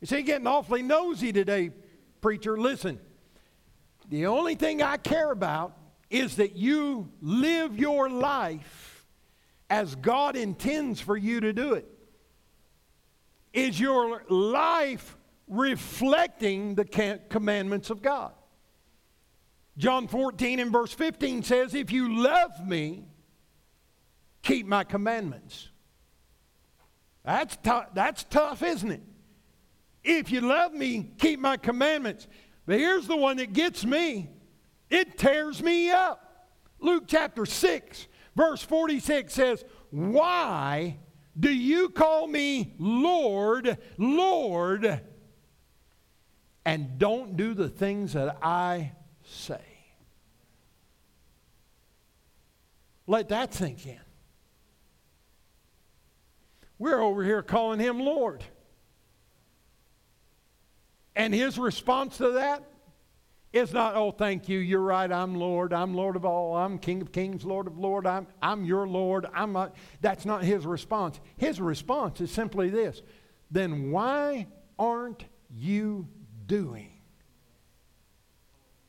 You 0.00 0.06
see, 0.06 0.22
getting 0.22 0.46
awfully 0.46 0.82
nosy 0.82 1.32
today, 1.32 1.70
preacher. 2.20 2.56
Listen. 2.56 3.00
The 4.08 4.26
only 4.26 4.54
thing 4.54 4.82
I 4.82 4.96
care 4.96 5.30
about 5.30 5.76
is 6.10 6.36
that 6.36 6.56
you 6.56 7.10
live 7.20 7.78
your 7.78 8.10
life 8.10 9.06
as 9.70 9.94
God 9.94 10.36
intends 10.36 11.00
for 11.00 11.16
you 11.16 11.40
to 11.40 11.52
do 11.52 11.74
it. 11.74 11.88
Is 13.52 13.80
your 13.80 14.22
life 14.28 15.16
reflecting 15.48 16.74
the 16.74 17.20
commandments 17.28 17.90
of 17.90 18.02
God? 18.02 18.32
John 19.78 20.06
14 20.08 20.60
and 20.60 20.70
verse 20.70 20.92
15 20.92 21.42
says, 21.42 21.74
If 21.74 21.90
you 21.90 22.22
love 22.22 22.66
me, 22.66 23.04
keep 24.42 24.66
my 24.66 24.84
commandments. 24.84 25.70
That's, 27.24 27.56
t- 27.56 27.88
that's 27.94 28.24
tough, 28.24 28.62
isn't 28.62 28.90
it? 28.90 29.02
If 30.04 30.30
you 30.30 30.40
love 30.40 30.74
me, 30.74 31.10
keep 31.18 31.38
my 31.38 31.56
commandments. 31.56 32.26
But 32.66 32.78
here's 32.78 33.06
the 33.06 33.16
one 33.16 33.38
that 33.38 33.52
gets 33.52 33.84
me 33.84 34.28
it 34.90 35.16
tears 35.16 35.62
me 35.62 35.90
up. 35.90 36.50
Luke 36.78 37.04
chapter 37.06 37.46
6, 37.46 38.08
verse 38.36 38.62
46 38.62 39.32
says, 39.32 39.64
Why 39.90 40.98
do 41.38 41.50
you 41.50 41.88
call 41.88 42.26
me 42.26 42.74
Lord, 42.78 43.78
Lord, 43.96 45.00
and 46.64 46.98
don't 46.98 47.36
do 47.36 47.54
the 47.54 47.68
things 47.68 48.12
that 48.12 48.36
I 48.42 48.92
say? 49.24 49.60
Let 53.06 53.30
that 53.30 53.54
sink 53.54 53.86
in. 53.86 53.98
We're 56.78 57.00
over 57.00 57.24
here 57.24 57.42
calling 57.42 57.78
him 57.78 58.00
Lord. 58.00 58.44
And 61.14 61.34
his 61.34 61.58
response 61.58 62.18
to 62.18 62.32
that 62.32 62.64
is 63.52 63.72
not, 63.72 63.94
oh, 63.94 64.10
thank 64.10 64.48
you, 64.48 64.58
you're 64.58 64.80
right, 64.80 65.10
I'm 65.12 65.34
Lord, 65.34 65.72
I'm 65.72 65.94
Lord 65.94 66.16
of 66.16 66.24
all, 66.24 66.56
I'm 66.56 66.78
King 66.78 67.02
of 67.02 67.12
kings, 67.12 67.44
Lord 67.44 67.66
of 67.66 67.76
lords, 67.76 68.06
I'm, 68.06 68.26
I'm 68.40 68.64
your 68.64 68.88
Lord. 68.88 69.26
I'm 69.34 69.52
not. 69.52 69.76
That's 70.00 70.24
not 70.24 70.42
his 70.42 70.64
response. 70.64 71.20
His 71.36 71.60
response 71.60 72.20
is 72.20 72.30
simply 72.30 72.70
this 72.70 73.02
then 73.50 73.90
why 73.90 74.46
aren't 74.78 75.26
you 75.54 76.08
doing 76.46 76.88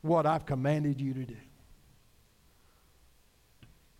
what 0.02 0.26
I've 0.26 0.46
commanded 0.46 1.02
you 1.02 1.14
to 1.14 1.26
do? 1.26 1.36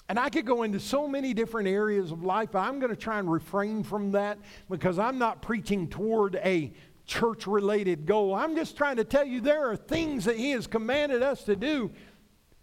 And 0.10 0.20
I 0.20 0.30
could 0.30 0.46
go 0.46 0.64
into 0.64 0.80
so 0.80 1.08
many 1.08 1.34
different 1.34 1.68
areas 1.68 2.12
of 2.12 2.24
life. 2.24 2.56
I'm 2.56 2.80
going 2.80 2.92
to 2.92 2.96
try 2.96 3.20
and 3.20 3.32
refrain 3.32 3.84
from 3.84 4.12
that 4.12 4.38
because 4.70 5.00
I'm 5.00 5.18
not 5.18 5.42
preaching 5.42 5.88
toward 5.88 6.36
a 6.36 6.74
church 7.06 7.48
related 7.48 8.06
goal. 8.06 8.34
I'm 8.34 8.56
just 8.56 8.78
trying 8.78 8.98
to 8.98 9.04
tell 9.04 9.26
you 9.26 9.42
there 9.42 9.70
are 9.70 9.76
things 9.76 10.26
that 10.26 10.38
He 10.38 10.52
has 10.52 10.68
commanded 10.68 11.22
us 11.22 11.44
to 11.44 11.56
do 11.56 11.92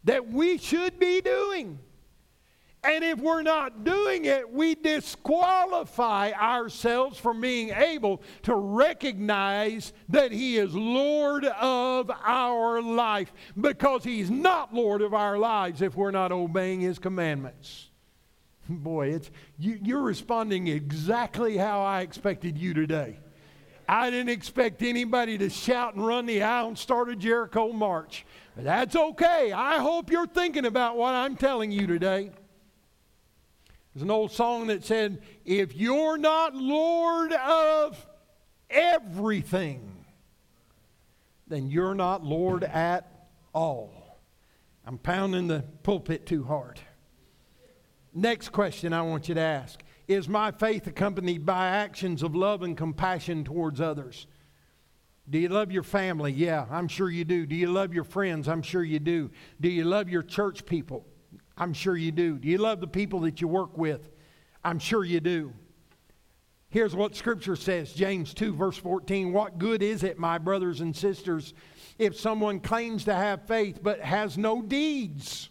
that 0.05 0.29
we 0.29 0.59
should 0.59 0.99
be 0.99 1.21
doing. 1.21 1.79
And 2.83 3.05
if 3.05 3.19
we're 3.19 3.43
not 3.43 3.85
doing 3.85 4.25
it, 4.25 4.51
we 4.51 4.75
disqualify 4.75 6.33
ourselves 6.33 7.19
from 7.19 7.43
being 7.43 7.71
able 7.71 8.23
to 8.45 8.55
recognize 8.55 9.93
that 10.09 10.33
He 10.33 10.57
is 10.57 10.75
Lord 10.75 11.45
of 11.45 12.11
our 12.11 12.81
life 12.81 13.33
because 13.61 14.03
He's 14.03 14.31
not 14.31 14.73
Lord 14.73 15.03
of 15.03 15.13
our 15.13 15.37
lives 15.37 15.83
if 15.83 15.95
we're 15.95 16.11
not 16.11 16.33
obeying 16.33 16.81
His 16.81 16.99
commandments. 16.99 17.91
Boy, 18.67 19.09
it's, 19.09 19.31
you, 19.59 19.79
you're 19.83 20.01
responding 20.01 20.69
exactly 20.69 21.59
how 21.59 21.83
I 21.83 22.01
expected 22.01 22.57
you 22.57 22.73
today. 22.73 23.19
I 23.91 24.09
didn't 24.09 24.29
expect 24.29 24.83
anybody 24.83 25.37
to 25.39 25.51
shout 25.51 25.95
and 25.95 26.07
run 26.07 26.25
the 26.25 26.45
aisle 26.45 26.69
and 26.69 26.79
start 26.79 27.09
a 27.09 27.17
Jericho 27.17 27.73
march. 27.73 28.25
But 28.55 28.63
that's 28.63 28.95
okay. 28.95 29.51
I 29.51 29.79
hope 29.79 30.13
you're 30.13 30.29
thinking 30.29 30.65
about 30.65 30.97
what 30.97 31.13
I'm 31.13 31.35
telling 31.35 31.73
you 31.73 31.89
today. 31.89 32.31
There's 33.93 34.05
an 34.05 34.11
old 34.13 34.31
song 34.31 34.69
that 34.69 34.85
said, 34.85 35.21
If 35.45 35.75
you're 35.75 36.17
not 36.17 36.55
Lord 36.55 37.33
of 37.33 38.07
everything, 38.71 40.05
then 41.49 41.69
you're 41.69 41.97
not 41.97 42.25
Lord 42.25 42.63
at 42.63 43.27
all. 43.53 44.21
I'm 44.87 44.99
pounding 44.99 45.49
the 45.49 45.65
pulpit 45.83 46.27
too 46.27 46.45
hard. 46.45 46.79
Next 48.15 48.51
question 48.51 48.93
I 48.93 49.03
want 49.03 49.29
you 49.29 49.35
to 49.35 49.41
ask 49.41 49.83
is 50.11 50.29
my 50.29 50.51
faith 50.51 50.89
accompanied 50.89 51.47
by 51.47 51.69
actions 51.69 52.25
of 52.25 52.35
love 52.35 52.63
and 52.63 52.77
compassion 52.77 53.45
towards 53.45 53.81
others? 53.81 54.27
Do 55.29 55.39
you 55.39 55.49
love 55.49 55.71
your 55.71 55.85
family? 55.85 56.33
Yeah, 56.33 56.67
I'm 56.69 56.89
sure 56.89 57.09
you 57.09 57.25
do. 57.25 57.47
Do 57.47 57.55
you 57.55 57.71
love 57.71 57.95
your 57.95 58.03
friends? 58.03 58.49
I'm 58.49 58.63
sure 58.63 58.83
you 58.83 58.99
do. 58.99 59.31
Do 59.61 59.69
you 59.69 59.85
love 59.85 60.09
your 60.09 60.25
church 60.25 60.67
people? 60.67 61.07
I'm 61.57 61.73
sure 61.73 61.97
you 61.97 62.11
do. 62.11 62.39
Do 62.39 62.49
you 62.49 62.59
love 62.59 62.81
the 62.81 62.89
people 62.89 63.21
that 63.21 63.41
you 63.41 63.47
work 63.47 63.79
with? 63.79 64.11
I'm 64.65 64.81
sure 64.81 65.05
you 65.05 65.21
do. 65.21 65.53
Here's 66.71 66.97
what 66.97 67.15
Scripture 67.15 67.55
says 67.55 67.93
James 67.93 68.35
2, 68.35 68.53
verse 68.55 68.79
14. 68.79 69.33
What 69.33 69.59
good 69.59 69.81
is 69.81 70.03
it, 70.03 70.19
my 70.19 70.39
brothers 70.39 70.81
and 70.81 70.95
sisters, 70.95 71.55
if 72.01 72.19
someone 72.19 72.59
claims 72.59 73.05
to 73.05 73.15
have 73.15 73.47
faith 73.47 73.79
but 73.81 74.01
has 74.01 74.37
no 74.37 74.61
deeds? 74.61 75.51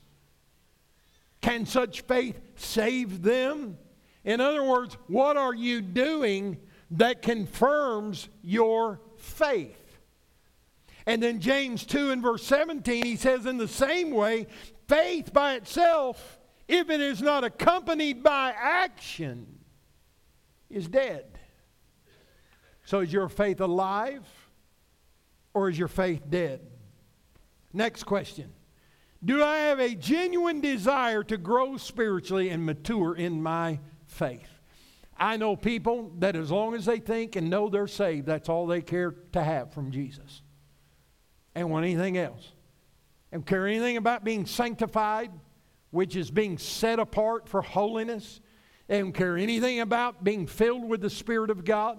Can 1.39 1.66
such 1.66 2.01
faith 2.01 2.41
save 2.57 3.22
them? 3.22 3.78
In 4.24 4.42
other 4.42 4.64
words, 4.64 4.98
what 5.08 5.38
are 5.38 5.54
you 5.54 5.82
doing 5.82 6.58
that 6.92 7.22
confirms 7.22 8.30
your 8.42 9.00
faith? 9.18 9.76
And 11.06 11.24
then 11.24 11.40
James 11.40 11.86
2 11.86 12.12
and 12.12 12.22
verse 12.22 12.44
17, 12.44 13.06
he 13.06 13.16
says, 13.16 13.46
in 13.46 13.58
the 13.58 13.68
same 13.68 14.12
way, 14.12 14.48
faith 14.88 15.34
by 15.34 15.56
itself, 15.56 16.40
if 16.68 16.90
it 16.90 17.02
is 17.02 17.22
not 17.22 17.44
accompanied 17.44 18.22
by 18.22 18.54
action, 18.56 19.48
is 20.70 20.88
dead. 20.88 21.26
So 22.86 23.00
is 23.00 23.12
your 23.12 23.30
faith 23.30 23.60
alive 23.62 24.26
or 25.54 25.70
is 25.70 25.80
your 25.80 25.88
faith 25.88 26.24
dead? 26.30 26.62
Next 27.74 28.04
question. 28.04 28.52
Do 29.24 29.44
I 29.44 29.58
have 29.58 29.80
a 29.80 29.96
genuine 29.96 30.62
desire 30.62 31.24
to 31.24 31.38
grow 31.38 31.78
spiritually 31.78 32.50
and 32.50 32.66
mature 32.66 33.16
in 33.16 33.44
my 33.44 33.80
faith? 34.20 34.50
I 35.18 35.38
know 35.38 35.56
people 35.56 36.12
that 36.20 36.36
as 36.36 36.52
long 36.52 36.76
as 36.76 36.86
they 36.86 37.00
think 37.00 37.36
and 37.36 37.50
know 37.50 37.70
they're 37.70 37.88
saved, 37.88 38.28
that's 38.28 38.48
all 38.48 38.68
they 38.68 38.82
care 38.82 39.16
to 39.34 39.44
have 39.44 39.74
from 39.74 39.92
Jesus. 39.92 40.42
And 41.56 41.70
want 41.70 41.86
anything 41.86 42.18
else. 42.18 42.52
And 43.32 43.46
care 43.46 43.68
anything 43.68 43.98
about 43.98 44.24
being 44.24 44.46
sanctified, 44.46 45.32
which 45.92 46.16
is 46.16 46.32
being 46.32 46.58
set 46.58 47.00
apart 47.00 47.50
for 47.50 47.62
holiness. 47.62 48.40
They 48.88 49.00
don't 49.00 49.12
care 49.12 49.38
anything 49.38 49.82
about 49.82 50.24
being 50.24 50.48
filled 50.48 50.88
with 50.88 51.02
the 51.02 51.10
Spirit 51.10 51.50
of 51.50 51.66
God. 51.66 51.98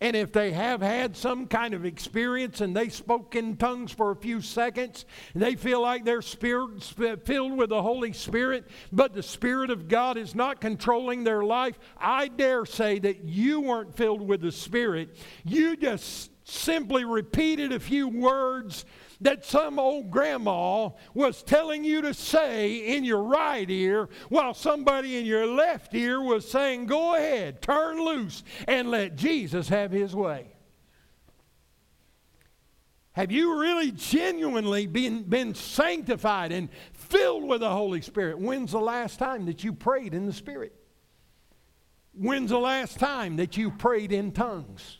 And 0.00 0.16
if 0.16 0.32
they 0.32 0.50
have 0.52 0.82
had 0.82 1.16
some 1.16 1.46
kind 1.46 1.72
of 1.72 1.84
experience 1.84 2.60
and 2.60 2.76
they 2.76 2.88
spoke 2.88 3.36
in 3.36 3.56
tongues 3.56 3.92
for 3.92 4.10
a 4.10 4.16
few 4.16 4.40
seconds, 4.40 5.06
they 5.34 5.54
feel 5.54 5.80
like 5.80 6.04
they're 6.04 6.20
spirit, 6.20 6.82
filled 7.24 7.56
with 7.56 7.70
the 7.70 7.80
Holy 7.80 8.12
Spirit, 8.12 8.68
but 8.92 9.14
the 9.14 9.22
Spirit 9.22 9.70
of 9.70 9.88
God 9.88 10.16
is 10.18 10.34
not 10.34 10.60
controlling 10.60 11.24
their 11.24 11.44
life, 11.44 11.78
I 11.96 12.28
dare 12.28 12.66
say 12.66 12.98
that 12.98 13.24
you 13.24 13.60
weren't 13.60 13.96
filled 13.96 14.20
with 14.20 14.40
the 14.40 14.52
Spirit. 14.52 15.16
You 15.44 15.76
just 15.76 16.30
simply 16.44 17.04
repeated 17.04 17.72
a 17.72 17.80
few 17.80 18.08
words 18.08 18.84
that 19.20 19.44
some 19.44 19.78
old 19.78 20.10
grandma 20.10 20.90
was 21.14 21.42
telling 21.42 21.84
you 21.84 22.02
to 22.02 22.14
say 22.14 22.96
in 22.96 23.04
your 23.04 23.22
right 23.22 23.68
ear 23.70 24.08
while 24.28 24.54
somebody 24.54 25.16
in 25.16 25.26
your 25.26 25.46
left 25.46 25.94
ear 25.94 26.20
was 26.20 26.48
saying, 26.48 26.86
Go 26.86 27.14
ahead, 27.14 27.62
turn 27.62 28.04
loose, 28.04 28.42
and 28.66 28.90
let 28.90 29.16
Jesus 29.16 29.68
have 29.68 29.90
his 29.90 30.14
way. 30.14 30.54
Have 33.12 33.30
you 33.30 33.60
really 33.60 33.92
genuinely 33.92 34.88
been, 34.88 35.22
been 35.22 35.54
sanctified 35.54 36.50
and 36.50 36.68
filled 36.92 37.44
with 37.44 37.60
the 37.60 37.70
Holy 37.70 38.02
Spirit? 38.02 38.38
When's 38.38 38.72
the 38.72 38.80
last 38.80 39.20
time 39.20 39.46
that 39.46 39.62
you 39.62 39.72
prayed 39.72 40.14
in 40.14 40.26
the 40.26 40.32
Spirit? 40.32 40.74
When's 42.12 42.50
the 42.50 42.58
last 42.58 42.98
time 42.98 43.36
that 43.36 43.56
you 43.56 43.70
prayed 43.70 44.10
in 44.10 44.32
tongues? 44.32 44.98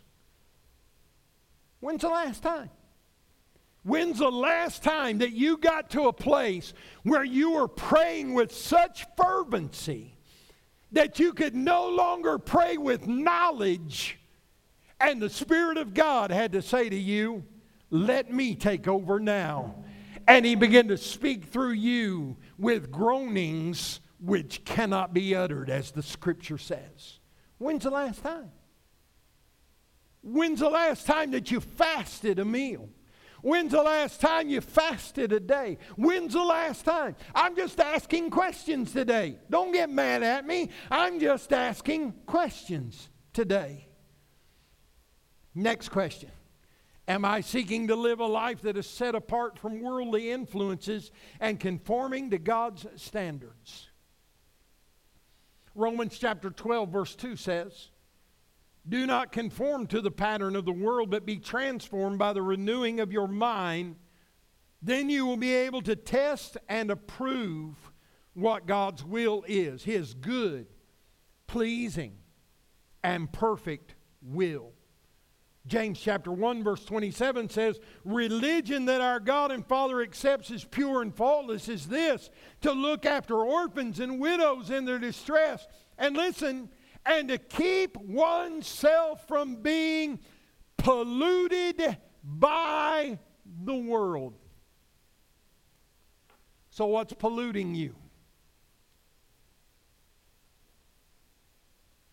When's 1.81 2.03
the 2.03 2.09
last 2.09 2.43
time? 2.43 2.71
When's 3.85 4.19
the 4.19 4.31
last 4.31 4.83
time 4.83 5.19
that 5.19 5.33
you 5.33 5.57
got 5.59 5.91
to 5.91 6.09
a 6.09 6.13
place 6.13 6.73
where 7.03 7.25
you 7.25 7.53
were 7.53 7.69
praying 7.69 8.35
with 8.35 8.53
such 8.55 9.07
fervency 9.17 10.17
that 10.93 11.19
you 11.19 11.33
could 11.33 11.55
no 11.55 11.89
longer 11.89 12.39
pray 12.39 12.77
with 12.77 13.07
knowledge 13.07 14.19
and 15.01 15.21
the 15.21 15.31
Spirit 15.31 15.77
of 15.77 15.93
God 15.93 16.31
had 16.31 16.53
to 16.53 16.63
say 16.63 16.89
to 16.89 16.97
you, 16.97 17.45
Let 17.91 18.33
me 18.33 18.55
take 18.55 18.89
over 18.89 19.21
now? 19.21 19.75
And 20.27 20.47
He 20.47 20.55
began 20.55 20.89
to 20.89 20.97
speak 20.97 21.45
through 21.45 21.73
you 21.73 22.37
with 22.59 22.91
groanings 22.91 24.01
which 24.21 24.65
cannot 24.65 25.13
be 25.13 25.35
uttered, 25.35 25.69
as 25.69 25.91
the 25.91 26.03
Scripture 26.03 26.57
says. 26.57 27.19
When's 27.59 27.85
the 27.85 27.91
last 27.91 28.23
time? 28.23 28.51
When's 30.23 30.61
the 30.61 30.71
last 30.71 31.07
time 31.07 31.33
that 31.33 31.51
you 31.51 31.61
fasted 31.61 32.39
a 32.39 32.45
meal? 32.45 32.89
When's 33.45 33.73
the 33.73 33.83
last 33.83 34.23
time 34.23 34.49
you 34.49 34.63
fasted 34.63 35.31
a 35.31 35.39
day? 35.39 35.77
When's 35.97 36.33
the 36.33 36.43
last 36.43 36.87
time? 36.87 37.15
I'm 37.35 37.55
just 37.55 37.79
asking 37.79 38.31
questions 38.31 38.91
today. 38.91 39.37
Don't 39.51 39.71
get 39.71 39.91
mad 39.91 40.23
at 40.23 40.47
me. 40.47 40.71
I'm 40.91 41.21
just 41.21 41.53
asking 41.53 42.15
questions 42.25 43.11
today. 43.35 43.87
Next 45.55 45.91
question 45.91 46.31
Am 47.07 47.27
I 47.27 47.43
seeking 47.43 47.89
to 47.89 47.97
live 47.97 48.21
a 48.21 48.27
life 48.27 48.63
that 48.63 48.79
is 48.79 48.89
set 48.89 49.15
apart 49.15 49.59
from 49.59 49.83
worldly 49.83 50.31
influences 50.31 51.11
and 51.39 51.61
conforming 51.61 52.31
to 52.31 52.39
God's 52.39 52.87
standards? 52.97 53.91
Romans 55.75 56.17
chapter 56.19 56.49
12, 56.49 56.89
verse 56.89 57.15
2 57.15 57.37
says, 57.37 57.91
do 58.89 59.07
not 59.07 59.33
conform 59.33 59.87
to 59.89 60.01
the 60.01 60.11
pattern 60.11 60.57
of 60.57 60.65
the 60.65 60.73
world, 60.73 61.11
but 61.11 61.25
be 61.25 61.39
transformed 61.39 62.19
by 62.19 62.33
the 62.33 62.43
renewing 62.43 63.01
of 63.01 63.13
your 63.13 63.29
mind. 63.29 63.97
Then 64.83 65.09
you 65.09 65.25
will 65.25 65.39
be 65.39 65.55
able 65.55 65.81
to 65.83 65.97
test 65.97 66.59
and 66.69 66.91
approve 66.91 67.93
what 68.35 68.67
God's 68.67 69.03
will 69.05 69.45
is 69.49 69.85
His 69.85 70.13
good, 70.13 70.67
pleasing, 71.47 72.19
and 73.03 73.33
perfect 73.33 73.95
will. 74.21 74.73
James 75.67 75.99
chapter 75.99 76.31
1 76.31 76.63
verse 76.63 76.85
27 76.85 77.49
says, 77.49 77.81
"Religion 78.05 78.85
that 78.85 79.01
our 79.01 79.19
God 79.19 79.51
and 79.51 79.67
Father 79.67 80.03
accepts 80.03 80.51
as 80.51 80.65
pure 80.65 81.01
and 81.01 81.15
faultless 81.15 81.71
is 81.71 81.89
this, 81.89 82.29
to 82.61 82.73
look 82.73 83.07
after 83.07 83.37
orphans 83.37 83.99
and 83.99 84.21
widows 84.21 84.69
in 84.69 84.85
their 84.85 84.99
distress." 84.99 85.67
And 85.97 86.17
listen, 86.17 86.69
and 87.07 87.29
to 87.29 87.39
keep 87.39 87.97
oneself 87.97 89.27
from 89.29 89.57
being 89.57 90.21
polluted 90.77 91.99
by 92.23 93.19
the 93.65 93.75
world. 93.75 94.35
So, 96.71 96.87
what's 96.87 97.13
polluting 97.13 97.75
you? 97.75 97.95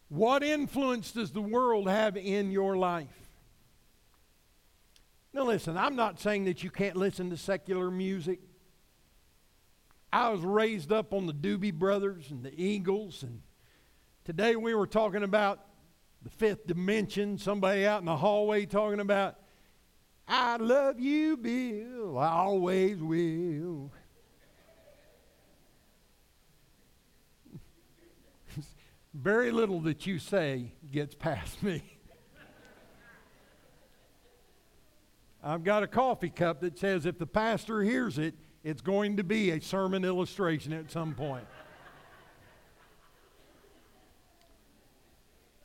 What 0.09 0.43
influence 0.43 1.13
does 1.13 1.31
the 1.31 1.41
world 1.41 1.87
have 1.87 2.17
in 2.17 2.51
your 2.51 2.75
life? 2.75 3.07
Now, 5.33 5.45
listen, 5.45 5.77
I'm 5.77 5.95
not 5.95 6.19
saying 6.19 6.45
that 6.45 6.63
you 6.63 6.69
can't 6.69 6.97
listen 6.97 7.29
to 7.29 7.37
secular 7.37 7.89
music. 7.89 8.41
I 10.11 10.29
was 10.29 10.41
raised 10.41 10.91
up 10.91 11.13
on 11.13 11.25
the 11.25 11.33
Doobie 11.33 11.73
Brothers 11.73 12.29
and 12.29 12.43
the 12.43 12.53
Eagles 12.61 13.23
and 13.23 13.41
Today 14.32 14.55
we 14.55 14.73
were 14.73 14.88
talking 14.88 15.23
about 15.23 15.59
the 16.23 16.29
fifth 16.29 16.65
dimension. 16.65 17.38
Somebody 17.38 17.86
out 17.86 17.99
in 17.99 18.05
the 18.05 18.15
hallway 18.15 18.65
talking 18.65 19.01
about, 19.01 19.36
I 20.25 20.55
love 20.55 21.01
you, 21.01 21.36
Bill. 21.36 22.17
I 22.17 22.29
always 22.29 22.99
will. 22.99 23.91
Very 29.13 29.51
little 29.51 29.82
that 29.82 30.07
you 30.07 30.17
say 30.17 30.71
gets 30.93 31.13
past 31.13 31.61
me. 31.61 31.84
I've 35.43 35.65
got 35.65 35.84
a 35.84 35.88
coffee 35.88 36.29
cup 36.29 36.61
that 36.61 36.79
says 36.79 37.05
if 37.05 37.19
the 37.19 37.27
pastor 37.27 37.82
hears 37.82 38.17
it, 38.17 38.36
it's 38.63 38.82
going 38.82 39.17
to 39.17 39.25
be 39.25 39.51
a 39.51 39.59
sermon 39.59 40.05
illustration 40.05 40.71
at 40.71 40.89
some 40.89 41.15
point. 41.15 41.43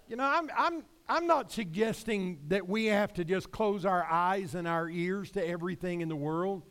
You 0.09 0.17
know, 0.17 0.25
I'm, 0.25 0.49
I'm, 0.57 0.85
I'm 1.09 1.27
not 1.27 1.51
suggesting 1.51 2.39
that 2.49 2.69
we 2.69 2.87
have 2.87 3.13
to 3.15 3.25
just 3.25 3.51
close 3.51 3.85
our 3.85 4.05
eyes 4.05 4.55
and 4.55 4.69
our 4.69 4.89
ears 4.89 5.33
to 5.33 5.47
everything 5.47 6.01
in 6.01 6.09
the 6.09 6.17
world. 6.17 6.63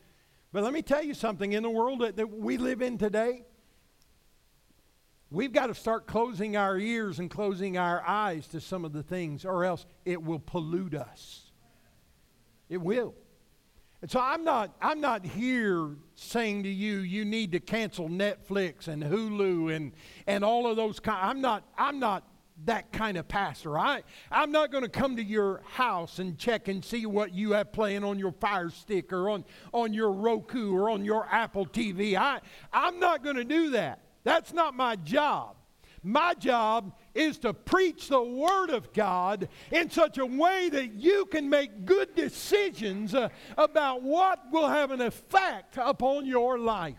But 0.53 0.63
let 0.63 0.71
me 0.71 0.81
tell 0.81 1.03
you 1.03 1.13
something 1.13 1.51
in 1.51 1.63
the 1.63 1.69
world 1.69 1.99
that, 1.99 2.15
that 2.15 2.31
we 2.31 2.57
live 2.57 2.81
in 2.81 2.97
today, 2.97 3.43
we've 5.29 5.51
got 5.51 5.67
to 5.67 5.75
start 5.75 6.07
closing 6.07 6.55
our 6.55 6.77
ears 6.77 7.19
and 7.19 7.29
closing 7.29 7.77
our 7.77 8.01
eyes 8.07 8.47
to 8.47 8.61
some 8.61 8.85
of 8.85 8.93
the 8.93 9.03
things, 9.03 9.43
or 9.43 9.65
else 9.65 9.85
it 10.05 10.23
will 10.23 10.39
pollute 10.39 10.95
us. 10.95 11.51
It 12.69 12.77
will. 12.77 13.15
And 14.01 14.09
so 14.09 14.19
I'm 14.21 14.43
not, 14.43 14.75
I'm 14.81 15.01
not 15.01 15.25
here 15.25 15.89
saying 16.13 16.63
to 16.63 16.69
you, 16.69 16.99
you 16.99 17.25
need 17.25 17.51
to 17.53 17.59
cancel 17.59 18.07
Netflix 18.07 18.87
and 18.87 19.03
Hulu 19.03 19.75
and, 19.75 19.93
and 20.25 20.45
all 20.45 20.67
of 20.67 20.77
those 20.77 20.99
kind. 20.99 21.19
I'm 21.21 21.41
not, 21.41 21.63
I'm 21.77 21.99
not 21.99 22.23
that 22.63 22.91
kind 22.91 23.17
of 23.17 23.27
pastor. 23.27 23.77
I, 23.77 24.03
I'm 24.31 24.51
not 24.51 24.71
going 24.71 24.83
to 24.83 24.89
come 24.89 25.17
to 25.17 25.23
your 25.23 25.61
house 25.73 26.19
and 26.19 26.37
check 26.37 26.67
and 26.67 26.83
see 26.83 27.05
what 27.05 27.33
you 27.33 27.51
have 27.51 27.73
playing 27.73 28.03
on 28.03 28.17
your 28.17 28.31
Fire 28.31 28.69
Stick 28.69 29.11
or 29.11 29.29
on, 29.29 29.43
on 29.73 29.93
your 29.93 30.11
Roku 30.11 30.73
or 30.73 30.89
on 30.89 31.03
your 31.03 31.27
Apple 31.29 31.65
TV. 31.65 32.15
I, 32.15 32.39
I'm 32.71 32.99
not 32.99 33.23
going 33.23 33.35
to 33.35 33.43
do 33.43 33.71
that. 33.71 33.99
That's 34.23 34.53
not 34.53 34.73
my 34.73 34.95
job. 34.95 35.57
My 36.01 36.35
job 36.35 36.95
is 37.15 37.39
to 37.39 37.53
preach 37.53 38.09
the 38.09 38.21
Word 38.21 38.69
of 38.69 38.93
God 38.93 39.49
in 39.71 39.89
such 39.89 40.19
a 40.19 40.25
way 40.25 40.69
that 40.69 40.93
you 40.93 41.25
can 41.25 41.49
make 41.49 41.85
good 41.85 42.13
decisions 42.15 43.15
uh, 43.15 43.29
about 43.57 44.03
what 44.03 44.39
will 44.51 44.67
have 44.67 44.91
an 44.91 45.01
effect 45.01 45.77
upon 45.77 46.27
your 46.27 46.59
life. 46.59 46.95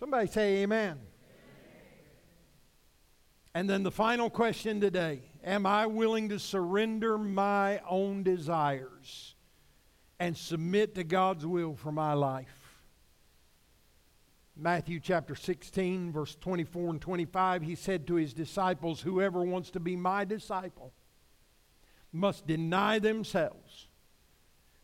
Somebody 0.00 0.28
say, 0.28 0.62
Amen. 0.62 0.98
And 3.54 3.70
then 3.70 3.84
the 3.84 3.90
final 3.90 4.28
question 4.28 4.80
today 4.80 5.22
Am 5.44 5.64
I 5.64 5.86
willing 5.86 6.28
to 6.30 6.38
surrender 6.38 7.16
my 7.16 7.80
own 7.88 8.22
desires 8.22 9.34
and 10.18 10.36
submit 10.36 10.94
to 10.96 11.04
God's 11.04 11.46
will 11.46 11.74
for 11.74 11.92
my 11.92 12.14
life? 12.14 12.60
Matthew 14.56 15.00
chapter 15.00 15.34
16, 15.34 16.12
verse 16.12 16.36
24 16.40 16.90
and 16.90 17.00
25, 17.00 17.62
he 17.62 17.74
said 17.74 18.06
to 18.06 18.14
his 18.14 18.32
disciples, 18.32 19.00
Whoever 19.00 19.42
wants 19.42 19.70
to 19.70 19.80
be 19.80 19.96
my 19.96 20.24
disciple 20.24 20.92
must 22.12 22.46
deny 22.46 23.00
themselves. 23.00 23.88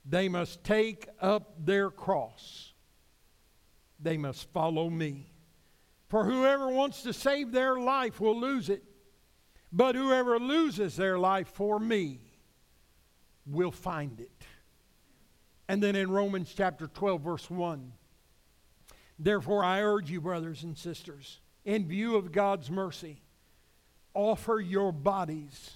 They 0.04 0.28
must 0.28 0.64
take 0.64 1.06
up 1.20 1.64
their 1.64 1.88
cross. 1.90 2.72
They 4.00 4.16
must 4.16 4.50
follow 4.52 4.90
me. 4.90 5.29
For 6.10 6.24
whoever 6.24 6.68
wants 6.68 7.02
to 7.04 7.12
save 7.12 7.52
their 7.52 7.78
life 7.78 8.20
will 8.20 8.38
lose 8.38 8.68
it, 8.68 8.82
but 9.72 9.94
whoever 9.94 10.40
loses 10.40 10.96
their 10.96 11.16
life 11.16 11.46
for 11.46 11.78
me 11.78 12.20
will 13.46 13.70
find 13.70 14.20
it. 14.20 14.44
And 15.68 15.80
then 15.80 15.94
in 15.94 16.10
Romans 16.10 16.52
chapter 16.54 16.88
12, 16.88 17.20
verse 17.22 17.48
1, 17.48 17.92
Therefore, 19.20 19.62
I 19.62 19.82
urge 19.82 20.10
you, 20.10 20.20
brothers 20.20 20.64
and 20.64 20.76
sisters, 20.76 21.38
in 21.64 21.86
view 21.86 22.16
of 22.16 22.32
God's 22.32 22.72
mercy, 22.72 23.22
offer 24.12 24.58
your 24.58 24.90
bodies 24.90 25.74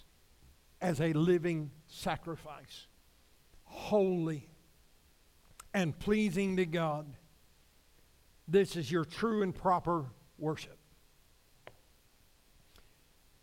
as 0.80 1.00
a 1.00 1.12
living 1.12 1.70
sacrifice, 1.86 2.88
holy 3.62 4.48
and 5.72 5.96
pleasing 5.96 6.56
to 6.56 6.66
God. 6.66 7.06
This 8.48 8.74
is 8.74 8.90
your 8.90 9.04
true 9.04 9.42
and 9.42 9.54
proper 9.54 10.06
worship. 10.38 10.78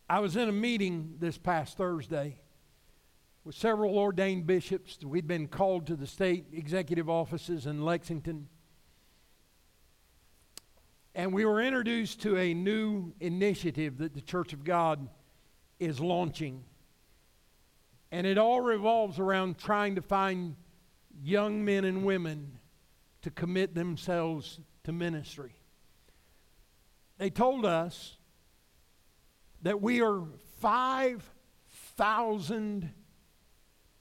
I 0.10 0.20
was 0.20 0.36
in 0.36 0.50
a 0.50 0.52
meeting 0.52 1.16
this 1.20 1.38
past 1.38 1.78
Thursday 1.78 2.38
with 3.44 3.56
several 3.56 3.98
ordained 3.98 4.46
bishops. 4.46 5.00
We'd 5.04 5.28
been 5.28 5.48
called 5.48 5.88
to 5.88 5.96
the 5.96 6.06
state 6.06 6.48
executive 6.52 7.10
offices 7.10 7.66
in 7.66 7.84
Lexington. 7.84 8.48
And 11.16 11.34
we 11.34 11.46
were 11.46 11.62
introduced 11.62 12.22
to 12.22 12.38
a 12.38 12.54
new 12.54 13.14
initiative 13.20 13.98
that 13.98 14.14
the 14.14 14.22
Church 14.22 14.54
of 14.54 14.64
God 14.64 15.08
is 15.80 16.00
launching. 16.00 16.64
And 18.12 18.28
it 18.28 18.38
all 18.38 18.62
revolves 18.62 19.18
around 19.18 19.58
trying 19.58 19.96
to 19.96 20.02
find 20.02 20.56
young 21.24 21.64
men 21.66 21.86
and 21.86 22.04
women 22.06 22.60
to 23.22 23.32
commit 23.32 23.76
themselves 23.76 24.60
to 24.84 24.92
ministry. 24.92 25.54
They 27.22 27.30
told 27.30 27.66
us 27.66 28.18
that 29.62 29.80
we 29.80 30.02
are 30.02 30.24
5,000 30.60 32.90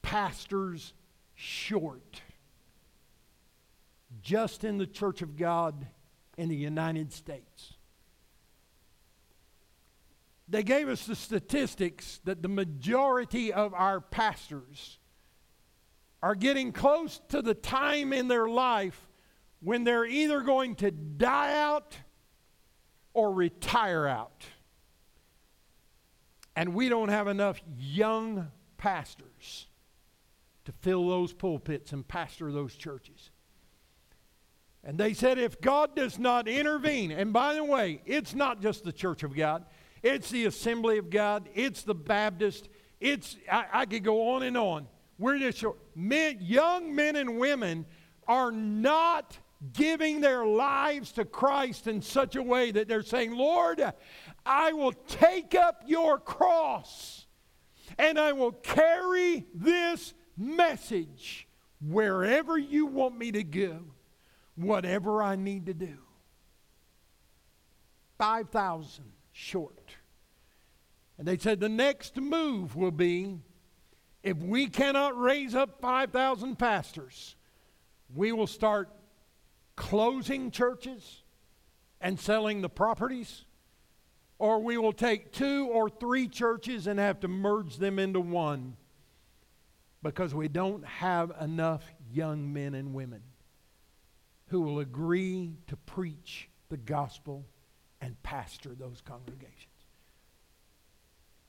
pastors 0.00 0.94
short 1.34 2.22
just 4.22 4.64
in 4.64 4.78
the 4.78 4.86
Church 4.86 5.20
of 5.20 5.36
God 5.36 5.86
in 6.38 6.48
the 6.48 6.56
United 6.56 7.12
States. 7.12 7.74
They 10.48 10.62
gave 10.62 10.88
us 10.88 11.04
the 11.04 11.14
statistics 11.14 12.22
that 12.24 12.40
the 12.40 12.48
majority 12.48 13.52
of 13.52 13.74
our 13.74 14.00
pastors 14.00 14.98
are 16.22 16.34
getting 16.34 16.72
close 16.72 17.20
to 17.28 17.42
the 17.42 17.52
time 17.52 18.14
in 18.14 18.28
their 18.28 18.48
life 18.48 19.10
when 19.60 19.84
they're 19.84 20.06
either 20.06 20.40
going 20.40 20.74
to 20.76 20.90
die 20.90 21.60
out 21.60 21.98
or 23.12 23.32
retire 23.32 24.06
out. 24.06 24.44
And 26.56 26.74
we 26.74 26.88
don't 26.88 27.08
have 27.08 27.28
enough 27.28 27.61
young 27.78 28.48
pastors 28.76 29.66
to 30.64 30.72
fill 30.72 31.08
those 31.08 31.32
pulpits 31.32 31.92
and 31.92 32.06
pastor 32.06 32.52
those 32.52 32.74
churches. 32.74 33.30
And 34.82 34.98
they 34.98 35.12
said, 35.12 35.38
if 35.38 35.61
God 35.61 35.94
does 35.94 36.18
not 36.18 36.48
intervene, 36.48 37.11
and 37.11 37.32
by 37.32 37.54
the 37.54 37.64
way, 37.64 38.00
it's 38.06 38.34
not 38.34 38.62
just 38.62 38.84
the 38.84 38.92
Church 38.92 39.22
of 39.22 39.36
God, 39.36 39.64
it's 40.02 40.30
the 40.30 40.46
Assembly 40.46 40.96
of 40.98 41.11
God, 41.11 41.48
it's 41.54 41.82
the 41.82 41.94
Baptist, 41.94 42.68
it's, 42.98 43.36
I, 43.50 43.66
I 43.72 43.86
could 43.86 44.04
go 44.04 44.30
on 44.34 44.42
and 44.42 44.56
on. 44.56 44.86
We're 45.18 45.38
just, 45.38 45.62
men, 45.94 46.38
young 46.40 46.94
men 46.94 47.16
and 47.16 47.38
women 47.38 47.84
are 48.26 48.50
not 48.50 49.36
giving 49.72 50.20
their 50.20 50.46
lives 50.46 51.12
to 51.12 51.24
Christ 51.24 51.86
in 51.86 52.00
such 52.00 52.36
a 52.36 52.42
way 52.42 52.70
that 52.70 52.88
they're 52.88 53.02
saying, 53.02 53.32
Lord, 53.32 53.82
I 54.46 54.72
will 54.72 54.92
take 54.92 55.54
up 55.54 55.82
your 55.86 56.18
cross 56.18 57.26
and 57.98 58.18
I 58.18 58.32
will 58.32 58.52
carry 58.52 59.46
this 59.54 60.14
message 60.36 61.46
wherever 61.86 62.56
you 62.56 62.86
want 62.86 63.18
me 63.18 63.32
to 63.32 63.42
go, 63.42 63.80
whatever 64.54 65.22
I 65.22 65.36
need 65.36 65.66
to 65.66 65.74
do. 65.74 65.98
5,000 68.18 69.04
short. 69.32 69.94
And 71.18 71.28
they 71.28 71.36
said 71.36 71.61
the 71.61 71.68
next 71.68 72.16
move 72.16 72.76
will 72.76 72.90
be 72.90 73.38
if 74.22 74.36
we 74.38 74.68
cannot 74.68 75.18
raise 75.18 75.54
up 75.54 75.80
5,000 75.80 76.58
pastors, 76.58 77.36
we 78.14 78.32
will 78.32 78.46
start 78.46 78.90
closing 79.80 80.50
churches 80.50 81.22
and 82.02 82.20
selling 82.20 82.60
the 82.60 82.68
properties, 82.68 83.46
or 84.38 84.60
we 84.60 84.76
will 84.76 84.92
take 84.92 85.32
two 85.32 85.70
or 85.72 85.88
three 85.88 86.28
churches 86.28 86.86
and 86.86 87.00
have 87.00 87.18
to 87.18 87.28
merge 87.28 87.78
them 87.78 87.98
into 87.98 88.20
one 88.20 88.76
because 90.02 90.34
we 90.34 90.48
don't 90.48 90.84
have 90.84 91.32
enough 91.40 91.82
young 92.12 92.52
men 92.52 92.74
and 92.74 92.92
women 92.92 93.22
who 94.48 94.60
will 94.60 94.80
agree 94.80 95.54
to 95.66 95.76
preach 95.76 96.50
the 96.68 96.76
gospel 96.76 97.46
and 98.02 98.22
pastor 98.22 98.74
those 98.74 99.00
congregations. 99.00 99.70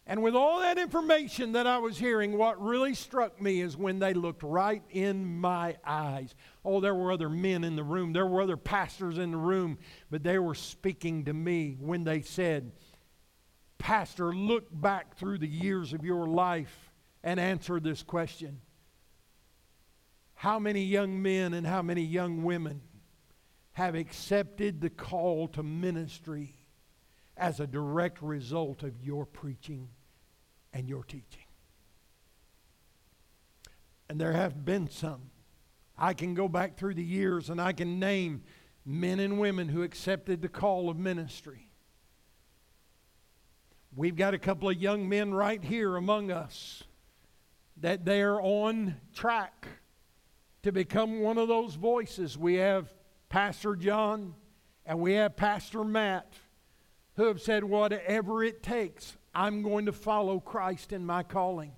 And 0.07 0.23
with 0.23 0.35
all 0.35 0.59
that 0.61 0.77
information 0.77 1.51
that 1.51 1.67
I 1.67 1.77
was 1.77 1.97
hearing, 1.97 2.37
what 2.37 2.61
really 2.61 2.95
struck 2.95 3.41
me 3.41 3.61
is 3.61 3.77
when 3.77 3.99
they 3.99 4.13
looked 4.13 4.43
right 4.43 4.83
in 4.89 5.39
my 5.39 5.77
eyes. 5.85 6.33
Oh, 6.63 6.79
there 6.79 6.93
were 6.93 7.11
other 7.11 7.29
men 7.29 7.63
in 7.63 7.75
the 7.75 7.83
room, 7.83 8.13
there 8.13 8.25
were 8.25 8.41
other 8.41 8.57
pastors 8.57 9.17
in 9.17 9.31
the 9.31 9.37
room, 9.37 9.79
but 10.09 10.23
they 10.23 10.37
were 10.37 10.55
speaking 10.55 11.25
to 11.25 11.33
me 11.33 11.75
when 11.79 12.03
they 12.03 12.21
said, 12.21 12.71
Pastor, 13.79 14.31
look 14.33 14.67
back 14.71 15.17
through 15.17 15.39
the 15.39 15.47
years 15.47 15.93
of 15.93 16.05
your 16.05 16.27
life 16.27 16.91
and 17.23 17.39
answer 17.39 17.79
this 17.79 18.03
question. 18.03 18.61
How 20.35 20.59
many 20.59 20.83
young 20.83 21.21
men 21.21 21.53
and 21.53 21.65
how 21.65 21.81
many 21.81 22.03
young 22.03 22.43
women 22.43 22.81
have 23.73 23.95
accepted 23.95 24.81
the 24.81 24.89
call 24.89 25.47
to 25.47 25.63
ministry 25.63 26.55
as 27.37 27.59
a 27.59 27.67
direct 27.67 28.21
result 28.21 28.83
of 28.83 29.01
your 29.01 29.25
preaching 29.25 29.89
and 30.73 30.87
your 30.87 31.03
teaching. 31.03 31.45
And 34.09 34.19
there 34.19 34.33
have 34.33 34.65
been 34.65 34.89
some. 34.89 35.30
I 36.01 36.15
can 36.15 36.33
go 36.33 36.47
back 36.47 36.77
through 36.77 36.95
the 36.95 37.03
years 37.03 37.51
and 37.51 37.61
I 37.61 37.73
can 37.73 37.99
name 37.99 38.41
men 38.83 39.19
and 39.19 39.39
women 39.39 39.69
who 39.69 39.83
accepted 39.83 40.41
the 40.41 40.49
call 40.49 40.89
of 40.89 40.97
ministry. 40.97 41.71
We've 43.95 44.15
got 44.15 44.33
a 44.33 44.39
couple 44.39 44.67
of 44.67 44.81
young 44.81 45.07
men 45.07 45.31
right 45.31 45.63
here 45.63 45.95
among 45.95 46.31
us 46.31 46.81
that 47.77 48.03
they're 48.03 48.41
on 48.41 48.95
track 49.13 49.67
to 50.63 50.71
become 50.71 51.19
one 51.19 51.37
of 51.37 51.47
those 51.47 51.75
voices. 51.75 52.35
We 52.35 52.55
have 52.55 52.91
Pastor 53.29 53.75
John 53.75 54.33
and 54.87 54.99
we 54.99 55.13
have 55.13 55.35
Pastor 55.35 55.83
Matt 55.83 56.33
who 57.15 57.25
have 57.25 57.41
said, 57.41 57.63
whatever 57.63 58.43
it 58.43 58.63
takes, 58.63 59.17
I'm 59.35 59.61
going 59.61 59.85
to 59.85 59.91
follow 59.91 60.39
Christ 60.39 60.93
in 60.93 61.05
my 61.05 61.21
calling. 61.21 61.73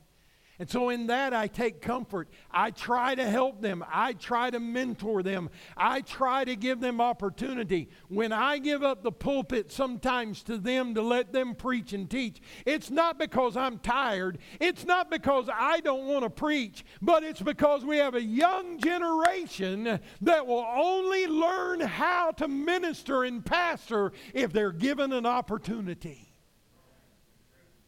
And 0.59 0.69
so, 0.69 0.89
in 0.89 1.07
that, 1.07 1.33
I 1.33 1.47
take 1.47 1.81
comfort. 1.81 2.29
I 2.51 2.69
try 2.69 3.15
to 3.15 3.27
help 3.27 3.59
them. 3.59 3.83
I 3.91 4.13
try 4.13 4.51
to 4.51 4.59
mentor 4.59 5.23
them. 5.23 5.49
I 5.75 6.01
try 6.01 6.45
to 6.45 6.55
give 6.55 6.79
them 6.79 7.01
opportunity. 7.01 7.89
When 8.07 8.31
I 8.31 8.59
give 8.59 8.83
up 8.83 9.01
the 9.01 9.11
pulpit 9.11 9.71
sometimes 9.71 10.43
to 10.43 10.59
them 10.59 10.93
to 10.93 11.01
let 11.01 11.33
them 11.33 11.55
preach 11.55 11.93
and 11.93 12.07
teach, 12.07 12.39
it's 12.67 12.91
not 12.91 13.17
because 13.17 13.57
I'm 13.57 13.79
tired. 13.79 14.37
It's 14.59 14.85
not 14.85 15.09
because 15.09 15.49
I 15.51 15.79
don't 15.79 16.05
want 16.05 16.23
to 16.23 16.29
preach, 16.29 16.85
but 17.01 17.23
it's 17.23 17.41
because 17.41 17.83
we 17.83 17.97
have 17.97 18.13
a 18.13 18.21
young 18.21 18.77
generation 18.77 19.99
that 20.21 20.45
will 20.45 20.65
only 20.75 21.25
learn 21.25 21.79
how 21.79 22.29
to 22.31 22.47
minister 22.47 23.23
and 23.23 23.43
pastor 23.43 24.11
if 24.35 24.53
they're 24.53 24.71
given 24.71 25.13
an 25.13 25.25
opportunity. 25.25 26.35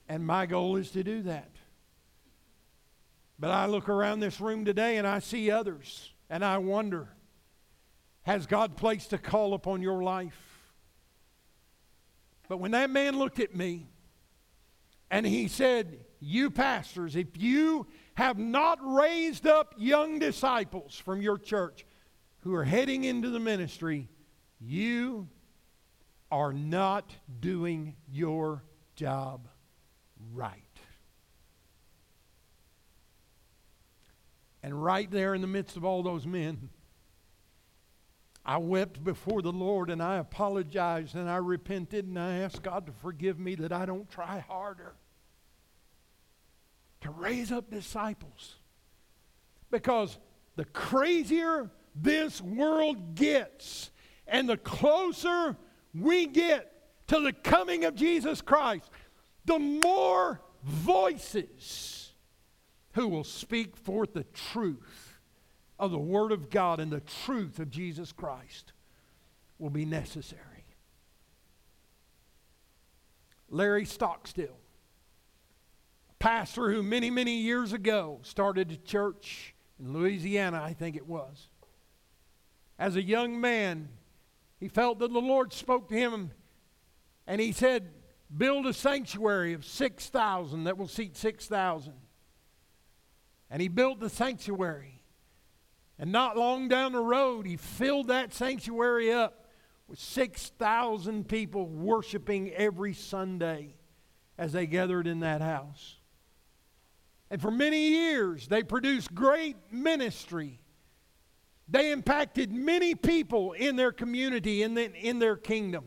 And 0.09 0.25
my 0.25 0.47
goal 0.47 0.77
is 0.77 0.89
to 0.91 1.03
do 1.03 1.21
that. 1.23 1.54
But 3.37 3.51
I 3.51 3.65
look 3.65 3.89
around 3.89 4.19
this 4.21 4.39
room 4.39 4.65
today 4.65 4.97
and 4.97 5.05
I 5.05 5.19
see 5.19 5.51
others, 5.51 6.13
and 6.29 6.43
I 6.43 6.57
wonder 6.57 7.09
has 8.25 8.47
God 8.47 8.75
placed 8.75 9.13
a 9.13 9.19
call 9.19 9.53
upon 9.53 9.83
your 9.83 10.01
life? 10.01 10.39
But 12.49 12.57
when 12.57 12.71
that 12.71 12.89
man 12.89 13.19
looked 13.19 13.39
at 13.39 13.55
me 13.55 13.87
and 15.11 15.27
he 15.27 15.47
said, 15.47 15.99
You 16.19 16.49
pastors, 16.49 17.15
if 17.15 17.37
you 17.37 17.85
have 18.15 18.39
not 18.39 18.79
raised 18.81 19.45
up 19.45 19.75
young 19.77 20.17
disciples 20.17 20.95
from 20.97 21.21
your 21.21 21.37
church 21.37 21.85
who 22.39 22.55
are 22.55 22.63
heading 22.63 23.03
into 23.03 23.29
the 23.29 23.39
ministry, 23.39 24.09
you 24.59 25.29
are 26.31 26.51
not 26.51 27.13
doing 27.39 27.95
your 28.11 28.63
job 28.95 29.47
right. 30.33 30.64
And 34.65 34.83
right 34.83 35.09
there 35.11 35.35
in 35.35 35.41
the 35.41 35.47
midst 35.47 35.77
of 35.77 35.85
all 35.85 36.01
those 36.01 36.25
men, 36.25 36.69
I 38.43 38.57
wept 38.57 39.03
before 39.03 39.43
the 39.43 39.51
Lord 39.51 39.91
and 39.91 40.01
I 40.01 40.17
apologized 40.17 41.13
and 41.13 41.29
I 41.29 41.35
repented 41.35 42.07
and 42.07 42.17
I 42.17 42.37
asked 42.37 42.63
God 42.63 42.87
to 42.87 42.91
forgive 42.91 43.37
me 43.37 43.53
that 43.53 43.71
I 43.71 43.85
don't 43.85 44.09
try 44.09 44.39
harder 44.39 44.95
to 47.01 47.11
raise 47.11 47.51
up 47.51 47.69
disciples. 47.69 48.55
Because 49.69 50.17
the 50.55 50.65
crazier 50.65 51.69
this 51.93 52.41
world 52.41 53.13
gets 53.13 53.91
and 54.25 54.49
the 54.49 54.57
closer 54.57 55.55
we 55.93 56.25
get 56.25 56.71
to 57.09 57.19
the 57.19 57.33
coming 57.33 57.85
of 57.85 57.93
Jesus 57.93 58.41
Christ, 58.41 58.89
the 59.45 59.59
more 59.59 60.41
voices 60.63 62.04
who 62.95 63.09
will 63.09 63.25
speak 63.25 63.75
forth 63.75 64.13
the 64.13 64.23
truth 64.23 65.19
of 65.77 65.91
the 65.91 65.99
Word 65.99 66.31
of 66.31 66.49
God 66.49 66.79
and 66.79 66.91
the 66.91 67.01
truth 67.01 67.59
of 67.59 67.69
Jesus 67.69 68.13
Christ 68.13 68.71
will 69.59 69.69
be 69.69 69.85
necessary. 69.85 70.41
Larry 73.49 73.83
Stockstill, 73.85 74.57
pastor 76.19 76.71
who 76.71 76.81
many, 76.81 77.09
many 77.09 77.35
years 77.35 77.73
ago 77.73 78.19
started 78.23 78.71
a 78.71 78.77
church 78.77 79.53
in 79.77 79.93
Louisiana, 79.93 80.61
I 80.63 80.73
think 80.73 80.95
it 80.95 81.05
was. 81.05 81.49
As 82.79 82.95
a 82.95 83.03
young 83.03 83.41
man, 83.41 83.89
he 84.57 84.69
felt 84.69 84.99
that 84.99 85.11
the 85.11 85.19
Lord 85.19 85.51
spoke 85.51 85.89
to 85.89 85.95
him 85.95 86.31
and 87.27 87.41
he 87.41 87.51
said, 87.51 87.91
Build 88.35 88.65
a 88.65 88.73
sanctuary 88.73 89.53
of 89.53 89.65
6,000 89.65 90.63
that 90.63 90.77
will 90.77 90.87
seat 90.87 91.17
6,000. 91.17 91.93
And 93.49 93.61
he 93.61 93.67
built 93.67 93.99
the 93.99 94.09
sanctuary. 94.09 95.01
And 95.97 96.11
not 96.11 96.37
long 96.37 96.67
down 96.67 96.91
the 96.91 96.99
road, 96.99 97.45
he 97.45 97.57
filled 97.57 98.07
that 98.07 98.33
sanctuary 98.33 99.13
up 99.13 99.47
with 99.87 99.99
6,000 99.99 101.27
people 101.27 101.67
worshiping 101.67 102.51
every 102.51 102.93
Sunday 102.93 103.75
as 104.37 104.51
they 104.51 104.65
gathered 104.65 105.07
in 105.07 105.21
that 105.21 105.41
house. 105.41 105.97
And 107.29 107.41
for 107.41 107.51
many 107.51 107.89
years, 107.89 108.47
they 108.47 108.63
produced 108.63 109.13
great 109.13 109.55
ministry. 109.71 110.59
They 111.67 111.91
impacted 111.91 112.51
many 112.51 112.93
people 112.93 113.53
in 113.53 113.75
their 113.75 113.91
community, 113.91 114.63
in, 114.63 114.73
the, 114.73 114.93
in 114.93 115.19
their 115.19 115.35
kingdom. 115.35 115.85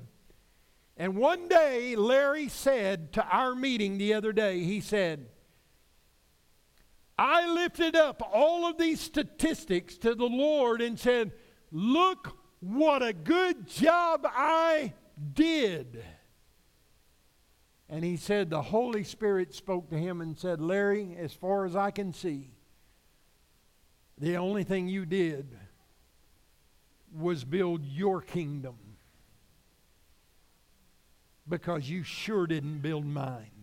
And 0.96 1.16
one 1.16 1.46
day, 1.46 1.94
Larry 1.94 2.48
said 2.48 3.12
to 3.12 3.24
our 3.24 3.54
meeting 3.54 3.98
the 3.98 4.14
other 4.14 4.32
day, 4.32 4.64
he 4.64 4.80
said, 4.80 5.26
I 7.18 7.52
lifted 7.52 7.96
up 7.96 8.22
all 8.32 8.66
of 8.66 8.78
these 8.78 9.00
statistics 9.00 9.96
to 9.98 10.14
the 10.14 10.26
Lord 10.26 10.80
and 10.80 10.98
said, 10.98 11.32
Look 11.72 12.38
what 12.60 13.02
a 13.02 13.12
good 13.12 13.66
job 13.66 14.24
I 14.24 14.92
did. 15.34 16.04
And 17.88 18.04
he 18.04 18.16
said, 18.16 18.50
The 18.50 18.62
Holy 18.62 19.02
Spirit 19.02 19.52
spoke 19.52 19.90
to 19.90 19.98
him 19.98 20.20
and 20.20 20.38
said, 20.38 20.60
Larry, 20.60 21.16
as 21.18 21.32
far 21.32 21.64
as 21.64 21.74
I 21.74 21.90
can 21.90 22.12
see, 22.12 22.52
the 24.16 24.36
only 24.36 24.62
thing 24.62 24.88
you 24.88 25.04
did 25.04 25.58
was 27.12 27.44
build 27.44 27.84
your 27.84 28.20
kingdom 28.20 28.76
because 31.48 31.88
you 31.88 32.02
sure 32.02 32.46
didn't 32.46 32.78
build 32.78 33.06
mine. 33.06 33.57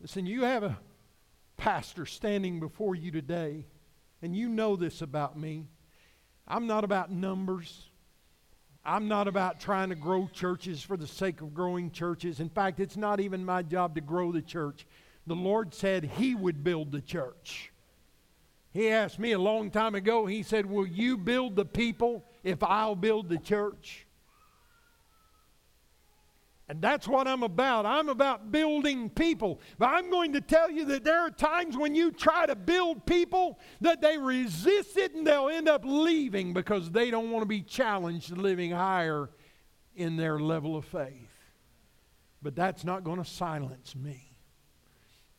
Listen, 0.00 0.24
you 0.24 0.44
have 0.44 0.62
a 0.62 0.78
pastor 1.58 2.06
standing 2.06 2.58
before 2.58 2.94
you 2.94 3.10
today, 3.10 3.66
and 4.22 4.34
you 4.34 4.48
know 4.48 4.74
this 4.74 5.02
about 5.02 5.38
me. 5.38 5.66
I'm 6.48 6.66
not 6.66 6.84
about 6.84 7.10
numbers. 7.10 7.90
I'm 8.82 9.08
not 9.08 9.28
about 9.28 9.60
trying 9.60 9.90
to 9.90 9.94
grow 9.94 10.26
churches 10.32 10.82
for 10.82 10.96
the 10.96 11.06
sake 11.06 11.42
of 11.42 11.52
growing 11.52 11.90
churches. 11.90 12.40
In 12.40 12.48
fact, 12.48 12.80
it's 12.80 12.96
not 12.96 13.20
even 13.20 13.44
my 13.44 13.62
job 13.62 13.94
to 13.96 14.00
grow 14.00 14.32
the 14.32 14.40
church. 14.40 14.86
The 15.26 15.34
Lord 15.34 15.74
said 15.74 16.04
He 16.04 16.34
would 16.34 16.64
build 16.64 16.92
the 16.92 17.02
church. 17.02 17.70
He 18.72 18.88
asked 18.88 19.18
me 19.18 19.32
a 19.32 19.38
long 19.38 19.70
time 19.70 19.94
ago, 19.94 20.24
He 20.24 20.42
said, 20.42 20.64
Will 20.64 20.86
you 20.86 21.18
build 21.18 21.56
the 21.56 21.66
people 21.66 22.24
if 22.42 22.62
I'll 22.62 22.96
build 22.96 23.28
the 23.28 23.38
church? 23.38 24.06
And 26.70 26.80
that's 26.80 27.08
what 27.08 27.26
I'm 27.26 27.42
about. 27.42 27.84
I'm 27.84 28.08
about 28.08 28.52
building 28.52 29.10
people. 29.10 29.60
But 29.76 29.86
I'm 29.86 30.08
going 30.08 30.34
to 30.34 30.40
tell 30.40 30.70
you 30.70 30.84
that 30.84 31.02
there 31.02 31.18
are 31.18 31.30
times 31.30 31.76
when 31.76 31.96
you 31.96 32.12
try 32.12 32.46
to 32.46 32.54
build 32.54 33.04
people 33.06 33.58
that 33.80 34.00
they 34.00 34.16
resist 34.16 34.96
it 34.96 35.12
and 35.16 35.26
they'll 35.26 35.48
end 35.48 35.68
up 35.68 35.82
leaving 35.84 36.52
because 36.52 36.92
they 36.92 37.10
don't 37.10 37.32
want 37.32 37.42
to 37.42 37.46
be 37.46 37.60
challenged 37.60 38.30
living 38.38 38.70
higher 38.70 39.30
in 39.96 40.14
their 40.14 40.38
level 40.38 40.76
of 40.76 40.84
faith. 40.84 41.32
But 42.40 42.54
that's 42.54 42.84
not 42.84 43.02
going 43.02 43.18
to 43.18 43.28
silence 43.28 43.96
me. 43.96 44.29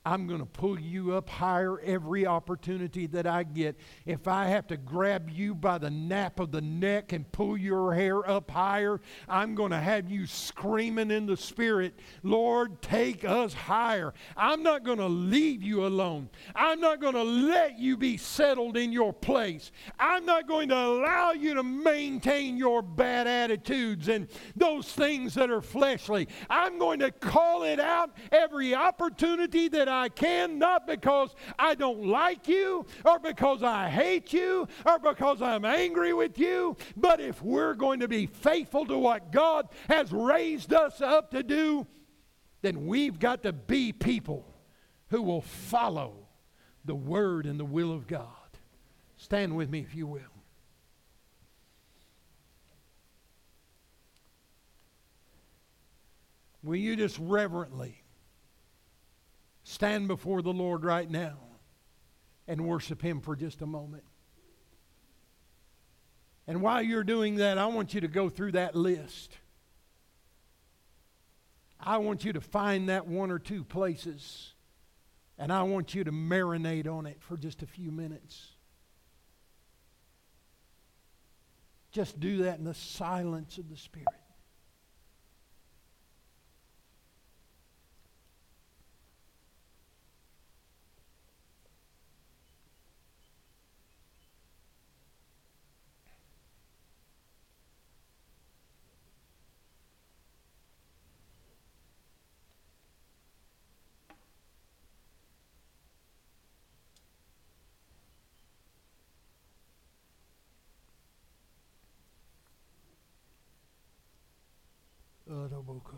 I'm 0.03 0.25
going 0.25 0.39
to 0.39 0.47
pull 0.47 0.79
you 0.79 1.13
up 1.13 1.29
higher 1.29 1.79
every 1.81 2.25
opportunity 2.25 3.05
that 3.07 3.27
I 3.27 3.43
get. 3.43 3.75
If 4.07 4.27
I 4.27 4.47
have 4.47 4.65
to 4.67 4.77
grab 4.77 5.29
you 5.29 5.53
by 5.53 5.77
the 5.77 5.91
nape 5.91 6.39
of 6.39 6.51
the 6.51 6.61
neck 6.61 7.13
and 7.13 7.31
pull 7.31 7.55
your 7.55 7.93
hair 7.93 8.27
up 8.27 8.49
higher, 8.49 8.99
I'm 9.29 9.53
going 9.53 9.69
to 9.69 9.79
have 9.79 10.09
you 10.09 10.25
screaming 10.25 11.11
in 11.11 11.27
the 11.27 11.37
spirit, 11.37 11.99
Lord, 12.23 12.81
take 12.81 13.23
us 13.23 13.53
higher. 13.53 14.15
I'm 14.35 14.63
not 14.63 14.83
going 14.83 14.97
to 14.97 15.07
leave 15.07 15.61
you 15.61 15.85
alone. 15.85 16.29
I'm 16.55 16.79
not 16.79 16.99
going 16.99 17.13
to 17.13 17.23
let 17.23 17.77
you 17.77 17.95
be 17.95 18.17
settled 18.17 18.77
in 18.77 18.91
your 18.91 19.13
place. 19.13 19.71
I'm 19.99 20.25
not 20.25 20.47
going 20.47 20.69
to 20.69 20.77
allow 20.77 21.33
you 21.33 21.53
to 21.53 21.63
maintain 21.63 22.57
your 22.57 22.81
bad 22.81 23.27
attitudes 23.27 24.07
and 24.07 24.27
those 24.55 24.91
things 24.91 25.35
that 25.35 25.51
are 25.51 25.61
fleshly. 25.61 26.27
I'm 26.49 26.79
going 26.79 26.99
to 26.99 27.11
call 27.11 27.63
it 27.63 27.79
out 27.79 28.17
every 28.31 28.73
opportunity 28.73 29.67
that 29.67 29.90
I 29.91 30.09
can, 30.09 30.57
not 30.57 30.87
because 30.87 31.35
I 31.59 31.75
don't 31.75 32.05
like 32.05 32.47
you 32.47 32.85
or 33.05 33.19
because 33.19 33.63
I 33.63 33.89
hate 33.89 34.33
you 34.33 34.67
or 34.85 34.99
because 34.99 35.41
I'm 35.41 35.65
angry 35.65 36.13
with 36.13 36.39
you, 36.39 36.77
but 36.95 37.19
if 37.19 37.41
we're 37.41 37.73
going 37.73 37.99
to 37.99 38.07
be 38.07 38.25
faithful 38.25 38.85
to 38.85 38.97
what 38.97 39.31
God 39.31 39.67
has 39.87 40.11
raised 40.11 40.73
us 40.73 41.01
up 41.01 41.31
to 41.31 41.43
do, 41.43 41.85
then 42.61 42.85
we've 42.87 43.19
got 43.19 43.43
to 43.43 43.53
be 43.53 43.91
people 43.91 44.45
who 45.09 45.21
will 45.21 45.41
follow 45.41 46.27
the 46.85 46.95
word 46.95 47.45
and 47.45 47.59
the 47.59 47.65
will 47.65 47.91
of 47.91 48.07
God. 48.07 48.27
Stand 49.17 49.55
with 49.55 49.69
me 49.69 49.79
if 49.79 49.93
you 49.93 50.07
will. 50.07 50.21
Will 56.63 56.75
you 56.75 56.95
just 56.95 57.17
reverently 57.19 58.00
stand 59.72 60.07
before 60.07 60.41
the 60.41 60.51
Lord 60.51 60.84
right 60.84 61.09
now 61.09 61.38
and 62.47 62.67
worship 62.67 63.01
Him 63.01 63.22
for 63.22 63.36
just 63.36 63.61
a 63.61 63.65
moment. 63.65 64.03
And 66.45 66.61
while 66.61 66.82
you're 66.82 67.03
doing 67.03 67.36
that, 67.36 67.57
I 67.57 67.67
want 67.67 67.93
you 67.93 68.01
to 68.01 68.07
go 68.09 68.30
through 68.30 68.51
that 68.53 68.76
list. 68.76 69.38
I 71.80 71.97
want 71.97 72.26
you 72.26 72.34
to 72.34 72.41
find 72.41 72.89
that 72.89 73.07
one 73.07 73.32
or 73.32 73.39
two 73.39 73.63
places, 73.63 74.53
and 75.38 75.53
I 75.53 75.63
want 75.63 75.95
you 75.95 76.03
to 76.03 76.11
marinate 76.11 76.88
on 76.88 77.05
it 77.05 77.17
for 77.22 77.38
just 77.38 77.63
a 77.63 77.67
few 77.67 77.91
minutes. 77.91 78.47
Just 81.91 82.19
do 82.19 82.43
that 82.43 82.59
in 82.59 82.65
the 82.65 82.74
silence 82.74 83.57
of 83.57 83.69
the 83.69 83.78
Spirit. 83.78 84.07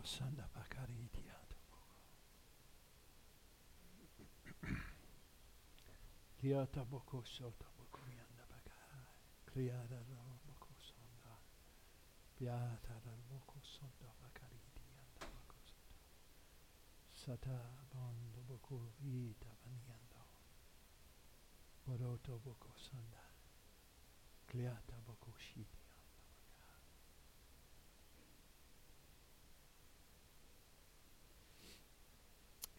Sanda 0.04 0.44
Soto 7.24 7.64
Raboko 17.24 18.36
Raboko 18.36 18.44
Boko 18.46 18.86
Vita 19.00 19.48
Boko 22.44 22.68
Sonda. 22.76 23.24
Kliata 24.46 24.94
Boko 25.06 25.32
Shita. 25.38 25.83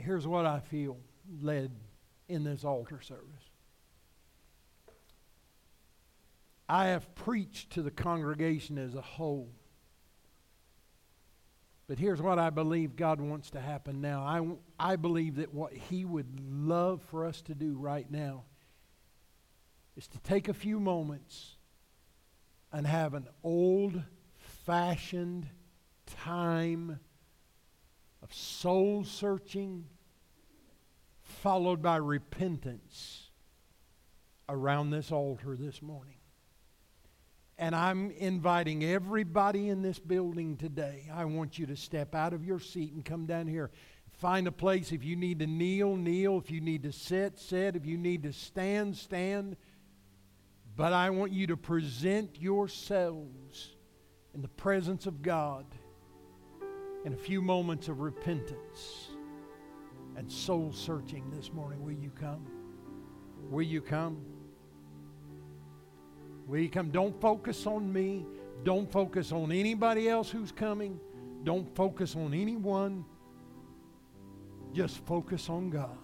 Here's 0.06 0.28
what 0.28 0.45
I 0.45 0.60
feel 0.60 0.97
led 1.41 1.72
in 2.30 2.43
this 2.43 2.64
altar 2.64 3.01
service. 3.01 3.49
I 6.70 6.88
have 6.88 7.14
preached 7.16 7.72
to 7.72 7.82
the 7.82 7.91
congregation 7.91 8.78
as 8.78 8.95
a 8.95 9.01
whole. 9.01 9.49
But 11.88 11.99
here's 11.99 12.22
what 12.22 12.39
I 12.39 12.49
believe 12.49 12.95
God 12.95 13.22
wants 13.22 13.51
to 13.51 13.60
happen 13.60 14.01
now. 14.01 14.24
I, 14.80 14.93
I 14.93 14.95
believe 14.95 15.36
that 15.36 15.53
what 15.53 15.74
He 15.74 16.06
would 16.06 16.39
love 16.39 17.01
for 17.10 17.26
us 17.26 17.41
to 17.43 17.56
do 17.56 17.76
right 17.78 18.10
now 18.10 18.43
is 19.95 20.08
to 20.08 20.20
take 20.20 20.47
a 20.47 20.53
few 20.53 20.80
moments 20.80 21.56
and 22.72 22.88
have 22.88 23.14
an 23.14 23.28
old 23.43 24.01
fashioned 24.66 25.47
time 26.08 26.99
of 28.24 28.34
soul 28.34 29.03
searching 29.03 29.86
followed 31.46 31.80
by 31.80 31.96
repentance 31.98 33.30
around 34.50 34.89
this 34.89 35.12
altar 35.12 35.56
this 35.56 35.80
morning. 35.80 36.18
And 37.60 37.76
I'm 37.76 38.10
inviting 38.10 38.84
everybody 38.84 39.70
in 39.70 39.84
this 39.84 40.00
building 40.00 40.58
today. 40.58 41.08
I 41.14 41.26
want 41.26 41.60
you 41.60 41.68
to 41.68 41.76
step 41.76 42.16
out 42.16 42.34
of 42.34 42.43
your 42.43 42.60
seat 42.60 42.93
and 42.93 43.06
come 43.06 43.28
down 43.28 43.46
here. 43.46 43.70
Find 44.14 44.48
a 44.48 44.52
place. 44.52 44.91
If 44.91 45.04
you 45.04 45.16
need 45.16 45.38
to 45.38 45.46
kneel, 45.46 45.96
kneel. 45.96 46.39
If 46.39 46.50
you 46.50 46.62
need 46.62 46.82
to 46.82 46.91
sit, 46.91 47.38
sit. 47.38 47.76
If 47.76 47.86
you 47.86 48.00
need 48.00 48.24
to 48.24 48.34
stand, 48.34 48.98
stand. 48.98 49.56
But 50.76 50.93
I 50.93 51.12
want 51.12 51.32
you 51.32 51.46
to 51.46 51.58
present 51.58 52.41
yourselves 52.41 53.76
in 54.34 54.41
the 54.41 54.48
presence 54.48 55.06
of 55.06 55.22
God 55.22 55.68
in 57.06 57.14
a 57.14 57.18
few 57.18 57.39
moments 57.39 57.88
of 57.88 58.00
repentance 58.00 59.10
and 60.18 60.32
soul 60.32 60.72
searching 60.72 61.30
this 61.32 61.51
morning. 61.51 61.84
Will 61.84 61.93
you 61.93 62.11
come? 62.20 62.45
Will 63.49 63.63
you 63.63 63.82
come? 63.82 64.18
Will 66.47 66.59
you 66.59 66.70
come? 66.70 66.89
Don't 66.89 67.20
focus 67.20 67.66
on 67.66 67.91
me. 67.91 68.26
Don't 68.63 68.91
focus 68.91 69.32
on 69.32 69.51
anybody 69.51 70.09
else 70.09 70.30
who's 70.30 70.51
coming. 70.51 70.99
Don't 71.43 71.74
focus 71.76 72.16
on 72.16 72.34
anyone. 72.34 73.05
Just 74.74 74.97
focus 75.05 75.49
on 75.49 75.70
God. 75.70 75.97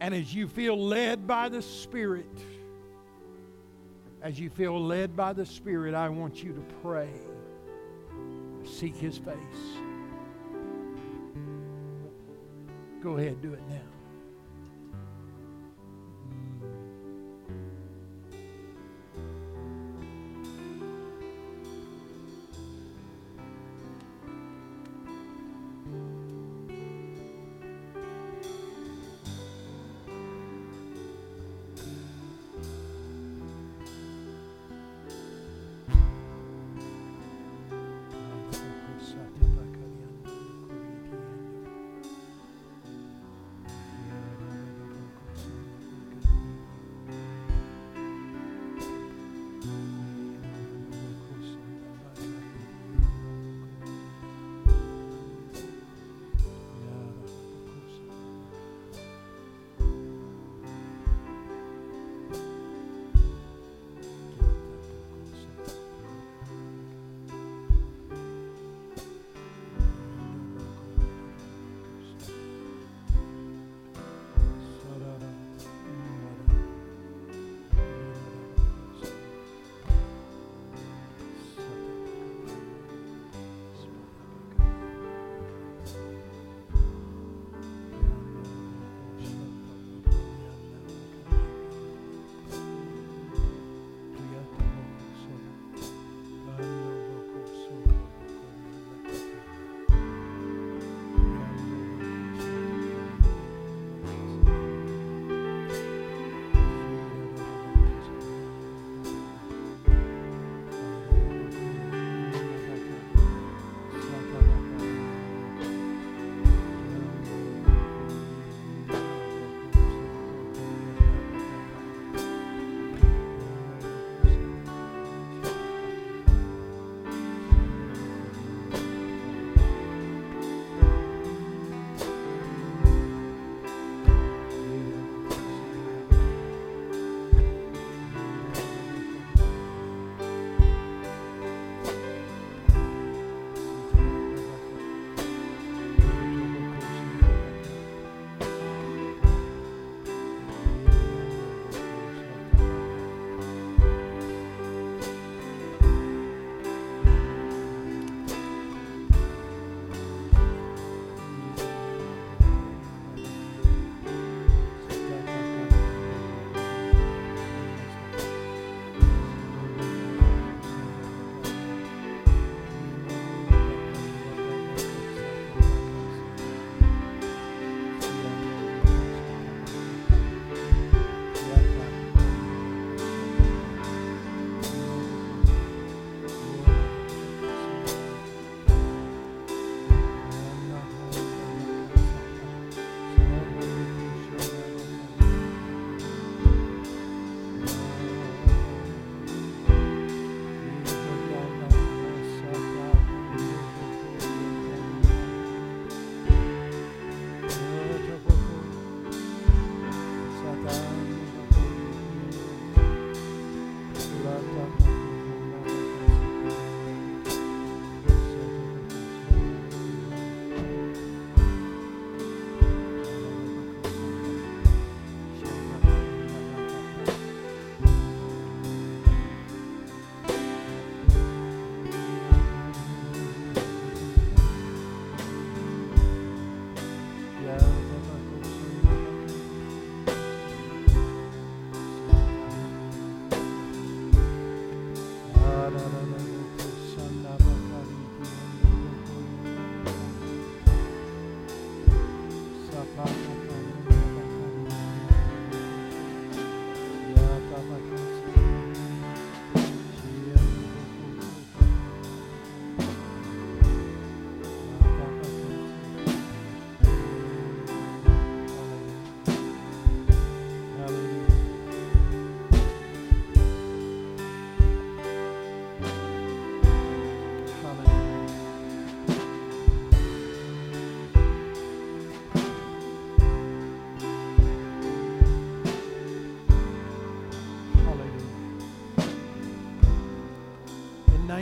And 0.00 0.14
as 0.14 0.34
you 0.34 0.48
feel 0.48 0.76
led 0.76 1.26
by 1.26 1.48
the 1.48 1.62
Spirit, 1.62 2.38
as 4.22 4.38
you 4.38 4.50
feel 4.50 4.78
led 4.78 5.16
by 5.16 5.32
the 5.32 5.46
Spirit, 5.46 5.94
I 5.94 6.08
want 6.08 6.42
you 6.42 6.52
to 6.52 6.60
pray. 6.82 7.10
Seek 8.64 8.96
His 8.96 9.18
face. 9.18 9.83
Go 13.04 13.18
ahead, 13.18 13.42
do 13.42 13.52
it 13.52 13.60
now. 13.68 13.93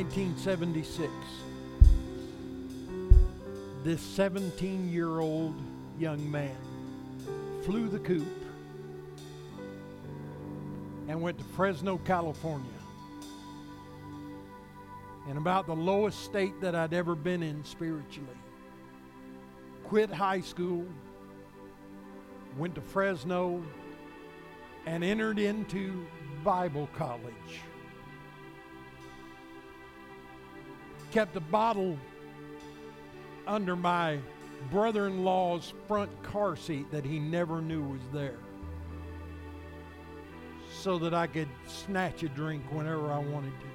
1976, 0.02 1.12
this 3.84 4.00
17 4.00 4.92
year 4.92 5.20
old 5.20 5.54
young 5.96 6.28
man 6.28 6.56
flew 7.62 7.88
the 7.88 8.00
coop 8.00 8.26
and 11.06 11.22
went 11.22 11.38
to 11.38 11.44
Fresno, 11.44 11.98
California. 11.98 12.68
And 15.28 15.38
about 15.38 15.68
the 15.68 15.76
lowest 15.76 16.24
state 16.24 16.60
that 16.62 16.74
I'd 16.74 16.94
ever 16.94 17.14
been 17.14 17.44
in 17.44 17.64
spiritually. 17.64 18.28
Quit 19.84 20.10
high 20.10 20.40
school, 20.40 20.84
went 22.58 22.74
to 22.74 22.80
Fresno, 22.80 23.62
and 24.84 25.04
entered 25.04 25.38
into 25.38 26.04
Bible 26.42 26.88
college. 26.96 27.60
Kept 31.12 31.36
a 31.36 31.40
bottle 31.40 31.98
under 33.46 33.76
my 33.76 34.18
brother 34.70 35.06
in 35.06 35.24
law's 35.24 35.74
front 35.86 36.10
car 36.22 36.56
seat 36.56 36.90
that 36.90 37.04
he 37.04 37.18
never 37.18 37.60
knew 37.60 37.82
was 37.82 38.00
there 38.12 38.38
so 40.72 40.98
that 40.98 41.12
I 41.12 41.26
could 41.26 41.48
snatch 41.66 42.22
a 42.22 42.28
drink 42.28 42.64
whenever 42.70 43.12
I 43.12 43.18
wanted 43.18 43.52
to. 43.60 43.66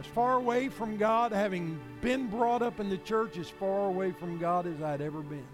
As 0.00 0.06
far 0.06 0.36
away 0.36 0.68
from 0.68 0.96
God, 0.96 1.32
having 1.32 1.80
been 2.00 2.28
brought 2.28 2.62
up 2.62 2.78
in 2.78 2.88
the 2.88 2.98
church, 2.98 3.36
as 3.36 3.50
far 3.50 3.86
away 3.86 4.12
from 4.12 4.38
God 4.38 4.66
as 4.66 4.80
I'd 4.80 5.00
ever 5.00 5.22
been. 5.22 5.46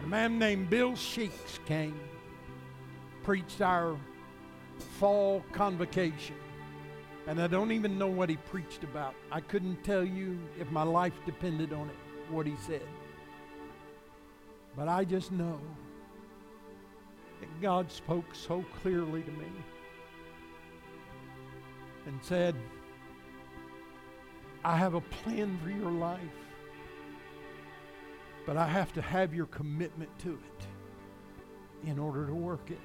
A 0.00 0.06
man 0.06 0.38
named 0.38 0.70
Bill 0.70 0.94
Sheeks 0.94 1.58
came, 1.66 1.98
preached 3.24 3.60
our 3.60 3.96
fall 4.78 5.44
convocation. 5.52 6.36
And 7.26 7.40
I 7.40 7.46
don't 7.48 7.72
even 7.72 7.98
know 7.98 8.06
what 8.06 8.28
he 8.28 8.36
preached 8.36 8.84
about. 8.84 9.14
I 9.32 9.40
couldn't 9.40 9.82
tell 9.82 10.04
you 10.04 10.38
if 10.60 10.70
my 10.70 10.84
life 10.84 11.14
depended 11.24 11.72
on 11.72 11.88
it, 11.88 11.96
what 12.30 12.46
he 12.46 12.54
said. 12.66 12.86
But 14.76 14.88
I 14.88 15.04
just 15.04 15.32
know 15.32 15.58
that 17.40 17.60
God 17.60 17.90
spoke 17.90 18.34
so 18.34 18.64
clearly 18.82 19.22
to 19.22 19.30
me 19.32 19.50
and 22.06 22.18
said, 22.22 22.54
I 24.64 24.76
have 24.76 24.94
a 24.94 25.00
plan 25.00 25.58
for 25.62 25.70
your 25.70 25.90
life, 25.90 26.20
but 28.46 28.56
I 28.56 28.66
have 28.66 28.92
to 28.94 29.02
have 29.02 29.34
your 29.34 29.46
commitment 29.46 30.10
to 30.20 30.30
it 30.34 30.66
in 31.88 31.98
order 31.98 32.26
to 32.26 32.34
work 32.34 32.70
it. 32.70 32.78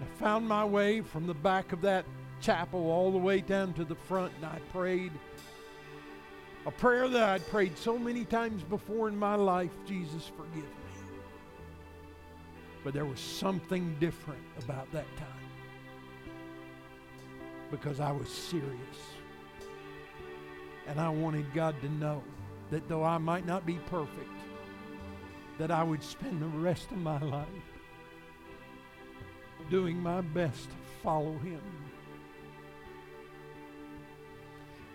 I 0.00 0.04
found 0.18 0.46
my 0.46 0.64
way 0.64 1.00
from 1.00 1.26
the 1.26 1.34
back 1.34 1.72
of 1.72 1.80
that 1.82 2.04
chapel 2.40 2.90
all 2.90 3.10
the 3.10 3.18
way 3.18 3.40
down 3.40 3.72
to 3.74 3.84
the 3.84 3.94
front, 3.94 4.32
and 4.36 4.44
I 4.44 4.58
prayed 4.72 5.12
a 6.66 6.70
prayer 6.72 7.08
that 7.08 7.22
I'd 7.22 7.46
prayed 7.48 7.78
so 7.78 7.96
many 7.96 8.24
times 8.24 8.64
before 8.64 9.08
in 9.08 9.16
my 9.16 9.36
life 9.36 9.70
Jesus, 9.86 10.30
forgive 10.36 10.64
me. 10.64 10.70
But 12.82 12.92
there 12.92 13.04
was 13.04 13.20
something 13.20 13.96
different 14.00 14.42
about 14.64 14.90
that 14.92 15.06
time 15.16 15.28
because 17.70 18.00
I 18.00 18.10
was 18.10 18.28
serious. 18.28 18.66
And 20.88 21.00
I 21.00 21.08
wanted 21.08 21.52
God 21.54 21.80
to 21.82 21.88
know 21.88 22.22
that 22.70 22.88
though 22.88 23.04
I 23.04 23.18
might 23.18 23.46
not 23.46 23.64
be 23.64 23.78
perfect, 23.86 24.30
that 25.58 25.70
I 25.70 25.82
would 25.82 26.02
spend 26.02 26.42
the 26.42 26.46
rest 26.46 26.90
of 26.90 26.98
my 26.98 27.18
life 27.18 27.46
doing 29.70 29.96
my 29.96 30.20
best 30.20 30.70
to 30.70 30.76
follow 31.02 31.36
him. 31.38 31.60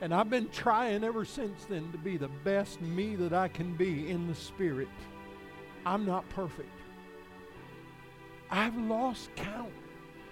And 0.01 0.15
I've 0.15 0.31
been 0.31 0.49
trying 0.49 1.03
ever 1.03 1.25
since 1.25 1.65
then 1.65 1.91
to 1.91 1.97
be 1.97 2.17
the 2.17 2.29
best 2.43 2.81
me 2.81 3.15
that 3.17 3.33
I 3.33 3.47
can 3.47 3.75
be 3.75 4.09
in 4.09 4.27
the 4.27 4.33
Spirit. 4.33 4.87
I'm 5.85 6.05
not 6.05 6.27
perfect. 6.29 6.69
I've 8.49 8.75
lost 8.77 9.29
count 9.35 9.71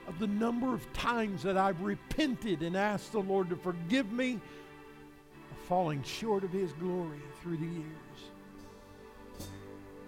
of 0.07 0.18
the 0.18 0.28
number 0.28 0.74
of 0.74 0.91
times 0.91 1.44
that 1.44 1.56
I've 1.56 1.82
repented 1.82 2.64
and 2.64 2.76
asked 2.76 3.11
the 3.11 3.20
Lord 3.20 3.49
to 3.52 3.56
forgive 3.56 4.11
me 4.11 4.34
of 4.34 5.57
falling 5.68 6.02
short 6.02 6.44
of 6.44 6.52
His 6.52 6.74
glory 6.74 7.22
through 7.41 7.57
the 7.57 7.68
years. 7.68 9.49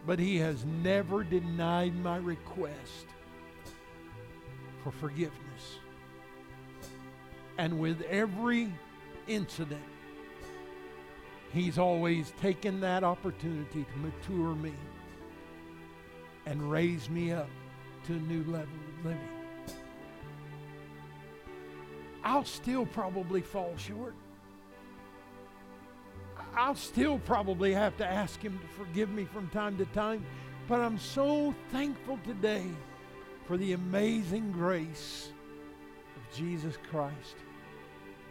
But 0.08 0.18
He 0.18 0.38
has 0.40 0.66
never 0.66 1.24
denied 1.24 1.95
my 2.03 2.18
request 2.18 3.06
for 4.84 4.91
forgiveness. 4.91 5.80
And 7.58 7.80
with 7.80 8.02
every 8.03 8.72
incident, 9.28 9.82
He's 11.53 11.78
always 11.78 12.32
taken 12.41 12.80
that 12.80 13.03
opportunity 13.03 13.84
to 13.84 13.98
mature 13.98 14.56
me 14.56 14.72
and 16.45 16.72
raise 16.72 17.10
me 17.10 17.34
up 17.34 17.49
to 18.08 18.14
a 18.14 18.20
new 18.20 18.44
level 18.45 18.62
of 18.64 19.06
living. 19.06 19.30
I'll 22.24 22.45
still 22.45 22.86
probably 22.86 23.41
fall 23.41 23.74
short. 23.78 24.16
I'll 26.56 26.76
still 26.76 27.20
probably 27.20 27.74
have 27.74 27.98
to 27.98 28.06
ask 28.06 28.41
Him 28.41 28.58
to 28.60 28.68
forgive 28.68 29.10
me 29.10 29.26
from 29.26 29.49
time 29.49 29.78
to 29.78 29.86
time. 29.88 30.26
But 30.68 30.80
I'm 30.80 30.99
so 30.99 31.53
thankful 31.72 32.18
today 32.26 32.66
for 33.45 33.57
the 33.57 33.73
amazing 33.73 34.51
grace 34.51 35.31
of 36.15 36.38
Jesus 36.38 36.77
Christ 36.89 37.35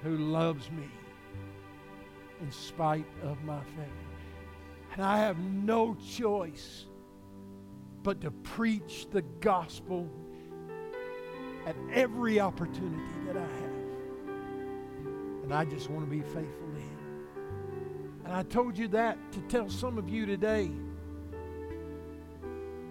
who 0.02 0.16
loves 0.16 0.70
me 0.70 0.88
in 2.40 2.50
spite 2.50 3.06
of 3.22 3.42
my 3.44 3.60
failure. 3.64 3.90
And 4.94 5.02
I 5.02 5.18
have 5.18 5.38
no 5.38 5.94
choice 5.94 6.86
but 8.02 8.20
to 8.22 8.30
preach 8.30 9.06
the 9.10 9.22
gospel 9.40 10.08
at 11.66 11.76
every 11.92 12.40
opportunity 12.40 13.02
that 13.26 13.36
I 13.36 13.40
have. 13.40 13.70
And 15.44 15.54
I 15.54 15.64
just 15.64 15.90
want 15.90 16.04
to 16.04 16.10
be 16.10 16.22
faithful 16.22 16.68
to 16.74 16.80
Him. 16.80 16.98
And 18.24 18.32
I 18.32 18.42
told 18.44 18.78
you 18.78 18.88
that 18.88 19.18
to 19.32 19.40
tell 19.42 19.68
some 19.68 19.98
of 19.98 20.08
you 20.08 20.24
today 20.24 20.70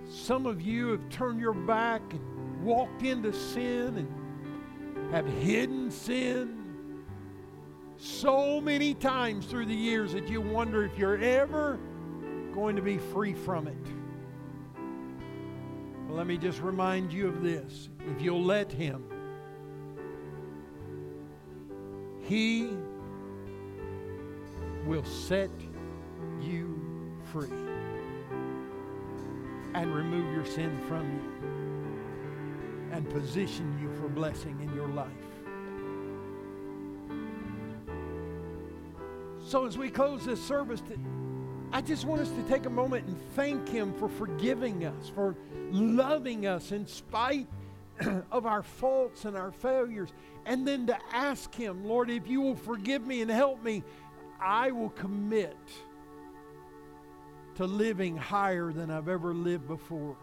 some 0.10 0.48
of 0.48 0.62
you 0.62 0.88
have 0.90 1.08
turned 1.10 1.40
your 1.40 1.54
back 1.54 2.02
and 2.12 2.64
walked 2.64 3.04
into 3.04 3.32
sin 3.32 3.98
and 3.98 5.14
have 5.14 5.28
hidden 5.28 5.92
sin 5.92 7.04
so 7.96 8.60
many 8.60 8.96
times 8.96 9.46
through 9.46 9.68
the 9.68 9.76
years 9.76 10.14
that 10.14 10.28
you 10.28 10.42
wonder 10.42 10.84
if 10.84 10.98
you're 10.98 11.18
ever 11.18 11.78
going 12.54 12.76
to 12.76 12.82
be 12.82 12.98
free 12.98 13.34
from 13.34 13.68
it. 13.68 13.76
Well, 16.08 16.18
let 16.18 16.26
me 16.26 16.38
just 16.38 16.60
remind 16.60 17.14
you 17.14 17.28
of 17.28 17.44
this. 17.44 17.90
If 18.08 18.22
you'll 18.22 18.44
let 18.44 18.72
Him, 18.72 19.04
He 22.24 22.72
will 24.86 25.06
set 25.06 25.52
you 26.42 26.80
free 27.32 27.69
and 29.74 29.94
remove 29.94 30.34
your 30.34 30.46
sin 30.46 30.80
from 30.88 31.12
you 31.12 31.40
and 32.92 33.10
position 33.10 33.78
you 33.82 33.94
for 33.96 34.08
blessing 34.08 34.60
in 34.62 34.74
your 34.74 34.88
life. 34.90 35.08
So, 39.46 39.66
as 39.66 39.78
we 39.78 39.90
close 39.90 40.26
this 40.26 40.44
service, 40.44 40.82
I 41.72 41.82
just 41.82 42.06
want 42.06 42.22
us 42.22 42.30
to 42.30 42.44
take 42.44 42.66
a 42.66 42.70
moment 42.70 43.08
and 43.08 43.18
thank 43.36 43.68
Him 43.70 43.94
for 43.94 44.10
forgiving 44.10 44.86
us, 44.86 45.10
for 45.10 45.36
loving 45.72 46.46
us 46.46 46.72
in 46.72 46.88
spite 46.88 47.48
of 48.32 48.46
our 48.46 48.64
faults 48.64 49.26
and 49.26 49.38
our 49.38 49.52
failures, 49.52 50.10
and 50.46 50.68
then 50.68 50.88
to 50.88 50.98
ask 51.14 51.54
Him, 51.54 51.86
Lord, 51.86 52.10
if 52.10 52.28
you 52.28 52.42
will 52.42 52.56
forgive 52.56 53.06
me 53.06 53.22
and 53.22 53.30
help 53.30 53.64
me, 53.64 53.84
I 54.42 54.72
will 54.72 54.90
commit 54.90 55.58
to 57.60 57.66
living 57.66 58.16
higher 58.16 58.72
than 58.72 58.90
I've 58.90 59.10
ever 59.10 59.34
lived 59.34 59.68
before 59.68 60.16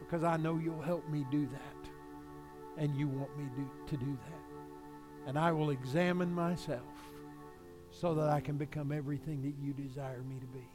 because 0.00 0.24
I 0.24 0.36
know 0.36 0.58
you'll 0.58 0.82
help 0.82 1.08
me 1.08 1.24
do 1.30 1.46
that. 1.46 2.82
And 2.82 2.96
you 2.96 3.06
want 3.06 3.38
me 3.38 3.44
do, 3.54 3.70
to 3.86 3.96
do 3.96 4.18
that. 4.26 5.28
And 5.28 5.38
I 5.38 5.52
will 5.52 5.70
examine 5.70 6.34
myself 6.34 6.82
so 7.92 8.16
that 8.16 8.30
I 8.30 8.40
can 8.40 8.56
become 8.56 8.90
everything 8.90 9.42
that 9.42 9.54
you 9.64 9.74
desire 9.74 10.24
me 10.24 10.40
to 10.40 10.46
be. 10.46 10.68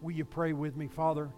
Will 0.00 0.12
you 0.12 0.24
pray 0.24 0.52
with 0.52 0.76
me, 0.76 0.86
Father? 0.86 1.28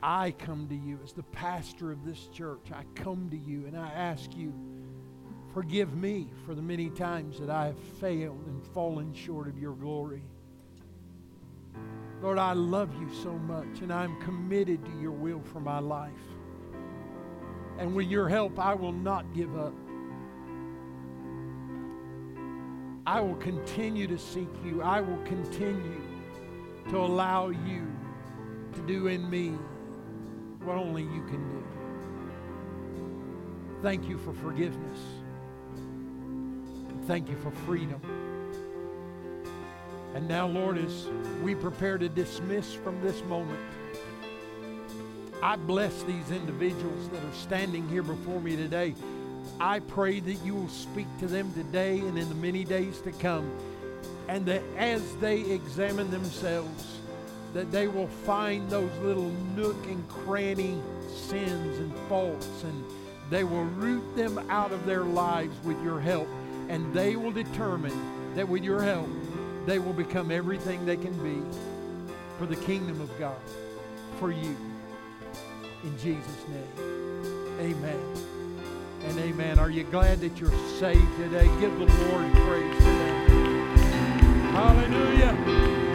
I 0.00 0.30
come 0.30 0.68
to 0.68 0.76
you 0.76 1.00
as 1.02 1.12
the 1.12 1.24
pastor 1.24 1.90
of 1.90 2.04
this 2.04 2.28
church. 2.28 2.70
I 2.72 2.84
come 2.94 3.28
to 3.30 3.36
you 3.36 3.66
and 3.66 3.76
I 3.76 3.90
ask 3.90 4.32
you, 4.36 4.54
forgive 5.52 5.96
me 5.96 6.28
for 6.46 6.54
the 6.54 6.62
many 6.62 6.88
times 6.88 7.40
that 7.40 7.50
I 7.50 7.66
have 7.66 7.80
failed 8.00 8.46
and 8.46 8.64
fallen 8.72 9.12
short 9.12 9.48
of 9.48 9.58
your 9.58 9.74
glory. 9.74 10.22
Lord, 12.22 12.38
I 12.38 12.52
love 12.52 12.88
you 13.00 13.08
so 13.22 13.32
much 13.32 13.80
and 13.80 13.92
I'm 13.92 14.18
committed 14.20 14.84
to 14.84 14.92
your 15.00 15.10
will 15.10 15.40
for 15.40 15.58
my 15.58 15.80
life. 15.80 16.12
And 17.78 17.96
with 17.96 18.06
your 18.06 18.28
help, 18.28 18.60
I 18.60 18.74
will 18.74 18.92
not 18.92 19.34
give 19.34 19.58
up. 19.58 19.74
I 23.04 23.20
will 23.20 23.34
continue 23.34 24.06
to 24.06 24.16
seek 24.16 24.48
you. 24.64 24.82
I 24.82 25.00
will 25.00 25.20
continue 25.24 26.00
to 26.90 26.98
allow 26.98 27.48
you 27.48 27.90
to 28.74 28.80
do 28.82 29.08
in 29.08 29.28
me 29.28 29.58
what 30.62 30.76
only 30.76 31.02
you 31.02 31.24
can 31.24 31.48
do. 31.50 31.64
Thank 33.82 34.08
you 34.08 34.16
for 34.18 34.32
forgiveness. 34.32 35.00
Thank 37.08 37.28
you 37.28 37.36
for 37.36 37.50
freedom. 37.50 38.21
And 40.14 40.28
now, 40.28 40.46
Lord, 40.46 40.78
as 40.78 41.08
we 41.42 41.54
prepare 41.54 41.98
to 41.98 42.08
dismiss 42.08 42.74
from 42.74 43.00
this 43.00 43.22
moment, 43.24 43.60
I 45.42 45.56
bless 45.56 46.02
these 46.04 46.30
individuals 46.30 47.08
that 47.08 47.22
are 47.22 47.34
standing 47.34 47.88
here 47.88 48.02
before 48.02 48.40
me 48.40 48.56
today. 48.56 48.94
I 49.58 49.80
pray 49.80 50.20
that 50.20 50.44
you 50.44 50.54
will 50.54 50.68
speak 50.68 51.06
to 51.20 51.26
them 51.26 51.52
today 51.54 51.98
and 51.98 52.18
in 52.18 52.28
the 52.28 52.34
many 52.34 52.64
days 52.64 53.00
to 53.00 53.12
come, 53.12 53.50
and 54.28 54.46
that 54.46 54.62
as 54.76 55.16
they 55.16 55.40
examine 55.40 56.10
themselves, 56.10 56.98
that 57.54 57.70
they 57.70 57.88
will 57.88 58.08
find 58.08 58.68
those 58.70 58.90
little 58.98 59.30
nook 59.56 59.76
and 59.86 60.08
cranny 60.08 60.80
sins 61.08 61.78
and 61.78 61.94
faults 62.08 62.64
and 62.64 62.84
they 63.30 63.44
will 63.44 63.64
root 63.64 64.04
them 64.16 64.38
out 64.50 64.72
of 64.72 64.84
their 64.86 65.04
lives 65.04 65.54
with 65.64 65.82
your 65.82 66.00
help 66.00 66.28
and 66.68 66.92
they 66.94 67.16
will 67.16 67.30
determine 67.30 68.34
that 68.34 68.48
with 68.48 68.64
your 68.64 68.82
help 68.82 69.08
they 69.66 69.78
will 69.78 69.92
become 69.92 70.30
everything 70.30 70.84
they 70.86 70.96
can 70.96 71.12
be 71.22 71.40
for 72.38 72.46
the 72.46 72.56
kingdom 72.56 73.00
of 73.00 73.10
God 73.18 73.40
for 74.18 74.30
you. 74.30 74.56
In 75.84 75.98
Jesus 75.98 76.44
name. 76.48 77.58
Amen. 77.60 78.00
And 79.04 79.18
amen. 79.18 79.58
Are 79.58 79.70
you 79.70 79.84
glad 79.84 80.20
that 80.20 80.38
you're 80.38 80.50
saved 80.78 81.16
today? 81.16 81.46
Give 81.60 81.76
the 81.78 81.86
Lord 81.86 82.32
praise 82.32 82.78
today 82.78 83.22
hallelujah 84.52 85.91